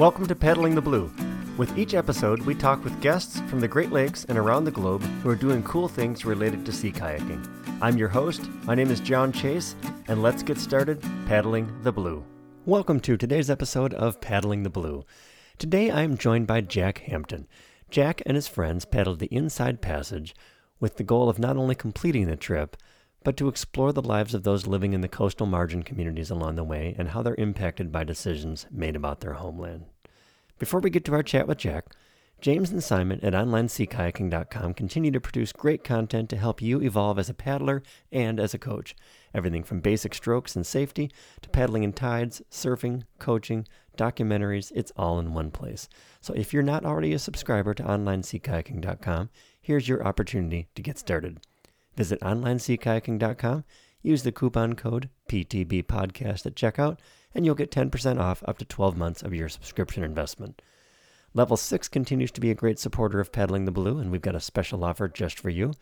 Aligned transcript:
Welcome 0.00 0.26
to 0.28 0.34
Paddling 0.34 0.74
the 0.74 0.80
Blue. 0.80 1.12
With 1.58 1.76
each 1.76 1.92
episode, 1.92 2.40
we 2.40 2.54
talk 2.54 2.82
with 2.82 3.02
guests 3.02 3.40
from 3.50 3.60
the 3.60 3.68
Great 3.68 3.92
Lakes 3.92 4.24
and 4.30 4.38
around 4.38 4.64
the 4.64 4.70
globe 4.70 5.02
who 5.02 5.28
are 5.28 5.36
doing 5.36 5.62
cool 5.62 5.88
things 5.88 6.24
related 6.24 6.64
to 6.64 6.72
sea 6.72 6.90
kayaking. 6.90 7.46
I'm 7.82 7.98
your 7.98 8.08
host. 8.08 8.48
My 8.64 8.74
name 8.74 8.90
is 8.90 8.98
John 8.98 9.30
Chase, 9.30 9.76
and 10.08 10.22
let's 10.22 10.42
get 10.42 10.56
started 10.56 11.02
paddling 11.26 11.70
the 11.82 11.92
blue. 11.92 12.24
Welcome 12.64 13.00
to 13.00 13.18
today's 13.18 13.50
episode 13.50 13.92
of 13.92 14.22
Paddling 14.22 14.62
the 14.62 14.70
Blue. 14.70 15.04
Today 15.58 15.90
I 15.90 16.00
am 16.00 16.16
joined 16.16 16.46
by 16.46 16.62
Jack 16.62 17.00
Hampton. 17.00 17.46
Jack 17.90 18.22
and 18.24 18.36
his 18.36 18.48
friends 18.48 18.86
paddled 18.86 19.18
the 19.18 19.26
Inside 19.26 19.82
Passage 19.82 20.34
with 20.80 20.96
the 20.96 21.04
goal 21.04 21.28
of 21.28 21.38
not 21.38 21.58
only 21.58 21.74
completing 21.74 22.26
the 22.26 22.36
trip, 22.36 22.74
but 23.24 23.36
to 23.36 23.48
explore 23.48 23.92
the 23.92 24.02
lives 24.02 24.34
of 24.34 24.42
those 24.42 24.66
living 24.66 24.92
in 24.92 25.00
the 25.00 25.08
coastal 25.08 25.46
margin 25.46 25.82
communities 25.82 26.30
along 26.30 26.56
the 26.56 26.64
way 26.64 26.94
and 26.98 27.08
how 27.08 27.22
they're 27.22 27.34
impacted 27.36 27.92
by 27.92 28.04
decisions 28.04 28.66
made 28.70 28.96
about 28.96 29.20
their 29.20 29.34
homeland. 29.34 29.84
Before 30.58 30.80
we 30.80 30.90
get 30.90 31.04
to 31.06 31.14
our 31.14 31.22
chat 31.22 31.46
with 31.46 31.58
Jack, 31.58 31.86
James 32.40 32.70
and 32.70 32.82
Simon 32.82 33.20
at 33.22 33.34
OnlineSeaKayaking.com 33.34 34.72
continue 34.72 35.10
to 35.10 35.20
produce 35.20 35.52
great 35.52 35.84
content 35.84 36.30
to 36.30 36.38
help 36.38 36.62
you 36.62 36.80
evolve 36.80 37.18
as 37.18 37.28
a 37.28 37.34
paddler 37.34 37.82
and 38.10 38.40
as 38.40 38.54
a 38.54 38.58
coach. 38.58 38.96
Everything 39.34 39.62
from 39.62 39.80
basic 39.80 40.14
strokes 40.14 40.56
and 40.56 40.66
safety 40.66 41.10
to 41.42 41.50
paddling 41.50 41.82
in 41.82 41.92
tides, 41.92 42.40
surfing, 42.50 43.02
coaching, 43.18 43.66
documentaries, 43.98 44.72
it's 44.74 44.92
all 44.96 45.18
in 45.18 45.34
one 45.34 45.50
place. 45.50 45.86
So 46.22 46.32
if 46.32 46.54
you're 46.54 46.62
not 46.62 46.86
already 46.86 47.12
a 47.12 47.18
subscriber 47.18 47.74
to 47.74 47.82
OnlineSeaKayaking.com, 47.82 49.28
here's 49.60 49.88
your 49.88 50.02
opportunity 50.06 50.68
to 50.74 50.82
get 50.82 50.98
started. 50.98 51.40
Visit 51.96 52.20
OnlineSeaKayaking.com, 52.20 53.64
use 54.02 54.22
the 54.22 54.32
coupon 54.32 54.74
code 54.74 55.08
PTBPodcast 55.28 56.46
at 56.46 56.54
checkout, 56.54 56.98
and 57.34 57.44
you'll 57.44 57.54
get 57.54 57.70
10% 57.70 58.20
off 58.20 58.42
up 58.46 58.58
to 58.58 58.64
12 58.64 58.96
months 58.96 59.22
of 59.22 59.34
your 59.34 59.48
subscription 59.48 60.02
investment. 60.02 60.62
Level 61.32 61.56
6 61.56 61.88
continues 61.88 62.32
to 62.32 62.40
be 62.40 62.50
a 62.50 62.56
great 62.56 62.78
supporter 62.78 63.20
of 63.20 63.30
Paddling 63.30 63.64
the 63.64 63.70
Blue, 63.70 63.98
and 63.98 64.10
we've 64.10 64.20
got 64.20 64.34
a 64.34 64.40
special 64.40 64.84
offer 64.84 65.08
just 65.08 65.38
for 65.38 65.50
you. 65.50 65.72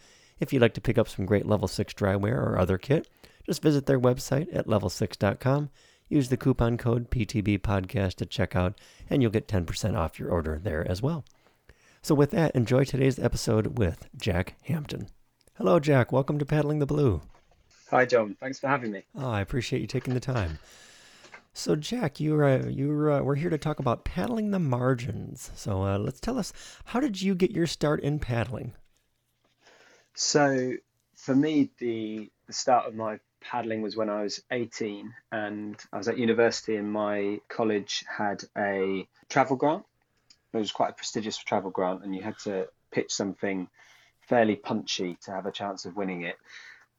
If 0.40 0.52
you'd 0.52 0.62
like 0.62 0.74
to 0.74 0.80
pick 0.80 0.98
up 0.98 1.08
some 1.08 1.26
great 1.26 1.46
Level 1.46 1.68
6 1.68 1.94
dryware 1.94 2.36
or 2.36 2.58
other 2.58 2.76
kit, 2.76 3.08
just 3.46 3.62
visit 3.62 3.86
their 3.86 3.98
website 3.98 4.54
at 4.54 4.66
level6.com, 4.66 5.70
use 6.08 6.28
the 6.28 6.36
coupon 6.36 6.76
code 6.76 7.10
PTBPodcast 7.10 8.20
at 8.20 8.28
checkout, 8.28 8.74
and 9.08 9.22
you'll 9.22 9.30
get 9.30 9.48
10% 9.48 9.96
off 9.96 10.18
your 10.18 10.30
order 10.30 10.60
there 10.62 10.86
as 10.86 11.00
well. 11.00 11.24
So, 12.02 12.14
with 12.14 12.30
that, 12.30 12.54
enjoy 12.54 12.84
today's 12.84 13.18
episode 13.18 13.78
with 13.78 14.08
Jack 14.16 14.56
Hampton. 14.64 15.08
Hello, 15.58 15.80
Jack. 15.80 16.12
Welcome 16.12 16.38
to 16.38 16.46
Paddling 16.46 16.78
the 16.78 16.86
Blue. 16.86 17.20
Hi, 17.90 18.04
John. 18.04 18.36
Thanks 18.38 18.60
for 18.60 18.68
having 18.68 18.92
me. 18.92 19.02
Oh, 19.16 19.28
I 19.28 19.40
appreciate 19.40 19.80
you 19.80 19.88
taking 19.88 20.14
the 20.14 20.20
time. 20.20 20.60
So, 21.52 21.74
Jack, 21.74 22.20
you 22.20 22.40
uh, 22.40 22.66
you 22.68 23.12
uh, 23.12 23.22
we're 23.22 23.34
here 23.34 23.50
to 23.50 23.58
talk 23.58 23.80
about 23.80 24.04
paddling 24.04 24.52
the 24.52 24.60
margins. 24.60 25.50
So, 25.56 25.82
uh, 25.82 25.98
let's 25.98 26.20
tell 26.20 26.38
us 26.38 26.52
how 26.84 27.00
did 27.00 27.20
you 27.20 27.34
get 27.34 27.50
your 27.50 27.66
start 27.66 27.98
in 28.02 28.20
paddling? 28.20 28.72
So, 30.14 30.74
for 31.16 31.34
me, 31.34 31.70
the 31.78 32.30
the 32.46 32.52
start 32.52 32.86
of 32.86 32.94
my 32.94 33.18
paddling 33.40 33.82
was 33.82 33.96
when 33.96 34.08
I 34.10 34.22
was 34.22 34.40
18, 34.52 35.12
and 35.32 35.76
I 35.92 35.98
was 35.98 36.06
at 36.06 36.18
university, 36.18 36.76
and 36.76 36.92
my 36.92 37.40
college 37.48 38.04
had 38.06 38.44
a 38.56 39.08
travel 39.28 39.56
grant. 39.56 39.84
It 40.52 40.58
was 40.58 40.70
quite 40.70 40.90
a 40.90 40.94
prestigious 40.94 41.36
travel 41.36 41.72
grant, 41.72 42.04
and 42.04 42.14
you 42.14 42.22
had 42.22 42.38
to 42.44 42.68
pitch 42.92 43.12
something 43.12 43.68
fairly 44.28 44.56
punchy 44.56 45.16
to 45.22 45.30
have 45.32 45.46
a 45.46 45.52
chance 45.52 45.84
of 45.84 45.96
winning 45.96 46.22
it. 46.22 46.36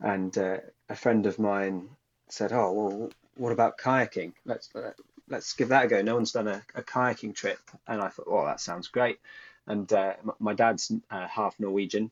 And 0.02 0.35
uh, 0.38 0.58
a 0.89 0.95
friend 0.95 1.25
of 1.25 1.39
mine 1.39 1.89
said, 2.30 2.52
"Oh, 2.53 2.71
well, 2.71 3.09
what 3.36 3.52
about 3.52 3.77
kayaking? 3.77 4.33
Let's 4.45 4.73
uh, 4.75 4.91
let's 5.30 5.53
give 5.53 5.69
that 5.69 5.86
a 5.86 5.88
go. 5.88 6.02
No 6.02 6.16
one's 6.16 6.31
done 6.31 6.47
a, 6.47 6.61
a, 6.75 6.81
kayaking 6.81 7.36
trip, 7.36 7.59
and 7.88 8.02
I 8.02 8.09
thought, 8.09 8.27
oh, 8.30 8.45
that 8.45 8.59
sounds 8.59 8.88
great. 8.88 9.19
And 9.67 9.91
uh, 9.94 10.13
my 10.39 10.53
dad's 10.53 10.91
uh, 11.11 11.27
half 11.27 11.59
Norwegian, 11.59 12.11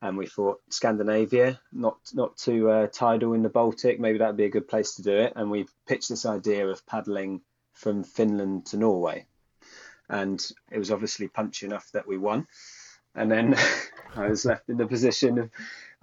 and 0.00 0.16
we 0.16 0.26
thought 0.26 0.62
Scandinavia, 0.70 1.60
not 1.72 1.98
not 2.14 2.36
too 2.36 2.70
uh, 2.70 2.86
tidal 2.86 3.34
in 3.34 3.42
the 3.42 3.48
Baltic. 3.48 4.00
Maybe 4.00 4.18
that'd 4.18 4.36
be 4.36 4.44
a 4.44 4.50
good 4.50 4.68
place 4.68 4.94
to 4.94 5.02
do 5.02 5.12
it. 5.12 5.32
And 5.36 5.50
we 5.50 5.66
pitched 5.86 6.08
this 6.08 6.26
idea 6.26 6.66
of 6.68 6.86
paddling 6.86 7.42
from 7.72 8.04
Finland 8.04 8.66
to 8.66 8.76
Norway, 8.76 9.26
and 10.08 10.40
it 10.70 10.78
was 10.78 10.90
obviously 10.90 11.28
punchy 11.28 11.66
enough 11.66 11.90
that 11.92 12.06
we 12.06 12.18
won. 12.18 12.46
And 13.16 13.30
then 13.30 13.56
I 14.16 14.28
was 14.28 14.44
left 14.44 14.68
in 14.68 14.76
the 14.76 14.86
position 14.86 15.38
of 15.38 15.50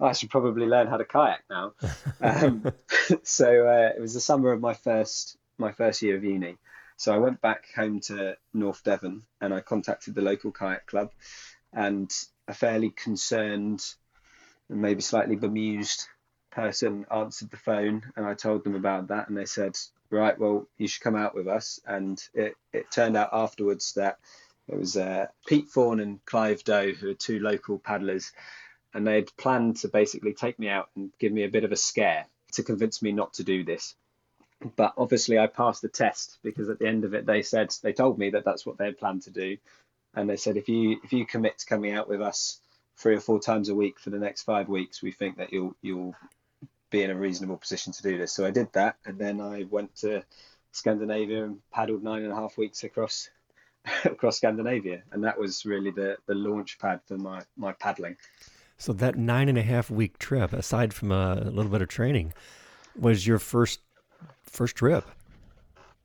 I 0.00 0.12
should 0.12 0.30
probably 0.30 0.66
learn 0.66 0.88
how 0.88 0.96
to 0.96 1.04
kayak 1.04 1.44
now. 1.48 1.72
Um, 2.20 2.72
so 3.22 3.66
uh, 3.66 3.90
it 3.96 4.00
was 4.00 4.14
the 4.14 4.20
summer 4.20 4.52
of 4.52 4.60
my 4.60 4.74
first 4.74 5.36
my 5.58 5.72
first 5.72 6.02
year 6.02 6.16
of 6.16 6.24
uni. 6.24 6.56
So 6.96 7.14
I 7.14 7.18
went 7.18 7.40
back 7.40 7.66
home 7.74 8.00
to 8.08 8.36
North 8.52 8.82
Devon 8.82 9.22
and 9.40 9.52
I 9.54 9.60
contacted 9.60 10.14
the 10.14 10.22
local 10.22 10.52
kayak 10.52 10.86
club, 10.86 11.12
and 11.72 12.10
a 12.48 12.54
fairly 12.54 12.90
concerned 12.90 13.84
and 14.68 14.80
maybe 14.80 15.00
slightly 15.00 15.36
bemused 15.36 16.06
person 16.50 17.04
answered 17.10 17.50
the 17.50 17.56
phone, 17.56 18.12
and 18.16 18.24
I 18.24 18.34
told 18.34 18.64
them 18.64 18.74
about 18.74 19.08
that, 19.08 19.28
and 19.28 19.36
they 19.36 19.44
said, 19.44 19.76
"Right, 20.10 20.38
well, 20.38 20.68
you 20.78 20.88
should 20.88 21.02
come 21.02 21.16
out 21.16 21.34
with 21.34 21.48
us." 21.48 21.80
And 21.84 22.22
it 22.32 22.56
it 22.72 22.90
turned 22.90 23.16
out 23.16 23.30
afterwards 23.32 23.94
that 23.94 24.18
it 24.68 24.78
was 24.78 24.96
uh, 24.96 25.26
Pete 25.46 25.68
Thorne 25.68 26.00
and 26.00 26.24
Clive 26.24 26.64
Doe, 26.64 26.92
who 26.92 27.10
are 27.10 27.14
two 27.14 27.38
local 27.40 27.78
paddlers 27.78 28.32
and 28.94 29.06
they'd 29.06 29.36
planned 29.36 29.76
to 29.78 29.88
basically 29.88 30.32
take 30.32 30.58
me 30.58 30.68
out 30.68 30.88
and 30.94 31.10
give 31.18 31.32
me 31.32 31.42
a 31.42 31.48
bit 31.48 31.64
of 31.64 31.72
a 31.72 31.76
scare 31.76 32.26
to 32.52 32.62
convince 32.62 33.02
me 33.02 33.10
not 33.12 33.34
to 33.34 33.44
do 33.44 33.64
this. 33.64 33.96
But 34.76 34.94
obviously, 34.96 35.38
I 35.38 35.48
passed 35.48 35.82
the 35.82 35.88
test 35.88 36.38
because 36.42 36.68
at 36.68 36.78
the 36.78 36.86
end 36.86 37.04
of 37.04 37.12
it, 37.12 37.26
they 37.26 37.42
said 37.42 37.74
they 37.82 37.92
told 37.92 38.18
me 38.18 38.30
that 38.30 38.44
that's 38.44 38.64
what 38.64 38.78
they 38.78 38.86
had 38.86 38.98
planned 38.98 39.22
to 39.22 39.30
do, 39.30 39.58
and 40.14 40.30
they 40.30 40.36
said 40.36 40.56
if 40.56 40.68
you 40.68 41.00
if 41.04 41.12
you 41.12 41.26
commit 41.26 41.58
to 41.58 41.66
coming 41.66 41.92
out 41.92 42.08
with 42.08 42.22
us 42.22 42.60
three 42.96 43.16
or 43.16 43.20
four 43.20 43.40
times 43.40 43.68
a 43.68 43.74
week 43.74 43.98
for 43.98 44.10
the 44.10 44.18
next 44.18 44.44
five 44.44 44.68
weeks, 44.68 45.02
we 45.02 45.10
think 45.10 45.36
that 45.36 45.52
you'll 45.52 45.74
you'll 45.82 46.14
be 46.90 47.02
in 47.02 47.10
a 47.10 47.16
reasonable 47.16 47.58
position 47.58 47.92
to 47.92 48.02
do 48.02 48.16
this. 48.16 48.32
So 48.32 48.46
I 48.46 48.52
did 48.52 48.72
that, 48.72 48.96
and 49.04 49.18
then 49.18 49.40
I 49.40 49.64
went 49.68 49.96
to 49.96 50.22
Scandinavia 50.70 51.44
and 51.44 51.58
paddled 51.70 52.04
nine 52.04 52.22
and 52.22 52.32
a 52.32 52.36
half 52.36 52.56
weeks 52.56 52.84
across 52.84 53.28
across 54.04 54.38
Scandinavia, 54.38 55.02
and 55.12 55.24
that 55.24 55.38
was 55.38 55.64
really 55.64 55.90
the 55.90 56.16
the 56.26 56.34
launch 56.34 56.78
pad 56.78 57.00
for 57.06 57.16
my 57.16 57.42
my 57.56 57.72
paddling. 57.72 58.16
So 58.78 58.92
that 58.94 59.16
nine 59.16 59.48
and 59.48 59.58
a 59.58 59.62
half 59.62 59.90
week 59.90 60.18
trip, 60.18 60.52
aside 60.52 60.92
from 60.92 61.12
a, 61.12 61.42
a 61.44 61.50
little 61.50 61.70
bit 61.70 61.82
of 61.82 61.88
training, 61.88 62.32
was 62.98 63.26
your 63.26 63.38
first 63.38 63.80
first 64.42 64.76
trip. 64.76 65.04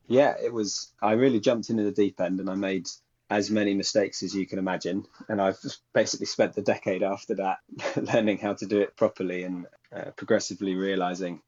Yeah, 0.06 0.34
it 0.42 0.52
was. 0.52 0.92
I 1.00 1.12
really 1.12 1.40
jumped 1.40 1.70
into 1.70 1.84
the 1.84 1.92
deep 1.92 2.20
end, 2.20 2.40
and 2.40 2.50
I 2.50 2.54
made 2.54 2.88
as 3.30 3.50
many 3.50 3.74
mistakes 3.74 4.22
as 4.22 4.34
you 4.34 4.46
can 4.46 4.58
imagine. 4.58 5.06
And 5.28 5.40
I've 5.40 5.58
basically 5.94 6.26
spent 6.26 6.54
the 6.54 6.62
decade 6.62 7.02
after 7.02 7.36
that 7.36 7.58
learning 7.96 8.38
how 8.38 8.54
to 8.54 8.66
do 8.66 8.80
it 8.80 8.96
properly 8.96 9.44
and 9.44 9.66
uh, 9.94 10.10
progressively 10.16 10.74
realizing 10.74 11.40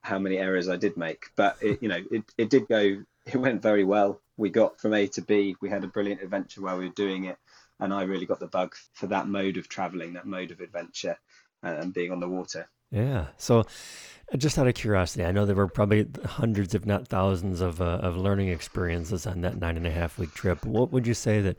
how 0.00 0.18
many 0.18 0.38
errors 0.38 0.68
I 0.68 0.76
did 0.76 0.96
make. 0.96 1.26
But 1.36 1.58
it, 1.60 1.82
you 1.82 1.88
know, 1.88 2.02
it, 2.10 2.24
it 2.36 2.50
did 2.50 2.68
go. 2.68 3.04
It 3.24 3.36
went 3.36 3.62
very 3.62 3.84
well. 3.84 4.20
We 4.36 4.50
got 4.50 4.80
from 4.80 4.94
A 4.94 5.06
to 5.08 5.22
B. 5.22 5.56
We 5.60 5.68
had 5.68 5.84
a 5.84 5.88
brilliant 5.88 6.22
adventure 6.22 6.62
while 6.62 6.78
we 6.78 6.86
were 6.86 6.94
doing 6.94 7.24
it 7.24 7.38
and 7.82 7.92
I 7.92 8.02
really 8.02 8.26
got 8.26 8.38
the 8.38 8.46
bug 8.46 8.76
for 8.92 9.08
that 9.08 9.26
mode 9.26 9.56
of 9.56 9.68
traveling, 9.68 10.12
that 10.12 10.24
mode 10.24 10.52
of 10.52 10.60
adventure, 10.60 11.18
uh, 11.64 11.76
and 11.80 11.92
being 11.92 12.12
on 12.12 12.20
the 12.20 12.28
water. 12.28 12.68
Yeah. 12.92 13.26
So, 13.38 13.60
uh, 13.60 14.36
just 14.36 14.56
out 14.56 14.68
of 14.68 14.74
curiosity, 14.74 15.24
I 15.24 15.32
know 15.32 15.44
there 15.44 15.56
were 15.56 15.66
probably 15.66 16.06
hundreds, 16.24 16.76
if 16.76 16.86
not 16.86 17.08
thousands, 17.08 17.60
of 17.60 17.80
uh, 17.80 17.98
of 18.00 18.16
learning 18.16 18.48
experiences 18.48 19.26
on 19.26 19.40
that 19.40 19.58
nine 19.58 19.76
and 19.76 19.86
a 19.86 19.90
half 19.90 20.16
week 20.16 20.32
trip. 20.32 20.64
What 20.64 20.92
would 20.92 21.06
you 21.06 21.14
say 21.14 21.40
that? 21.40 21.56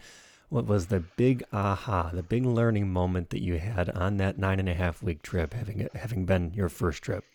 What 0.48 0.68
was 0.68 0.88
the 0.88 1.00
big 1.00 1.44
aha, 1.52 2.12
the 2.14 2.22
big 2.22 2.46
learning 2.46 2.94
moment 2.94 3.32
that 3.32 3.42
you 3.42 3.58
had 3.58 3.90
on 3.90 4.18
that 4.18 4.38
nine 4.38 4.60
and 4.60 4.70
a 4.70 4.74
half 4.76 5.02
week 5.02 5.24
trip, 5.24 5.54
having 5.54 5.90
having 5.96 6.26
been 6.26 6.54
your 6.54 6.70
first 6.70 7.04
trip? 7.04 7.26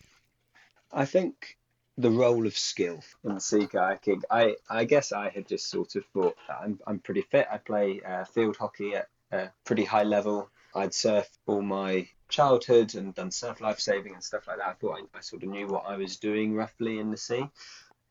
I 0.91 1.05
think 1.05 1.58
the 1.99 2.09
role 2.09 2.47
of 2.47 2.57
skill 2.57 3.03
in 3.25 3.39
sea 3.41 3.67
kayaking. 3.67 4.21
I, 4.31 4.55
I 4.69 4.85
guess 4.85 5.11
I 5.11 5.29
had 5.29 5.49
just 5.49 5.69
sort 5.69 5.95
of 5.95 6.05
thought 6.13 6.37
I'm, 6.49 6.79
I'm 6.87 6.99
pretty 6.99 7.23
fit. 7.23 7.45
I 7.51 7.57
play 7.57 8.01
uh, 8.07 8.23
field 8.23 8.55
hockey 8.55 8.95
at 8.95 9.09
a 9.33 9.49
pretty 9.65 9.83
high 9.83 10.03
level. 10.03 10.49
I'd 10.73 10.91
surfed 10.91 11.37
all 11.45 11.61
my 11.61 12.07
childhood 12.29 12.95
and 12.95 13.13
done 13.13 13.31
surf 13.31 13.59
life 13.59 13.81
saving 13.81 14.13
and 14.13 14.23
stuff 14.23 14.47
like 14.47 14.59
that. 14.59 14.67
I 14.67 14.73
thought 14.73 14.99
I, 14.99 15.17
I 15.17 15.19
sort 15.19 15.43
of 15.43 15.49
knew 15.49 15.67
what 15.67 15.87
I 15.87 15.97
was 15.97 16.15
doing 16.15 16.55
roughly 16.55 16.99
in 16.99 17.11
the 17.11 17.17
sea. 17.17 17.49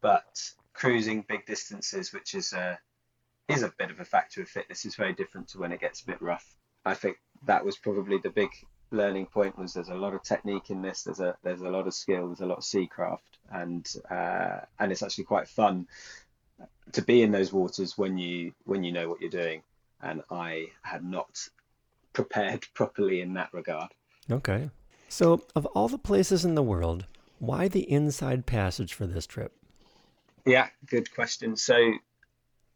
But 0.03 0.39
cruising 0.75 1.25
big 1.27 1.47
distances, 1.47 2.13
which 2.13 2.35
is 2.35 2.53
a, 2.53 2.79
is 3.49 3.63
a 3.63 3.73
bit 3.79 3.91
of 3.91 4.01
a 4.01 4.05
factor 4.05 4.43
of 4.43 4.49
fitness, 4.49 4.85
is 4.85 4.97
very 4.97 5.15
different 5.15 5.49
to 5.49 5.59
when 5.59 5.73
it 5.73 5.81
gets 5.81 6.03
a 6.03 6.07
bit 6.07 6.21
rough. 6.21 6.55
I 6.85 6.93
think 6.93 7.17
that 7.47 7.65
was 7.65 7.79
probably 7.79 8.19
the 8.19 8.31
big 8.31 8.51
learning 8.91 9.27
point 9.27 9.59
was 9.59 9.75
there's 9.75 9.89
a 9.89 9.95
lot 9.95 10.15
of 10.15 10.23
technique 10.23 10.71
in 10.71 10.83
this. 10.83 11.03
There's 11.03 11.21
a 11.21 11.37
there's 11.43 11.63
a 11.63 11.69
lot 11.69 11.87
of 11.87 11.95
skill. 11.95 12.27
There's 12.29 12.41
a 12.41 12.47
lot 12.47 12.59
of 12.59 12.65
seacraft, 12.65 13.39
and 13.51 13.87
uh, 14.11 14.61
and 14.79 14.93
it's 14.93 15.03
actually 15.03 15.25
quite 15.25 15.49
fun 15.49 15.87
to 16.93 17.03
be 17.03 17.23
in 17.23 17.31
those 17.33 17.53
waters 17.53 17.97
when 17.99 18.19
you 18.19 18.53
when 18.65 18.85
you 18.85 18.93
know 18.93 19.09
what 19.09 19.21
you're 19.21 19.31
doing. 19.31 19.63
And 20.01 20.23
I 20.31 20.67
had 20.83 21.05
not 21.05 21.49
prepared 22.13 22.67
properly 22.75 23.21
in 23.21 23.35
that 23.35 23.53
regard. 23.53 23.93
Okay. 24.31 24.71
So, 25.09 25.43
of 25.57 25.65
all 25.67 25.89
the 25.89 25.99
places 25.99 26.45
in 26.45 26.55
the 26.55 26.63
world, 26.63 27.07
why 27.39 27.69
the 27.69 27.91
inside 27.91 28.45
passage 28.45 28.93
for 28.93 29.07
this 29.07 29.27
trip? 29.27 29.55
Yeah, 30.45 30.69
good 30.87 31.13
question. 31.15 31.57
So, 31.57 31.95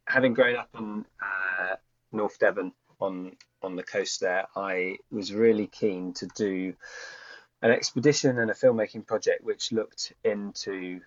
having 0.07 0.33
grown 0.33 0.57
up 0.57 0.71
in 0.79 1.05
uh, 1.21 1.77
North 2.11 2.39
Devon 2.39 2.73
on 3.03 3.37
on 3.63 3.77
the 3.77 3.83
coast 3.83 4.21
there, 4.21 4.47
I 4.57 4.99
was 5.11 5.33
really 5.33 5.67
keen 5.67 6.15
to 6.15 6.27
do 6.27 6.75
an 7.63 7.71
expedition 7.71 8.39
and 8.39 8.51
a 8.51 8.55
filmmaking 8.55 9.07
project 9.07 9.45
which 9.45 9.73
looked 9.73 10.13
into 10.25 11.01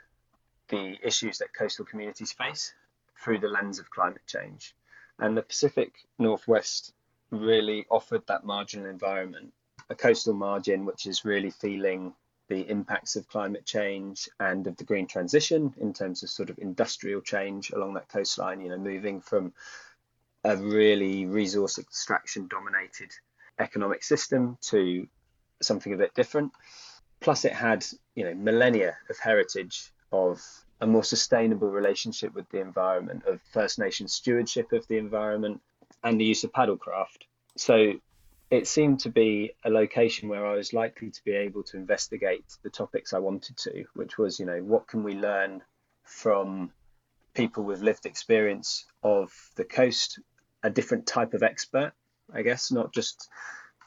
the 0.69 0.97
issues 1.03 1.39
that 1.39 1.53
coastal 1.53 1.85
communities 1.85 2.31
face 2.31 2.73
through 3.21 3.39
the 3.39 3.47
lens 3.47 3.79
of 3.79 3.89
climate 3.89 4.25
change. 4.25 4.73
And 5.19 5.37
the 5.37 5.41
Pacific 5.41 5.93
Northwest 6.17 6.93
really 7.29 7.85
offered 7.89 8.25
that 8.27 8.45
marginal 8.45 8.89
environment, 8.89 9.53
a 9.89 9.95
coastal 9.95 10.33
margin 10.33 10.85
which 10.85 11.05
is 11.05 11.25
really 11.25 11.51
feeling 11.51 12.13
the 12.47 12.61
impacts 12.69 13.15
of 13.15 13.27
climate 13.27 13.65
change 13.65 14.29
and 14.39 14.67
of 14.67 14.77
the 14.77 14.83
green 14.83 15.07
transition 15.07 15.73
in 15.77 15.93
terms 15.93 16.23
of 16.23 16.29
sort 16.29 16.49
of 16.49 16.59
industrial 16.59 17.21
change 17.21 17.71
along 17.71 17.95
that 17.95 18.07
coastline, 18.07 18.61
you 18.61 18.69
know, 18.69 18.77
moving 18.77 19.19
from 19.19 19.51
a 20.45 20.55
really 20.55 21.25
resource 21.25 21.79
extraction 21.79 22.47
dominated 22.47 23.09
economic 23.59 24.03
system 24.03 24.57
to 24.61 25.07
something 25.61 25.93
a 25.93 25.97
bit 25.97 26.13
different. 26.13 26.51
Plus, 27.19 27.45
it 27.45 27.53
had, 27.53 27.83
you 28.13 28.23
know, 28.23 28.35
millennia 28.35 28.95
of 29.09 29.17
heritage 29.17 29.91
of 30.11 30.39
a 30.81 30.85
more 30.85 31.03
sustainable 31.03 31.69
relationship 31.69 32.35
with 32.35 32.47
the 32.51 32.61
environment, 32.61 33.23
of 33.25 33.41
First 33.53 33.79
Nation 33.79 34.07
stewardship 34.07 34.71
of 34.71 34.87
the 34.87 34.97
environment, 34.97 35.61
and 36.03 36.21
the 36.21 36.25
use 36.25 36.43
of 36.43 36.51
paddlecraft. 36.51 37.23
So 37.57 37.93
it 38.51 38.67
seemed 38.67 38.99
to 38.99 39.09
be 39.09 39.53
a 39.63 39.69
location 39.71 40.29
where 40.29 40.45
I 40.45 40.55
was 40.55 40.73
likely 40.73 41.09
to 41.09 41.23
be 41.23 41.31
able 41.31 41.63
to 41.63 41.77
investigate 41.77 42.45
the 42.61 42.69
topics 42.69 43.13
I 43.13 43.19
wanted 43.19 43.57
to, 43.57 43.85
which 43.95 44.19
was, 44.19 44.39
you 44.39 44.45
know, 44.45 44.59
what 44.59 44.87
can 44.87 45.03
we 45.03 45.15
learn 45.15 45.63
from 46.03 46.71
people 47.33 47.63
with 47.63 47.81
lived 47.81 48.05
experience 48.05 48.85
of 49.01 49.33
the 49.55 49.65
coast, 49.65 50.19
a 50.65 50.69
different 50.69 51.05
type 51.05 51.35
of 51.35 51.43
expert, 51.43 51.93
I 52.33 52.41
guess, 52.41 52.71
not 52.71 52.91
just 52.91 53.29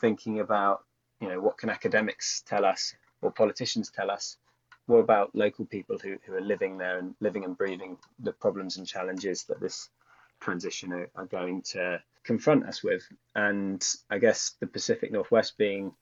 thinking 0.00 0.38
about, 0.38 0.84
you 1.20 1.28
know, 1.28 1.40
what 1.40 1.58
can 1.58 1.70
academics 1.70 2.42
tell 2.46 2.64
us 2.64 2.94
or 3.20 3.32
politicians 3.32 3.90
tell 3.90 4.12
us. 4.12 4.36
What 4.86 4.98
about 4.98 5.34
local 5.34 5.66
people 5.66 5.98
who, 5.98 6.18
who 6.24 6.34
are 6.34 6.40
living 6.40 6.78
there 6.78 6.98
and 6.98 7.16
living 7.20 7.44
and 7.44 7.58
breathing 7.58 7.98
the 8.20 8.32
problems 8.32 8.76
and 8.76 8.86
challenges 8.86 9.42
that 9.48 9.60
this 9.60 9.90
transition 10.40 10.92
are, 10.92 11.10
are 11.16 11.26
going 11.26 11.62
to 11.72 12.00
confront 12.22 12.64
us 12.64 12.84
with. 12.84 13.02
And 13.34 13.84
I 14.08 14.18
guess 14.18 14.54
the 14.60 14.68
Pacific 14.68 15.10
Northwest 15.10 15.58
being 15.58 15.92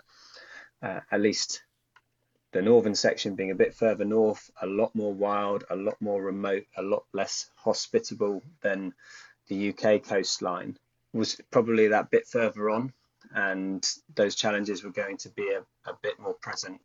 uh, 0.83 1.01
at 1.11 1.23
least 1.23 1.63
the 2.53 2.61
northern 2.61 2.95
section 2.95 3.35
being 3.35 3.51
a 3.51 3.63
bit 3.65 3.75
further 3.75 4.05
north, 4.05 4.51
a 4.61 4.67
lot 4.67 4.95
more 4.95 5.13
wild, 5.13 5.65
a 5.71 5.77
lot 5.77 5.97
more 6.01 6.23
remote, 6.23 6.65
a 6.77 6.83
lot 6.83 7.05
less 7.15 7.51
hospitable 7.57 8.43
than 8.63 8.93
the 9.49 9.71
UK 9.71 10.03
coastline, 10.03 10.77
was 11.13 11.41
probably 11.51 11.89
that 11.89 12.11
bit 12.11 12.27
further 12.27 12.71
on. 12.71 12.93
And 13.35 13.87
those 14.15 14.35
challenges 14.35 14.85
were 14.85 14.91
going 14.91 15.17
to 15.19 15.29
be 15.31 15.51
a, 15.51 15.91
a 15.91 15.95
bit 16.03 16.19
more 16.19 16.35
present. 16.35 16.81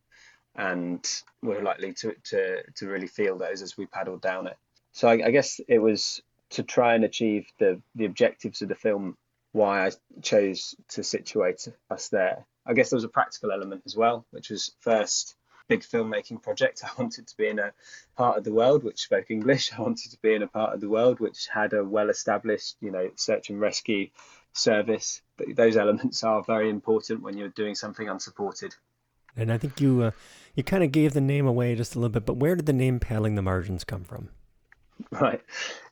And 0.54 1.06
we're 1.42 1.62
likely 1.62 1.92
to, 1.94 2.14
to, 2.24 2.62
to 2.74 2.88
really 2.88 3.06
feel 3.06 3.38
those 3.38 3.62
as 3.62 3.76
we 3.76 3.86
paddled 3.86 4.20
down 4.20 4.46
it. 4.46 4.56
So 4.92 5.08
I, 5.08 5.26
I 5.26 5.30
guess 5.30 5.60
it 5.68 5.78
was 5.78 6.22
to 6.50 6.62
try 6.62 6.94
and 6.94 7.04
achieve 7.04 7.46
the 7.58 7.80
the 7.94 8.04
objectives 8.04 8.62
of 8.62 8.68
the 8.68 8.74
film 8.74 9.16
why 9.52 9.86
I 9.86 9.90
chose 10.22 10.74
to 10.90 11.02
situate 11.02 11.68
us 11.90 12.08
there. 12.08 12.46
I 12.64 12.74
guess 12.74 12.90
there 12.90 12.96
was 12.96 13.04
a 13.04 13.08
practical 13.08 13.52
element 13.52 13.82
as 13.86 13.96
well, 13.96 14.24
which 14.30 14.50
was 14.50 14.72
first 14.80 15.34
big 15.68 15.80
filmmaking 15.80 16.42
project. 16.42 16.82
I 16.84 16.90
wanted 16.98 17.26
to 17.28 17.36
be 17.36 17.48
in 17.48 17.58
a 17.58 17.72
part 18.16 18.38
of 18.38 18.44
the 18.44 18.52
world 18.52 18.84
which 18.84 19.02
spoke 19.02 19.30
English. 19.30 19.72
I 19.72 19.80
wanted 19.82 20.10
to 20.10 20.18
be 20.20 20.34
in 20.34 20.42
a 20.42 20.48
part 20.48 20.74
of 20.74 20.80
the 20.80 20.88
world 20.88 21.20
which 21.20 21.46
had 21.46 21.72
a 21.72 21.84
well 21.84 22.10
established, 22.10 22.76
you 22.80 22.90
know, 22.90 23.10
search 23.16 23.50
and 23.50 23.60
rescue 23.60 24.08
service. 24.52 25.22
Those 25.54 25.76
elements 25.76 26.22
are 26.24 26.42
very 26.42 26.68
important 26.70 27.22
when 27.22 27.36
you're 27.36 27.48
doing 27.48 27.74
something 27.74 28.08
unsupported. 28.08 28.74
And 29.36 29.50
I 29.50 29.58
think 29.58 29.80
you 29.80 30.02
uh, 30.02 30.10
you 30.54 30.62
kind 30.62 30.84
of 30.84 30.92
gave 30.92 31.14
the 31.14 31.20
name 31.20 31.46
away 31.46 31.74
just 31.74 31.94
a 31.94 31.98
little 31.98 32.10
bit, 32.10 32.26
but 32.26 32.36
where 32.36 32.54
did 32.54 32.66
the 32.66 32.72
name 32.72 33.00
Paddling 33.00 33.34
the 33.34 33.42
Margins 33.42 33.84
come 33.84 34.04
from? 34.04 34.28
Right. 35.10 35.40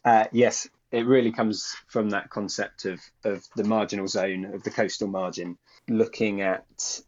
Uh, 0.05 0.25
yes, 0.33 0.69
it 0.93 1.07
really 1.07 1.33
comes 1.33 1.75
from 1.87 2.11
that 2.11 2.31
concept 2.31 2.85
of, 2.85 3.01
of 3.25 3.47
the 3.57 3.65
marginal 3.65 4.09
zone, 4.09 4.45
of 4.45 4.63
the 4.63 4.71
coastal 4.71 5.09
margin, 5.09 5.57
looking 5.89 6.43
at 6.43 7.01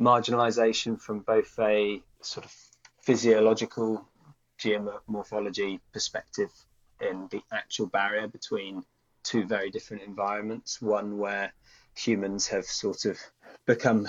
marginalization 0.00 1.00
from 1.00 1.20
both 1.20 1.58
a 1.58 2.02
sort 2.20 2.46
of 2.46 2.54
physiological 3.02 4.06
geomorphology 4.58 5.80
perspective 5.92 6.50
in 7.00 7.28
the 7.30 7.40
actual 7.52 7.86
barrier 7.86 8.28
between 8.28 8.84
two 9.22 9.44
very 9.44 9.70
different 9.70 10.02
environments, 10.02 10.80
one 10.80 11.18
where 11.18 11.52
humans 11.94 12.48
have 12.48 12.64
sort 12.64 13.04
of 13.04 13.18
become 13.66 14.08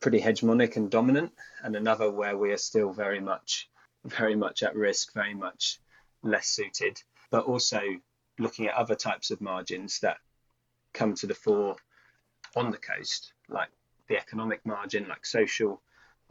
pretty 0.00 0.20
hegemonic 0.20 0.76
and 0.76 0.90
dominant, 0.90 1.32
and 1.62 1.76
another 1.76 2.10
where 2.10 2.36
we 2.36 2.52
are 2.52 2.58
still 2.58 2.92
very 2.92 3.20
much 3.20 3.68
very 4.04 4.36
much 4.36 4.62
at 4.62 4.76
risk, 4.76 5.12
very 5.14 5.34
much 5.34 5.80
less 6.22 6.46
suited, 6.46 7.02
but 7.30 7.44
also 7.44 7.80
looking 8.38 8.66
at 8.66 8.74
other 8.74 8.94
types 8.94 9.30
of 9.30 9.40
margins 9.40 10.00
that 10.00 10.18
come 10.94 11.14
to 11.14 11.26
the 11.26 11.34
fore 11.34 11.76
on 12.54 12.70
the 12.70 12.78
coast, 12.78 13.32
like 13.48 13.68
the 14.08 14.16
economic 14.16 14.64
margin, 14.64 15.06
like 15.08 15.26
social 15.26 15.80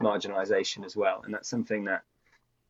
marginalisation 0.00 0.84
as 0.84 0.96
well. 0.96 1.22
And 1.24 1.34
that's 1.34 1.48
something 1.48 1.84
that 1.84 2.02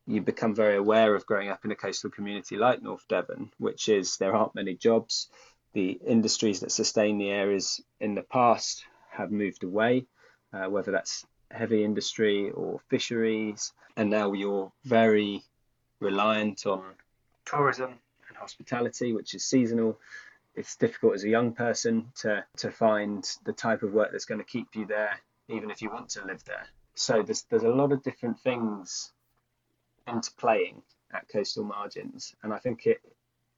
you 0.06 0.20
become 0.20 0.54
very 0.54 0.76
aware 0.76 1.14
of 1.14 1.26
growing 1.26 1.48
up 1.48 1.64
in 1.64 1.72
a 1.72 1.76
coastal 1.76 2.10
community 2.10 2.56
like 2.56 2.82
North 2.82 3.06
Devon, 3.08 3.50
which 3.58 3.88
is 3.88 4.16
there 4.16 4.34
aren't 4.34 4.54
many 4.54 4.74
jobs. 4.74 5.28
The 5.72 5.98
industries 6.06 6.60
that 6.60 6.72
sustain 6.72 7.18
the 7.18 7.30
areas 7.30 7.80
in 8.00 8.14
the 8.14 8.22
past 8.22 8.84
have 9.10 9.32
moved 9.32 9.64
away, 9.64 10.06
uh, 10.52 10.66
whether 10.66 10.92
that's 10.92 11.26
heavy 11.50 11.84
industry 11.84 12.50
or 12.50 12.80
fisheries. 12.88 13.72
And 13.96 14.10
now 14.10 14.32
you're 14.32 14.72
very 14.84 15.42
reliant 16.00 16.66
on 16.66 16.82
tourism 17.44 17.90
and 18.28 18.36
hospitality, 18.36 19.12
which 19.12 19.34
is 19.34 19.44
seasonal. 19.44 19.98
It's 20.56 20.76
difficult 20.76 21.14
as 21.14 21.24
a 21.24 21.28
young 21.28 21.52
person 21.52 22.12
to, 22.22 22.44
to 22.58 22.70
find 22.70 23.28
the 23.44 23.52
type 23.52 23.82
of 23.82 23.92
work 23.92 24.10
that's 24.10 24.24
going 24.24 24.40
to 24.40 24.44
keep 24.44 24.68
you 24.74 24.86
there, 24.86 25.20
even 25.48 25.70
if 25.70 25.82
you 25.82 25.90
want 25.90 26.08
to 26.10 26.24
live 26.24 26.42
there. 26.44 26.66
So 26.94 27.22
there's 27.22 27.42
there's 27.50 27.62
a 27.62 27.68
lot 27.68 27.92
of 27.92 28.02
different 28.02 28.40
things 28.40 29.12
interplaying 30.08 30.80
at 31.12 31.28
coastal 31.28 31.64
margins, 31.64 32.34
and 32.42 32.54
I 32.54 32.58
think 32.58 32.86
it 32.86 33.00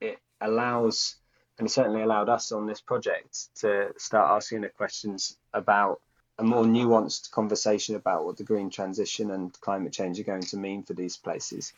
it 0.00 0.18
allows 0.40 1.16
and 1.58 1.66
it 1.66 1.70
certainly 1.70 2.02
allowed 2.02 2.28
us 2.28 2.52
on 2.52 2.66
this 2.66 2.80
project 2.80 3.48
to 3.60 3.92
start 3.96 4.30
asking 4.30 4.62
the 4.62 4.68
questions 4.68 5.36
about 5.52 6.00
a 6.38 6.44
more 6.44 6.64
nuanced 6.64 7.32
conversation 7.32 7.96
about 7.96 8.24
what 8.24 8.36
the 8.36 8.44
green 8.44 8.70
transition 8.70 9.32
and 9.32 9.52
climate 9.60 9.92
change 9.92 10.20
are 10.20 10.24
going 10.24 10.42
to 10.42 10.56
mean 10.56 10.84
for 10.84 10.94
these 10.94 11.16
places. 11.16 11.72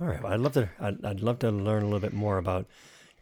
All 0.00 0.06
right. 0.06 0.22
Well, 0.22 0.32
I'd 0.32 0.40
love 0.40 0.52
to. 0.52 0.68
I'd, 0.78 1.04
I'd, 1.04 1.20
love 1.20 1.38
to 1.40 1.50
learn 1.50 1.82
a 1.82 1.86
little 1.86 2.00
bit 2.00 2.12
more 2.12 2.36
about 2.38 2.66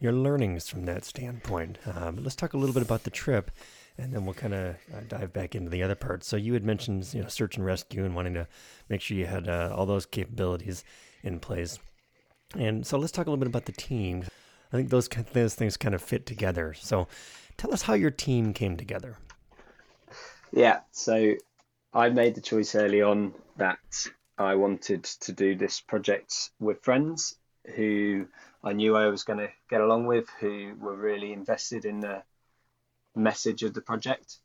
your 0.00 0.12
learnings 0.12 0.69
from 0.69 0.85
that 0.85 1.05
standpoint. 1.05 1.78
Um, 1.87 2.23
let's 2.23 2.37
talk 2.37 2.52
a 2.52 2.57
little 2.57 2.75
bit 2.75 2.83
about 2.83 3.05
the 3.05 3.11
trip, 3.11 3.50
and 3.97 4.12
then 4.12 4.25
we'll 4.25 4.35
kind 4.35 4.55
of 4.55 4.76
uh, 4.95 5.00
dive 5.09 5.33
back 5.33 5.55
into 5.55 5.71
the 5.71 5.83
other 5.83 5.95
parts. 5.95 6.26
So 6.26 6.37
you 6.37 6.52
had 6.55 6.64
mentioned, 6.64 7.12
you 7.12 7.23
know, 7.23 7.28
search 7.28 7.57
and 7.57 7.64
rescue 7.64 8.05
and 8.05 8.14
wanting 8.14 8.35
to 8.35 8.47
make 8.88 9.00
sure 9.00 9.17
you 9.17 9.26
had 9.26 9.49
uh, 9.49 9.75
all 9.75 9.87
those 9.87 10.07
capabilities 10.07 10.85
in 11.23 11.40
place. 11.40 11.78
And 12.57 12.87
so 12.87 12.99
let's 12.99 13.12
talk 13.12 13.26
a 13.26 13.31
little 13.31 13.40
bit 13.40 13.49
about 13.49 13.67
the 13.67 13.73
team. 13.73 14.25
I 14.73 14.76
think 14.76 14.90
those 14.90 15.09
those 15.33 15.55
things 15.55 15.76
kind 15.76 15.95
of 15.95 16.02
fit 16.02 16.26
together. 16.26 16.75
So 16.75 17.09
tell 17.57 17.73
us 17.73 17.83
how 17.83 17.95
your 17.95 18.11
team 18.11 18.52
came 18.52 18.76
together. 18.76 19.17
Yeah. 20.52 20.81
So 20.93 21.35
I 21.93 22.09
made 22.11 22.35
the 22.35 22.40
choice 22.40 22.75
early 22.75 23.02
on 23.02 23.35
that 23.57 23.78
I 24.38 24.55
wanted 24.55 25.05
to 25.05 25.33
do 25.33 25.57
this 25.57 25.81
project 25.81 26.50
with 26.61 26.83
friends 26.83 27.37
who 27.75 28.26
I 28.62 28.72
knew 28.72 28.96
I 28.96 29.06
was 29.06 29.25
going 29.25 29.38
to 29.38 29.48
get 29.70 29.80
along 29.80 30.06
with, 30.06 30.28
who 30.40 30.75
were 30.80 30.96
really 30.96 31.32
invested 31.32 31.84
in 31.84 32.00
the 32.00 32.22
message 33.14 33.62
of 33.62 33.75
the 33.75 33.80
project, 33.80 34.38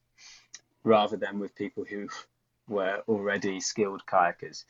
rather 0.83 1.17
than 1.17 1.39
with 1.39 1.55
people 1.55 1.85
who 1.89 2.09
were 2.67 3.03
already 3.07 3.59
skilled 3.59 4.05
kayakers. 4.05 4.65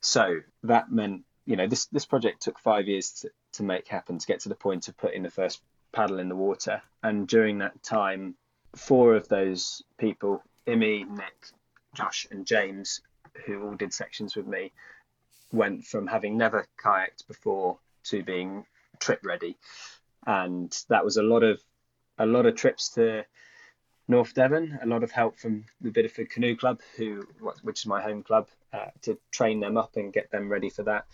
So 0.00 0.40
that 0.62 0.90
meant, 0.90 1.22
you 1.46 1.56
know, 1.56 1.66
this, 1.66 1.86
this 1.86 2.06
project 2.06 2.42
took 2.42 2.58
five 2.58 2.88
years 2.88 3.10
to, 3.20 3.30
to 3.52 3.62
make 3.62 3.88
happen, 3.88 4.18
to 4.18 4.26
get 4.26 4.40
to 4.40 4.48
the 4.48 4.54
point 4.54 4.88
of 4.88 4.96
putting 4.96 5.22
the 5.22 5.30
first 5.30 5.62
paddle 5.92 6.18
in 6.18 6.28
the 6.28 6.36
water. 6.36 6.82
And 7.02 7.26
during 7.26 7.58
that 7.58 7.82
time, 7.82 8.34
four 8.76 9.14
of 9.14 9.28
those 9.28 9.82
people, 9.98 10.42
Imi, 10.66 11.08
Nick, 11.08 11.48
Josh, 11.94 12.26
and 12.30 12.46
James, 12.46 13.00
who 13.46 13.62
all 13.64 13.74
did 13.74 13.92
sections 13.92 14.36
with 14.36 14.46
me, 14.46 14.72
went 15.52 15.84
from 15.84 16.06
having 16.06 16.36
never 16.36 16.66
kayaked 16.82 17.26
before 17.26 17.78
to 18.04 18.22
being 18.22 18.64
trip 18.98 19.20
ready, 19.24 19.56
and 20.26 20.76
that 20.88 21.04
was 21.04 21.16
a 21.16 21.22
lot 21.22 21.42
of 21.42 21.60
a 22.18 22.26
lot 22.26 22.46
of 22.46 22.54
trips 22.54 22.90
to 22.90 23.24
North 24.10 24.34
Devon, 24.34 24.78
a 24.82 24.86
lot 24.86 25.04
of 25.04 25.10
help 25.10 25.38
from 25.38 25.64
the 25.80 25.90
Bideford 25.90 26.30
Canoe 26.30 26.56
Club, 26.56 26.80
who 26.96 27.26
which 27.62 27.80
is 27.80 27.86
my 27.86 28.02
home 28.02 28.22
club, 28.22 28.48
uh, 28.72 28.90
to 29.02 29.18
train 29.30 29.60
them 29.60 29.76
up 29.76 29.96
and 29.96 30.12
get 30.12 30.30
them 30.30 30.48
ready 30.48 30.68
for 30.68 30.82
that. 30.82 31.06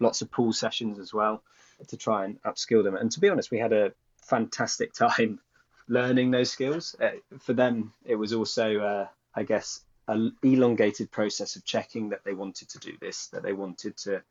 Lots 0.00 0.22
of 0.22 0.30
pool 0.30 0.52
sessions 0.52 0.98
as 0.98 1.12
well, 1.12 1.42
to 1.88 1.96
try 1.96 2.24
and 2.24 2.40
upskill 2.42 2.82
them. 2.82 2.96
And 2.96 3.10
to 3.12 3.20
be 3.20 3.28
honest, 3.28 3.50
we 3.50 3.58
had 3.58 3.72
a 3.72 3.92
fantastic 4.22 4.94
time 4.94 5.40
learning 5.88 6.30
those 6.30 6.50
skills. 6.50 6.96
Uh, 7.00 7.10
for 7.38 7.52
them, 7.52 7.92
it 8.04 8.16
was 8.16 8.32
also, 8.32 8.78
uh, 8.80 9.06
I 9.34 9.42
guess, 9.42 9.84
an 10.08 10.34
elongated 10.42 11.10
process 11.10 11.56
of 11.56 11.64
checking 11.64 12.08
that 12.08 12.24
they 12.24 12.32
wanted 12.32 12.70
to 12.70 12.78
do 12.78 12.96
this, 13.00 13.28
that 13.28 13.42
they 13.42 13.52
wanted 13.52 13.96
to 13.98 14.22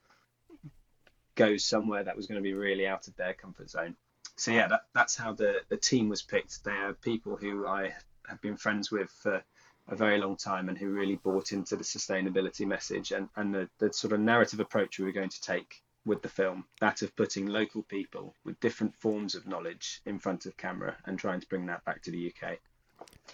go 1.35 1.55
somewhere 1.55 2.03
that 2.03 2.17
was 2.17 2.25
going 2.25 2.39
to 2.39 2.43
be 2.43 2.53
really 2.53 2.87
out 2.87 3.07
of 3.07 3.15
their 3.15 3.33
comfort 3.33 3.69
zone. 3.69 3.95
So 4.35 4.51
yeah, 4.51 4.67
that, 4.67 4.81
that's 4.93 5.15
how 5.15 5.33
the, 5.33 5.61
the 5.69 5.77
team 5.77 6.09
was 6.09 6.23
picked. 6.23 6.63
They 6.63 6.71
are 6.71 6.93
people 6.93 7.37
who 7.37 7.67
I 7.67 7.93
have 8.27 8.41
been 8.41 8.57
friends 8.57 8.91
with 8.91 9.09
for 9.09 9.43
a 9.87 9.95
very 9.95 10.17
long 10.17 10.35
time 10.35 10.67
and 10.67 10.77
who 10.77 10.89
really 10.89 11.15
bought 11.15 11.51
into 11.51 11.75
the 11.75 11.83
sustainability 11.83 12.67
message 12.67 13.11
and, 13.11 13.29
and 13.35 13.53
the, 13.53 13.69
the 13.79 13.93
sort 13.93 14.13
of 14.13 14.19
narrative 14.19 14.59
approach 14.59 14.99
we 14.99 15.05
were 15.05 15.11
going 15.11 15.29
to 15.29 15.41
take 15.41 15.81
with 16.05 16.21
the 16.21 16.29
film, 16.29 16.65
that 16.79 17.01
of 17.01 17.15
putting 17.15 17.47
local 17.47 17.83
people 17.83 18.33
with 18.45 18.59
different 18.59 18.95
forms 18.95 19.35
of 19.35 19.47
knowledge 19.47 20.01
in 20.05 20.17
front 20.17 20.45
of 20.45 20.57
camera 20.57 20.95
and 21.05 21.19
trying 21.19 21.39
to 21.39 21.47
bring 21.47 21.65
that 21.67 21.83
back 21.85 22.01
to 22.01 22.11
the 22.11 22.31
UK. 22.31 22.57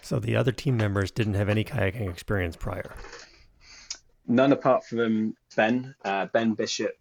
So 0.02 0.18
the 0.18 0.36
other 0.36 0.52
team 0.52 0.76
members 0.76 1.10
didn't 1.10 1.34
have 1.34 1.48
any 1.48 1.64
kayaking 1.64 2.10
experience 2.10 2.56
prior? 2.56 2.94
None 4.26 4.52
apart 4.52 4.84
from 4.84 5.36
Ben. 5.56 5.94
Uh, 6.04 6.26
ben 6.26 6.54
Bishop 6.54 6.96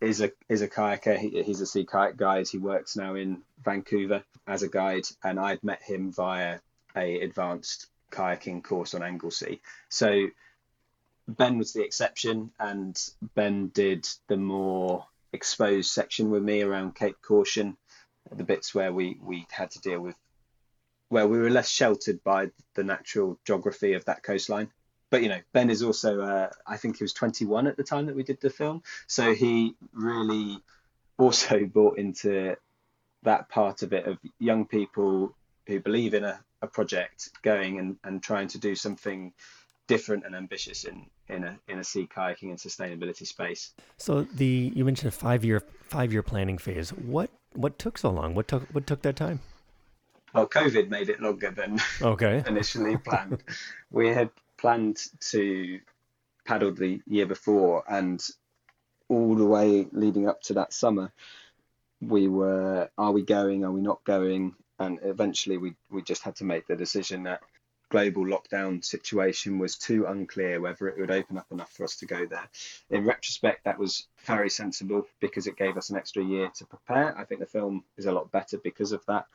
is 0.00 0.20
a 0.20 0.30
is 0.48 0.62
a 0.62 0.68
kayaker. 0.68 1.18
He, 1.18 1.42
he's 1.42 1.60
a 1.60 1.66
sea 1.66 1.84
kayak 1.84 2.16
guide. 2.16 2.48
He 2.48 2.58
works 2.58 2.96
now 2.96 3.14
in 3.14 3.42
Vancouver 3.64 4.22
as 4.46 4.62
a 4.62 4.68
guide, 4.68 5.04
and 5.24 5.38
I'd 5.38 5.62
met 5.64 5.82
him 5.82 6.12
via 6.12 6.60
a 6.94 7.20
advanced 7.20 7.86
kayaking 8.10 8.62
course 8.62 8.94
on 8.94 9.02
Anglesey. 9.02 9.60
So 9.88 10.28
Ben 11.28 11.58
was 11.58 11.72
the 11.72 11.82
exception, 11.84 12.52
and 12.58 12.98
Ben 13.34 13.68
did 13.68 14.06
the 14.28 14.36
more 14.36 15.06
exposed 15.32 15.90
section 15.90 16.30
with 16.30 16.42
me 16.42 16.62
around 16.62 16.94
Cape 16.94 17.20
Caution, 17.22 17.76
the 18.30 18.44
bits 18.44 18.74
where 18.74 18.92
we 18.92 19.18
we 19.22 19.46
had 19.50 19.70
to 19.72 19.80
deal 19.80 20.00
with 20.00 20.16
where 21.08 21.26
we 21.26 21.38
were 21.38 21.50
less 21.50 21.68
sheltered 21.68 22.22
by 22.24 22.50
the 22.74 22.84
natural 22.84 23.38
geography 23.44 23.92
of 23.94 24.04
that 24.06 24.22
coastline. 24.22 24.70
But 25.10 25.22
you 25.22 25.28
know, 25.28 25.40
Ben 25.52 25.70
is 25.70 25.82
also 25.82 26.20
uh, 26.20 26.50
I 26.66 26.76
think 26.76 26.98
he 26.98 27.04
was 27.04 27.12
21 27.12 27.66
at 27.66 27.76
the 27.76 27.84
time 27.84 28.06
that 28.06 28.16
we 28.16 28.24
did 28.24 28.40
the 28.40 28.50
film, 28.50 28.82
so 29.06 29.34
he 29.34 29.74
really 29.92 30.58
also 31.16 31.64
brought 31.72 31.98
into 31.98 32.56
that 33.22 33.48
part 33.48 33.82
of 33.82 33.92
it 33.92 34.06
of 34.06 34.18
young 34.38 34.66
people 34.66 35.34
who 35.66 35.80
believe 35.80 36.14
in 36.14 36.24
a, 36.24 36.38
a 36.62 36.66
project 36.66 37.30
going 37.42 37.78
and, 37.78 37.96
and 38.04 38.22
trying 38.22 38.48
to 38.48 38.58
do 38.58 38.74
something 38.74 39.32
different 39.86 40.24
and 40.24 40.34
ambitious 40.34 40.84
in 40.84 41.06
in 41.28 41.44
a 41.44 41.58
in 41.68 41.78
a 41.78 41.84
sea 41.84 42.08
kayaking 42.12 42.50
and 42.50 42.58
sustainability 42.58 43.26
space. 43.26 43.72
So 43.96 44.22
the 44.22 44.72
you 44.74 44.84
mentioned 44.84 45.08
a 45.08 45.16
five 45.16 45.44
year 45.44 45.62
five 45.82 46.12
year 46.12 46.22
planning 46.22 46.58
phase. 46.58 46.90
What 46.90 47.30
what 47.52 47.78
took 47.78 47.98
so 47.98 48.10
long? 48.10 48.34
What 48.34 48.48
took 48.48 48.64
what 48.72 48.86
took 48.86 49.02
that 49.02 49.16
time? 49.16 49.40
Well, 50.34 50.48
COVID 50.48 50.88
made 50.88 51.08
it 51.08 51.20
longer 51.20 51.50
than 51.50 51.80
okay 52.02 52.42
initially 52.46 52.96
planned. 53.08 53.42
we 53.90 54.08
had 54.08 54.30
planned 54.58 54.98
to 55.20 55.80
paddle 56.44 56.72
the 56.72 57.00
year 57.06 57.26
before, 57.26 57.84
and 57.88 58.24
all 59.08 59.34
the 59.34 59.46
way 59.46 59.86
leading 59.92 60.28
up 60.28 60.42
to 60.42 60.54
that 60.54 60.72
summer, 60.72 61.12
we 62.00 62.28
were: 62.28 62.90
are 62.98 63.12
we 63.12 63.22
going? 63.22 63.64
Are 63.64 63.72
we 63.72 63.80
not 63.80 64.04
going? 64.04 64.54
And 64.78 64.98
eventually, 65.02 65.56
we 65.58 65.74
we 65.90 66.02
just 66.02 66.22
had 66.22 66.36
to 66.36 66.44
make 66.44 66.66
the 66.66 66.76
decision 66.76 67.22
that 67.24 67.40
global 67.88 68.24
lockdown 68.24 68.84
situation 68.84 69.58
was 69.58 69.76
too 69.76 70.06
unclear 70.06 70.60
whether 70.60 70.88
it 70.88 70.98
would 70.98 71.10
open 71.10 71.38
up 71.38 71.46
enough 71.52 71.72
for 71.72 71.84
us 71.84 71.96
to 71.96 72.06
go 72.06 72.26
there. 72.26 72.48
In 72.90 73.04
retrospect, 73.04 73.64
that 73.64 73.78
was 73.78 74.06
very 74.24 74.50
sensible 74.50 75.06
because 75.20 75.46
it 75.46 75.56
gave 75.56 75.76
us 75.76 75.90
an 75.90 75.96
extra 75.96 76.22
year 76.22 76.50
to 76.56 76.66
prepare. 76.66 77.16
I 77.16 77.24
think 77.24 77.40
the 77.40 77.46
film 77.46 77.84
is 77.96 78.06
a 78.06 78.12
lot 78.12 78.32
better 78.32 78.58
because 78.58 78.92
of 78.92 79.04
that. 79.06 79.26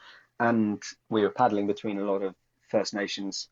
And 0.42 0.82
we 1.08 1.22
were 1.22 1.30
paddling 1.30 1.68
between 1.68 2.00
a 2.00 2.04
lot 2.04 2.24
of 2.24 2.34
First 2.68 2.96
Nations 2.96 3.48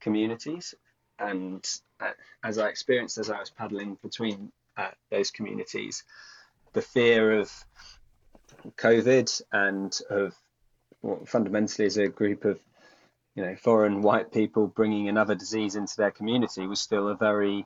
communities. 0.00 0.74
And 1.20 1.64
uh, 2.00 2.10
as 2.42 2.58
I 2.58 2.68
experienced 2.68 3.18
as 3.18 3.30
I 3.30 3.38
was 3.38 3.50
paddling 3.50 3.98
between 4.02 4.50
uh, 4.76 4.90
those 5.12 5.30
communities, 5.30 6.02
the 6.72 6.82
fear 6.82 7.38
of 7.38 7.52
COVID 8.76 9.42
and 9.52 9.96
of 10.10 10.34
what 11.02 11.28
fundamentally 11.28 11.86
is 11.86 11.98
a 11.98 12.08
group 12.08 12.44
of 12.44 12.58
you 13.36 13.44
know 13.44 13.54
foreign 13.54 14.02
white 14.02 14.32
people 14.32 14.66
bringing 14.66 15.08
another 15.08 15.36
disease 15.36 15.76
into 15.76 15.96
their 15.96 16.10
community 16.10 16.66
was 16.66 16.80
still 16.80 17.06
a 17.08 17.14
very 17.14 17.64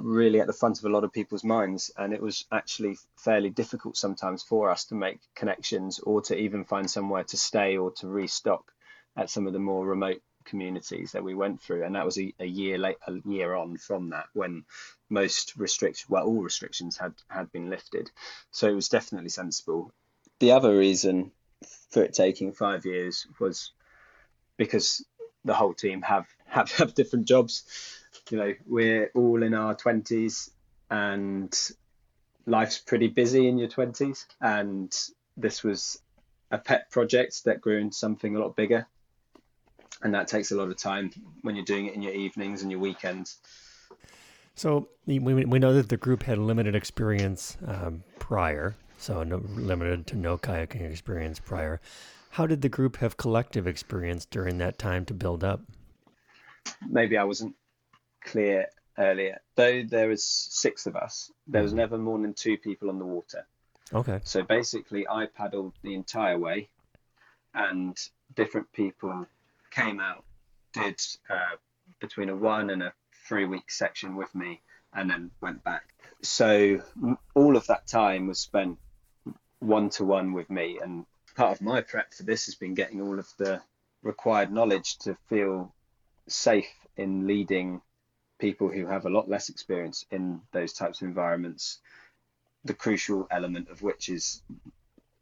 really 0.00 0.40
at 0.40 0.46
the 0.46 0.52
front 0.52 0.78
of 0.78 0.84
a 0.84 0.88
lot 0.88 1.04
of 1.04 1.12
people's 1.12 1.44
minds 1.44 1.90
and 1.96 2.12
it 2.12 2.22
was 2.22 2.44
actually 2.52 2.96
fairly 3.16 3.50
difficult 3.50 3.96
sometimes 3.96 4.42
for 4.42 4.70
us 4.70 4.84
to 4.84 4.94
make 4.94 5.20
connections 5.34 5.98
or 6.00 6.20
to 6.22 6.36
even 6.36 6.64
find 6.64 6.90
somewhere 6.90 7.24
to 7.24 7.36
stay 7.36 7.76
or 7.76 7.90
to 7.90 8.06
restock 8.06 8.72
at 9.16 9.30
some 9.30 9.46
of 9.46 9.52
the 9.52 9.58
more 9.58 9.86
remote 9.86 10.20
communities 10.44 11.12
that 11.12 11.24
we 11.24 11.34
went 11.34 11.60
through. 11.60 11.84
And 11.84 11.94
that 11.94 12.04
was 12.04 12.18
a, 12.18 12.32
a 12.38 12.46
year 12.46 12.78
late 12.78 12.96
a 13.06 13.14
year 13.26 13.54
on 13.54 13.76
from 13.76 14.10
that 14.10 14.26
when 14.34 14.64
most 15.08 15.56
restrictions 15.56 16.08
well 16.08 16.26
all 16.26 16.42
restrictions 16.42 16.96
had 16.96 17.14
had 17.28 17.50
been 17.50 17.70
lifted. 17.70 18.10
So 18.50 18.68
it 18.68 18.74
was 18.74 18.88
definitely 18.88 19.30
sensible. 19.30 19.92
The 20.40 20.52
other 20.52 20.76
reason 20.76 21.32
for 21.90 22.04
it 22.04 22.14
taking 22.14 22.52
five 22.52 22.84
years 22.84 23.26
was 23.40 23.72
because 24.56 25.04
the 25.44 25.54
whole 25.54 25.74
team 25.74 26.02
have 26.02 26.26
have, 26.46 26.70
have 26.72 26.94
different 26.94 27.26
jobs. 27.26 27.64
You 28.30 28.38
know, 28.38 28.54
we're 28.66 29.10
all 29.14 29.42
in 29.42 29.54
our 29.54 29.74
twenties, 29.74 30.50
and 30.90 31.54
life's 32.46 32.78
pretty 32.78 33.08
busy 33.08 33.48
in 33.48 33.58
your 33.58 33.68
twenties. 33.68 34.26
And 34.40 34.94
this 35.36 35.62
was 35.62 36.00
a 36.50 36.58
pet 36.58 36.90
project 36.90 37.44
that 37.44 37.60
grew 37.60 37.78
into 37.78 37.96
something 37.96 38.36
a 38.36 38.38
lot 38.38 38.56
bigger, 38.56 38.86
and 40.02 40.14
that 40.14 40.28
takes 40.28 40.52
a 40.52 40.56
lot 40.56 40.68
of 40.68 40.76
time 40.76 41.10
when 41.42 41.56
you're 41.56 41.64
doing 41.64 41.86
it 41.86 41.94
in 41.94 42.02
your 42.02 42.12
evenings 42.12 42.62
and 42.62 42.70
your 42.70 42.80
weekends. 42.80 43.38
So 44.54 44.88
we, 45.04 45.18
we 45.18 45.58
know 45.58 45.74
that 45.74 45.88
the 45.88 45.96
group 45.96 46.22
had 46.22 46.38
limited 46.38 46.76
experience 46.76 47.58
um, 47.66 48.04
prior, 48.20 48.76
so 48.98 49.24
no, 49.24 49.42
limited 49.48 50.06
to 50.08 50.16
no 50.16 50.38
kayaking 50.38 50.88
experience 50.88 51.40
prior. 51.40 51.80
How 52.30 52.46
did 52.46 52.62
the 52.62 52.68
group 52.68 52.98
have 52.98 53.16
collective 53.16 53.66
experience 53.66 54.24
during 54.24 54.58
that 54.58 54.78
time 54.78 55.04
to 55.06 55.14
build 55.14 55.42
up? 55.42 55.62
Maybe 56.88 57.18
I 57.18 57.24
wasn't 57.24 57.56
clear 58.24 58.66
earlier. 58.98 59.40
Though 59.54 59.82
there 59.82 60.08
was 60.08 60.24
six 60.24 60.86
of 60.86 60.96
us, 60.96 61.30
there 61.46 61.62
was 61.62 61.72
mm-hmm. 61.72 61.78
never 61.78 61.98
more 61.98 62.18
than 62.18 62.34
two 62.34 62.58
people 62.58 62.88
on 62.88 62.98
the 62.98 63.04
water. 63.04 63.46
Okay. 63.92 64.20
So 64.24 64.42
basically, 64.42 65.06
I 65.08 65.26
paddled 65.26 65.74
the 65.82 65.94
entire 65.94 66.38
way, 66.38 66.68
and 67.54 67.96
different 68.34 68.72
people 68.72 69.26
came 69.70 70.00
out, 70.00 70.24
did 70.72 71.00
uh, 71.28 71.56
between 72.00 72.28
a 72.28 72.36
one 72.36 72.70
and 72.70 72.82
a 72.82 72.92
three 73.28 73.44
week 73.44 73.70
section 73.70 74.16
with 74.16 74.34
me, 74.34 74.60
and 74.92 75.10
then 75.10 75.30
went 75.40 75.62
back. 75.64 75.84
So 76.22 76.82
all 77.34 77.56
of 77.56 77.66
that 77.66 77.86
time 77.86 78.26
was 78.26 78.38
spent 78.38 78.78
one 79.60 79.90
to 79.90 80.04
one 80.04 80.32
with 80.32 80.50
me, 80.50 80.78
and 80.82 81.04
part 81.36 81.52
of 81.52 81.62
my 81.62 81.82
prep 81.82 82.14
for 82.14 82.22
this 82.22 82.46
has 82.46 82.54
been 82.54 82.74
getting 82.74 83.00
all 83.00 83.18
of 83.18 83.28
the 83.38 83.60
required 84.02 84.52
knowledge 84.52 84.98
to 84.98 85.16
feel 85.28 85.74
safe 86.28 86.72
in 86.96 87.26
leading 87.26 87.80
people 88.38 88.68
who 88.68 88.86
have 88.86 89.06
a 89.06 89.10
lot 89.10 89.28
less 89.28 89.48
experience 89.48 90.04
in 90.10 90.40
those 90.52 90.72
types 90.72 91.00
of 91.00 91.08
environments. 91.08 91.78
The 92.64 92.74
crucial 92.74 93.26
element 93.30 93.68
of 93.70 93.82
which 93.82 94.08
is 94.08 94.42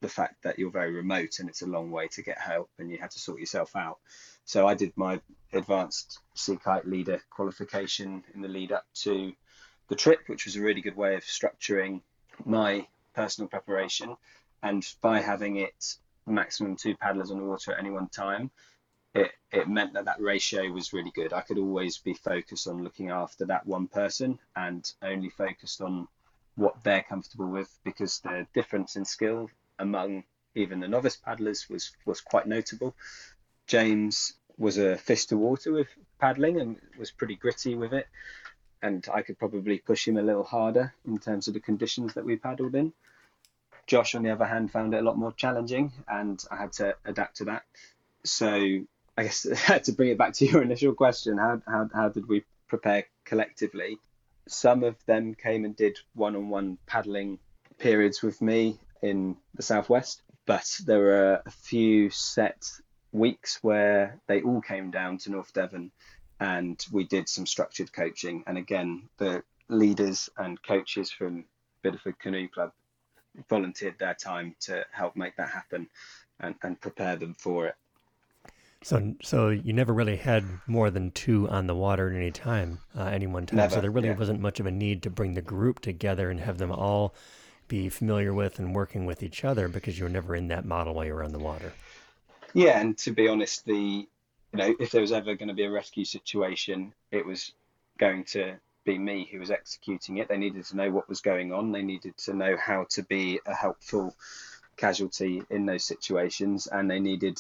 the 0.01 0.09
fact 0.09 0.43
that 0.43 0.59
you're 0.59 0.71
very 0.71 0.93
remote 0.93 1.39
and 1.39 1.49
it's 1.49 1.63
a 1.63 1.67
long 1.67 1.91
way 1.91 2.09
to 2.09 2.23
get 2.23 2.39
help 2.39 2.69
and 2.79 2.91
you 2.91 2.99
have 2.99 3.11
to 3.11 3.19
sort 3.19 3.41
yourself 3.41 3.75
out. 3.77 3.99
So 4.45 4.67
I 4.67 4.75
did 4.75 4.93
my 4.97 5.21
advanced 5.53 6.19
sea 6.35 6.57
kayak 6.57 6.85
leader 6.85 7.23
qualification 7.31 8.25
in 8.35 8.43
the 8.43 8.49
lead 8.49 8.73
up 8.73 8.85
to 9.03 9.33
the 9.89 9.95
trip, 9.95 10.21
which 10.27 10.45
was 10.45 10.57
a 10.57 10.61
really 10.61 10.81
good 10.81 10.97
way 10.97 11.15
of 11.15 11.23
structuring 11.23 12.03
my 12.45 12.87
personal 13.15 13.49
preparation. 13.49 14.17
And 14.63 14.85
by 15.01 15.21
having 15.21 15.57
it 15.57 15.97
maximum 16.27 16.77
two 16.77 16.97
paddlers 16.97 17.31
on 17.31 17.39
the 17.39 17.45
water 17.45 17.73
at 17.73 17.79
any 17.79 17.91
one 17.91 18.09
time, 18.09 18.51
it, 19.15 19.33
it 19.51 19.69
meant 19.69 19.93
that 19.95 20.07
that 20.07 20.21
ratio 20.21 20.71
was 20.71 20.93
really 20.93 21.11
good. 21.11 21.33
I 21.33 21.43
could 21.43 21.59
always 21.59 21.99
be 21.99 22.15
focused 22.15 22.67
on 22.67 22.83
looking 22.83 23.11
after 23.11 23.45
that 23.47 23.67
one 23.67 23.89
person 23.89 24.39
and 24.57 24.91
only 25.03 25.29
focused 25.31 25.81
on 25.81 26.09
what 26.55 26.83
they're 26.83 27.03
comfortable 27.03 27.49
with 27.49 27.71
because 27.85 28.21
the 28.21 28.47
difference 28.55 28.97
in 28.97 29.05
skill 29.05 29.51
among 29.79 30.25
even 30.55 30.81
the 30.81 30.89
novice 30.89 31.17
paddlers 31.17 31.69
was 31.69 31.93
was 32.05 32.21
quite 32.21 32.47
notable. 32.47 32.95
James 33.67 34.35
was 34.59 34.79
a 34.79 34.97
fish 34.97 35.27
to 35.27 35.37
water 35.37 35.73
with 35.73 35.89
paddling 36.19 36.61
and 36.61 36.77
was 36.99 37.11
pretty 37.11 37.37
gritty 37.37 37.75
with 37.75 37.93
it, 37.93 38.07
and 38.83 39.07
I 39.13 39.23
could 39.23 39.39
probably 39.39 39.79
push 39.79 40.07
him 40.07 40.19
a 40.19 40.23
little 40.23 40.45
harder 40.45 40.95
in 41.07 41.19
terms 41.19 41.49
of 41.49 41.55
the 41.55 41.61
conditions 41.61 42.15
that 42.15 42.25
we 42.25 42.37
paddled 42.37 42.75
in. 42.75 42.93
Josh, 43.87 44.15
on 44.15 44.23
the 44.23 44.31
other 44.31 44.45
hand, 44.45 44.71
found 44.71 44.95
it 44.95 44.99
a 44.99 45.03
lot 45.03 45.19
more 45.19 45.33
challenging, 45.33 45.93
and 46.07 46.43
I 46.51 46.57
had 46.57 46.73
to 46.75 46.97
adapt 47.05 47.39
to 47.39 47.45
that. 47.47 47.65
So 48.25 48.85
I 49.17 49.25
guess 49.25 49.43
to 49.85 49.93
bring 49.93 50.11
it 50.11 50.19
back 50.19 50.33
to 50.35 50.47
your 50.47 50.63
initial 50.63 50.95
question, 50.95 51.39
how 51.39 51.63
how 51.67 51.89
how 51.93 52.09
did 52.09 52.29
we 52.29 52.45
prepare 52.69 53.05
collectively? 53.25 53.99
Some 54.49 54.83
of 54.83 54.97
them 55.07 55.35
came 55.35 55.65
and 55.65 55.77
did 55.77 55.99
one-on-one 56.15 56.79
paddling 56.87 57.39
periods 57.79 58.23
with 58.23 58.41
me 58.43 58.79
in 59.03 59.37
the 59.55 59.63
southwest, 59.63 60.23
but 60.47 60.81
there 60.87 60.99
were 60.99 61.43
a 61.47 61.51
few 61.51 62.11
set 62.11 62.65
weeks 63.13 63.59
where 63.63 64.21
they 64.27 64.43
all 64.43 64.61
came 64.61 64.91
down 64.91 65.19
to 65.19 65.31
North 65.31 65.53
Devon 65.53 65.93
and 66.41 66.85
we 66.91 67.05
did 67.05 67.29
some 67.29 67.47
structured 67.47 67.93
coaching. 67.93 68.43
And 68.47 68.59
again, 68.59 69.09
the 69.19 69.45
leaders 69.69 70.29
and 70.37 70.61
coaches 70.63 71.11
from 71.11 71.45
Bideford 71.85 72.19
Canoe 72.19 72.49
Club 72.49 72.73
volunteered 73.49 73.99
their 73.99 74.15
time 74.15 74.57
to 74.61 74.85
help 74.91 75.15
make 75.15 75.37
that 75.37 75.51
happen 75.51 75.89
and, 76.41 76.55
and 76.63 76.81
prepare 76.81 77.17
them 77.17 77.35
for 77.35 77.67
it. 77.67 77.75
So, 78.83 79.15
so 79.23 79.49
you 79.51 79.73
never 79.73 79.95
really 79.95 80.17
had 80.17 80.45
more 80.67 80.91
than 80.91 81.13
two 81.13 81.49
on 81.49 81.67
the 81.67 81.75
water 81.75 82.11
at 82.11 82.17
any 82.17 82.33
time, 82.33 82.81
uh, 82.97 83.05
any 83.05 83.27
one 83.27 83.47
time. 83.47 83.59
Never, 83.59 83.77
so 83.77 83.81
there 83.81 83.91
really 83.91 84.09
yeah. 84.09 84.17
wasn't 84.17 84.41
much 84.41 84.59
of 84.59 84.67
a 84.67 84.73
need 84.73 85.03
to 85.05 85.11
bring 85.11 85.35
the 85.35 85.43
group 85.43 85.81
together 85.81 86.31
and 86.31 86.41
have 86.41 86.59
them 86.59 86.73
all 86.73 87.15
be 87.69 87.89
familiar 87.89 88.35
with 88.35 88.59
and 88.59 88.75
working 88.75 89.07
with 89.07 89.23
each 89.23 89.45
other 89.45 89.69
because 89.69 89.99
you 89.99 90.05
were 90.05 90.11
never 90.11 90.35
in 90.35 90.49
that 90.49 90.65
model 90.65 90.95
while 90.95 91.05
you 91.05 91.15
were 91.15 91.23
on 91.23 91.33
the 91.33 91.39
water. 91.39 91.73
Yeah, 92.55 92.81
and 92.81 92.99
to 92.99 93.13
be 93.13 93.29
honest, 93.29 93.65
the 93.65 93.75
you 94.53 94.59
know 94.59 94.75
if 94.79 94.91
there 94.91 95.01
was 95.01 95.13
ever 95.13 95.35
going 95.37 95.49
to 95.49 95.55
be 95.55 95.65
a 95.65 95.71
rescue 95.71 96.05
situation, 96.05 96.93
it 97.11 97.25
was 97.25 97.53
going 97.99 98.25
to 98.25 98.57
be 98.85 98.99
me 98.99 99.29
who 99.31 99.39
was 99.39 99.51
executing 99.51 100.19
it. 100.19 100.29
They 100.29 100.37
needed 100.37 100.65
to 100.67 100.77
know 100.77 100.91
what 100.91 101.09
was 101.09 101.21
going 101.21 101.53
on. 101.53 101.73
They 101.73 101.83
needed 101.83 102.17
to 102.19 102.35
know 102.35 102.57
how 102.57 102.87
to 102.91 103.03
be 103.05 103.41
a 103.47 103.55
helpful 103.55 104.15
casualty 104.77 105.43
in 105.51 105.67
those 105.67 105.85
situations, 105.85 106.67
and 106.67 106.91
they 106.91 107.01
needed 107.01 107.39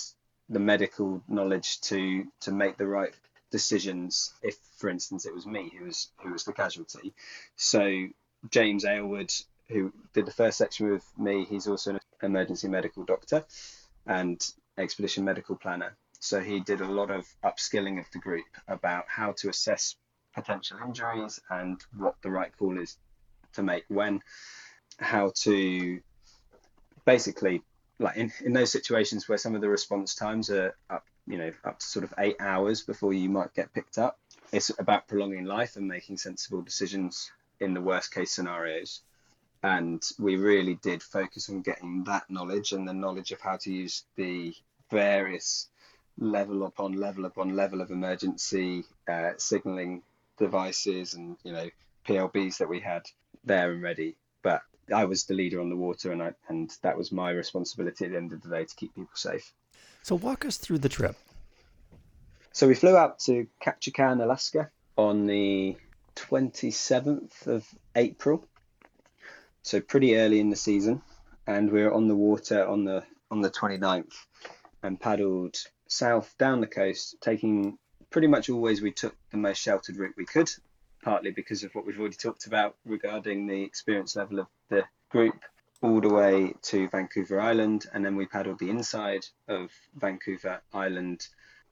the 0.52 0.60
medical 0.60 1.22
knowledge 1.28 1.80
to 1.80 2.26
to 2.40 2.52
make 2.52 2.76
the 2.76 2.86
right 2.86 3.14
decisions. 3.50 4.34
If, 4.42 4.56
for 4.76 4.88
instance, 4.88 5.26
it 5.26 5.34
was 5.34 5.46
me 5.46 5.72
who 5.76 5.86
was 5.86 6.08
who 6.22 6.32
was 6.32 6.44
the 6.44 6.52
casualty, 6.52 7.14
so 7.56 8.06
James 8.50 8.84
Aylward, 8.84 9.32
who 9.68 9.92
did 10.12 10.26
the 10.26 10.32
first 10.32 10.58
section 10.58 10.90
with 10.90 11.04
me, 11.18 11.44
he's 11.44 11.66
also 11.66 11.92
an 11.92 12.00
emergency 12.22 12.68
medical 12.68 13.04
doctor 13.04 13.44
and 14.06 14.40
expedition 14.78 15.24
medical 15.24 15.56
planner. 15.56 15.96
So 16.20 16.40
he 16.40 16.60
did 16.60 16.80
a 16.80 16.86
lot 16.88 17.10
of 17.10 17.26
upskilling 17.44 17.98
of 17.98 18.06
the 18.12 18.18
group 18.18 18.46
about 18.68 19.04
how 19.08 19.32
to 19.38 19.48
assess 19.48 19.96
potential 20.34 20.78
injuries 20.84 21.40
and 21.50 21.80
what 21.96 22.14
the 22.22 22.30
right 22.30 22.56
call 22.56 22.78
is 22.78 22.96
to 23.54 23.62
make 23.62 23.84
when, 23.88 24.22
how 24.98 25.32
to 25.34 26.00
basically 27.04 27.62
like 27.98 28.16
in, 28.16 28.32
in 28.44 28.52
those 28.52 28.72
situations 28.72 29.28
where 29.28 29.38
some 29.38 29.54
of 29.54 29.60
the 29.60 29.68
response 29.68 30.14
times 30.14 30.50
are 30.50 30.74
up, 30.90 31.04
you 31.26 31.38
know, 31.38 31.52
up 31.64 31.78
to 31.78 31.86
sort 31.86 32.04
of 32.04 32.14
eight 32.18 32.36
hours 32.40 32.82
before 32.82 33.12
you 33.12 33.28
might 33.28 33.54
get 33.54 33.72
picked 33.72 33.98
up. 33.98 34.18
It's 34.52 34.70
about 34.78 35.08
prolonging 35.08 35.44
life 35.44 35.76
and 35.76 35.86
making 35.86 36.18
sensible 36.18 36.62
decisions 36.62 37.30
in 37.60 37.74
the 37.74 37.80
worst 37.80 38.12
case 38.12 38.32
scenarios. 38.32 39.00
And 39.62 40.02
we 40.18 40.36
really 40.36 40.74
did 40.74 41.02
focus 41.02 41.48
on 41.48 41.62
getting 41.62 42.04
that 42.04 42.28
knowledge 42.28 42.72
and 42.72 42.86
the 42.86 42.92
knowledge 42.92 43.30
of 43.30 43.40
how 43.40 43.56
to 43.58 43.72
use 43.72 44.04
the 44.16 44.54
various 44.90 45.68
level 46.18 46.66
upon 46.66 46.92
level 46.92 47.24
upon 47.24 47.56
level 47.56 47.80
of 47.80 47.90
emergency 47.90 48.84
uh, 49.08 49.30
signaling 49.38 50.02
devices 50.38 51.14
and 51.14 51.36
you 51.42 51.52
know 51.52 51.68
PLBs 52.06 52.58
that 52.58 52.68
we 52.68 52.80
had 52.80 53.02
there 53.44 53.72
and 53.72 53.82
ready. 53.82 54.16
But 54.42 54.62
I 54.92 55.04
was 55.04 55.24
the 55.24 55.34
leader 55.34 55.60
on 55.60 55.68
the 55.68 55.76
water, 55.76 56.12
and 56.12 56.22
I 56.22 56.32
and 56.48 56.70
that 56.82 56.96
was 56.96 57.12
my 57.12 57.30
responsibility 57.30 58.04
at 58.04 58.12
the 58.12 58.16
end 58.16 58.32
of 58.32 58.42
the 58.42 58.48
day 58.48 58.64
to 58.64 58.74
keep 58.74 58.94
people 58.94 59.10
safe. 59.14 59.52
So 60.02 60.16
walk 60.16 60.44
us 60.44 60.56
through 60.56 60.78
the 60.78 60.88
trip. 60.88 61.16
So 62.52 62.68
we 62.68 62.74
flew 62.74 62.96
out 62.96 63.18
to 63.20 63.46
Ketchikan, 63.64 64.22
Alaska 64.22 64.70
on 64.96 65.26
the 65.26 65.76
27th 66.16 67.46
of 67.46 67.66
April. 67.96 68.46
So 69.62 69.80
pretty 69.80 70.16
early 70.16 70.40
in 70.40 70.50
the 70.50 70.56
season, 70.56 71.02
and 71.46 71.70
we 71.70 71.82
were 71.82 71.92
on 71.92 72.08
the 72.08 72.16
water 72.16 72.66
on 72.66 72.84
the 72.84 73.04
on 73.30 73.40
the 73.40 73.50
29th 73.50 74.12
and 74.82 75.00
paddled 75.00 75.56
south 75.88 76.34
down 76.38 76.60
the 76.60 76.66
coast, 76.66 77.16
taking 77.20 77.78
pretty 78.10 78.26
much 78.26 78.50
always 78.50 78.82
we 78.82 78.92
took 78.92 79.14
the 79.30 79.36
most 79.36 79.58
sheltered 79.58 79.96
route 79.96 80.14
we 80.16 80.26
could, 80.26 80.50
partly 81.02 81.32
because 81.32 81.64
of 81.64 81.74
what 81.74 81.84
we've 81.84 81.98
already 81.98 82.16
talked 82.16 82.46
about 82.46 82.76
regarding 82.84 83.46
the 83.46 83.62
experience 83.62 84.16
level 84.16 84.38
of 84.38 84.46
the 84.70 84.84
group, 85.10 85.38
all 85.82 86.00
the 86.00 86.08
way 86.08 86.54
to 86.62 86.88
Vancouver 86.88 87.40
Island, 87.40 87.86
and 87.92 88.04
then 88.04 88.16
we 88.16 88.26
paddled 88.26 88.60
the 88.60 88.70
inside 88.70 89.26
of 89.48 89.70
Vancouver 89.94 90.62
Island 90.72 91.26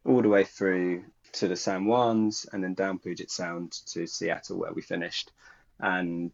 all 0.05 0.21
the 0.21 0.29
way 0.29 0.45
through 0.45 1.05
to 1.33 1.47
the 1.47 1.57
San 1.57 1.85
Juans 1.85 2.47
and 2.53 2.63
then 2.65 2.75
down 2.75 2.99
Puget 2.99 3.31
Sound 3.31 3.73
to 3.87 4.07
Seattle, 4.07 4.59
where 4.59 4.73
we 4.73 4.83
finished. 4.83 5.31
And 5.79 6.33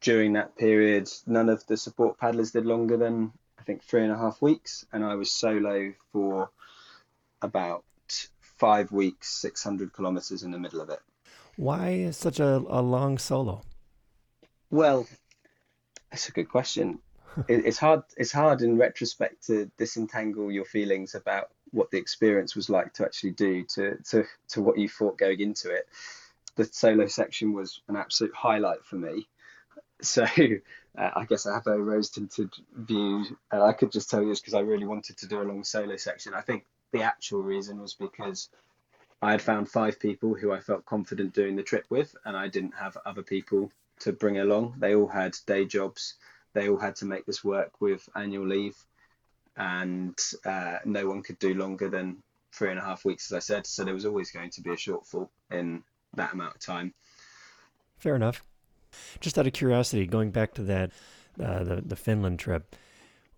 during 0.00 0.34
that 0.34 0.56
period, 0.56 1.08
none 1.26 1.48
of 1.48 1.66
the 1.66 1.76
support 1.76 2.18
paddlers 2.18 2.52
did 2.52 2.66
longer 2.66 2.96
than 2.96 3.32
I 3.58 3.62
think 3.62 3.82
three 3.84 4.02
and 4.02 4.12
a 4.12 4.18
half 4.18 4.42
weeks, 4.42 4.84
and 4.92 5.04
I 5.04 5.14
was 5.14 5.32
solo 5.32 5.94
for 6.12 6.50
about 7.40 7.84
five 8.40 8.92
weeks, 8.92 9.40
600 9.40 9.92
kilometers 9.92 10.42
in 10.42 10.50
the 10.50 10.58
middle 10.58 10.80
of 10.80 10.90
it. 10.90 11.00
Why 11.56 12.10
such 12.10 12.40
a, 12.40 12.62
a 12.68 12.80
long 12.82 13.18
solo? 13.18 13.62
Well, 14.70 15.06
that's 16.10 16.28
a 16.28 16.32
good 16.32 16.48
question. 16.48 16.98
it, 17.48 17.66
it's 17.66 17.78
hard. 17.78 18.02
It's 18.16 18.32
hard 18.32 18.62
in 18.62 18.78
retrospect 18.78 19.46
to 19.46 19.70
disentangle 19.78 20.50
your 20.50 20.64
feelings 20.64 21.14
about 21.14 21.50
what 21.70 21.90
the 21.90 21.98
experience 21.98 22.54
was 22.54 22.68
like 22.68 22.92
to 22.94 23.04
actually 23.04 23.32
do 23.32 23.64
to 23.74 23.96
to 24.10 24.24
to 24.48 24.62
what 24.62 24.78
you 24.78 24.88
thought 24.88 25.18
going 25.18 25.40
into 25.40 25.70
it. 25.70 25.86
The 26.56 26.64
solo 26.64 27.06
section 27.06 27.54
was 27.54 27.80
an 27.88 27.96
absolute 27.96 28.34
highlight 28.34 28.84
for 28.84 28.96
me. 28.96 29.26
So 30.02 30.24
uh, 30.98 31.10
I 31.16 31.24
guess 31.24 31.46
I 31.46 31.54
have 31.54 31.66
a 31.66 31.78
rose 31.78 32.10
tinted 32.10 32.52
view, 32.74 33.24
and 33.50 33.62
I 33.62 33.72
could 33.72 33.92
just 33.92 34.10
tell 34.10 34.22
you 34.22 34.28
this 34.28 34.40
because 34.40 34.54
I 34.54 34.60
really 34.60 34.86
wanted 34.86 35.16
to 35.18 35.28
do 35.28 35.40
a 35.40 35.44
long 35.44 35.64
solo 35.64 35.96
section. 35.96 36.34
I 36.34 36.42
think 36.42 36.66
the 36.92 37.02
actual 37.02 37.42
reason 37.42 37.80
was 37.80 37.94
because 37.94 38.48
I 39.22 39.30
had 39.30 39.40
found 39.40 39.68
five 39.70 40.00
people 40.00 40.34
who 40.34 40.52
I 40.52 40.58
felt 40.60 40.84
confident 40.84 41.32
doing 41.32 41.54
the 41.54 41.62
trip 41.62 41.86
with, 41.90 42.14
and 42.24 42.36
I 42.36 42.48
didn't 42.48 42.74
have 42.74 42.98
other 43.06 43.22
people 43.22 43.70
to 44.00 44.12
bring 44.12 44.38
along. 44.38 44.74
They 44.78 44.96
all 44.96 45.06
had 45.06 45.36
day 45.46 45.64
jobs. 45.64 46.14
They 46.54 46.68
all 46.68 46.76
had 46.76 46.96
to 46.96 47.04
make 47.04 47.24
this 47.24 47.44
work 47.44 47.80
with 47.80 48.06
annual 48.16 48.46
leave, 48.46 48.76
and 49.56 50.18
uh, 50.44 50.78
no 50.84 51.06
one 51.06 51.22
could 51.22 51.38
do 51.38 51.54
longer 51.54 51.88
than 51.88 52.16
three 52.52 52.70
and 52.70 52.78
a 52.78 52.82
half 52.82 53.04
weeks, 53.04 53.30
as 53.30 53.36
I 53.36 53.38
said. 53.38 53.66
So 53.66 53.84
there 53.84 53.94
was 53.94 54.04
always 54.04 54.32
going 54.32 54.50
to 54.50 54.60
be 54.60 54.70
a 54.70 54.76
shortfall 54.76 55.28
in 55.50 55.84
that 56.14 56.32
amount 56.32 56.56
of 56.56 56.60
time. 56.60 56.92
Fair 57.98 58.16
enough. 58.16 58.42
Just 59.20 59.38
out 59.38 59.46
of 59.46 59.52
curiosity, 59.52 60.04
going 60.04 60.32
back 60.32 60.52
to 60.54 60.62
that, 60.64 60.90
uh, 61.40 61.62
the 61.64 61.80
the 61.80 61.96
Finland 61.96 62.40
trip, 62.40 62.74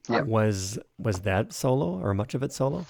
Yep. 0.09 0.27
was 0.27 0.79
was 0.99 1.21
that 1.21 1.53
solo 1.53 2.01
or 2.01 2.15
much 2.15 2.35
of 2.35 2.43
it 2.43 2.53
solo? 2.53 2.87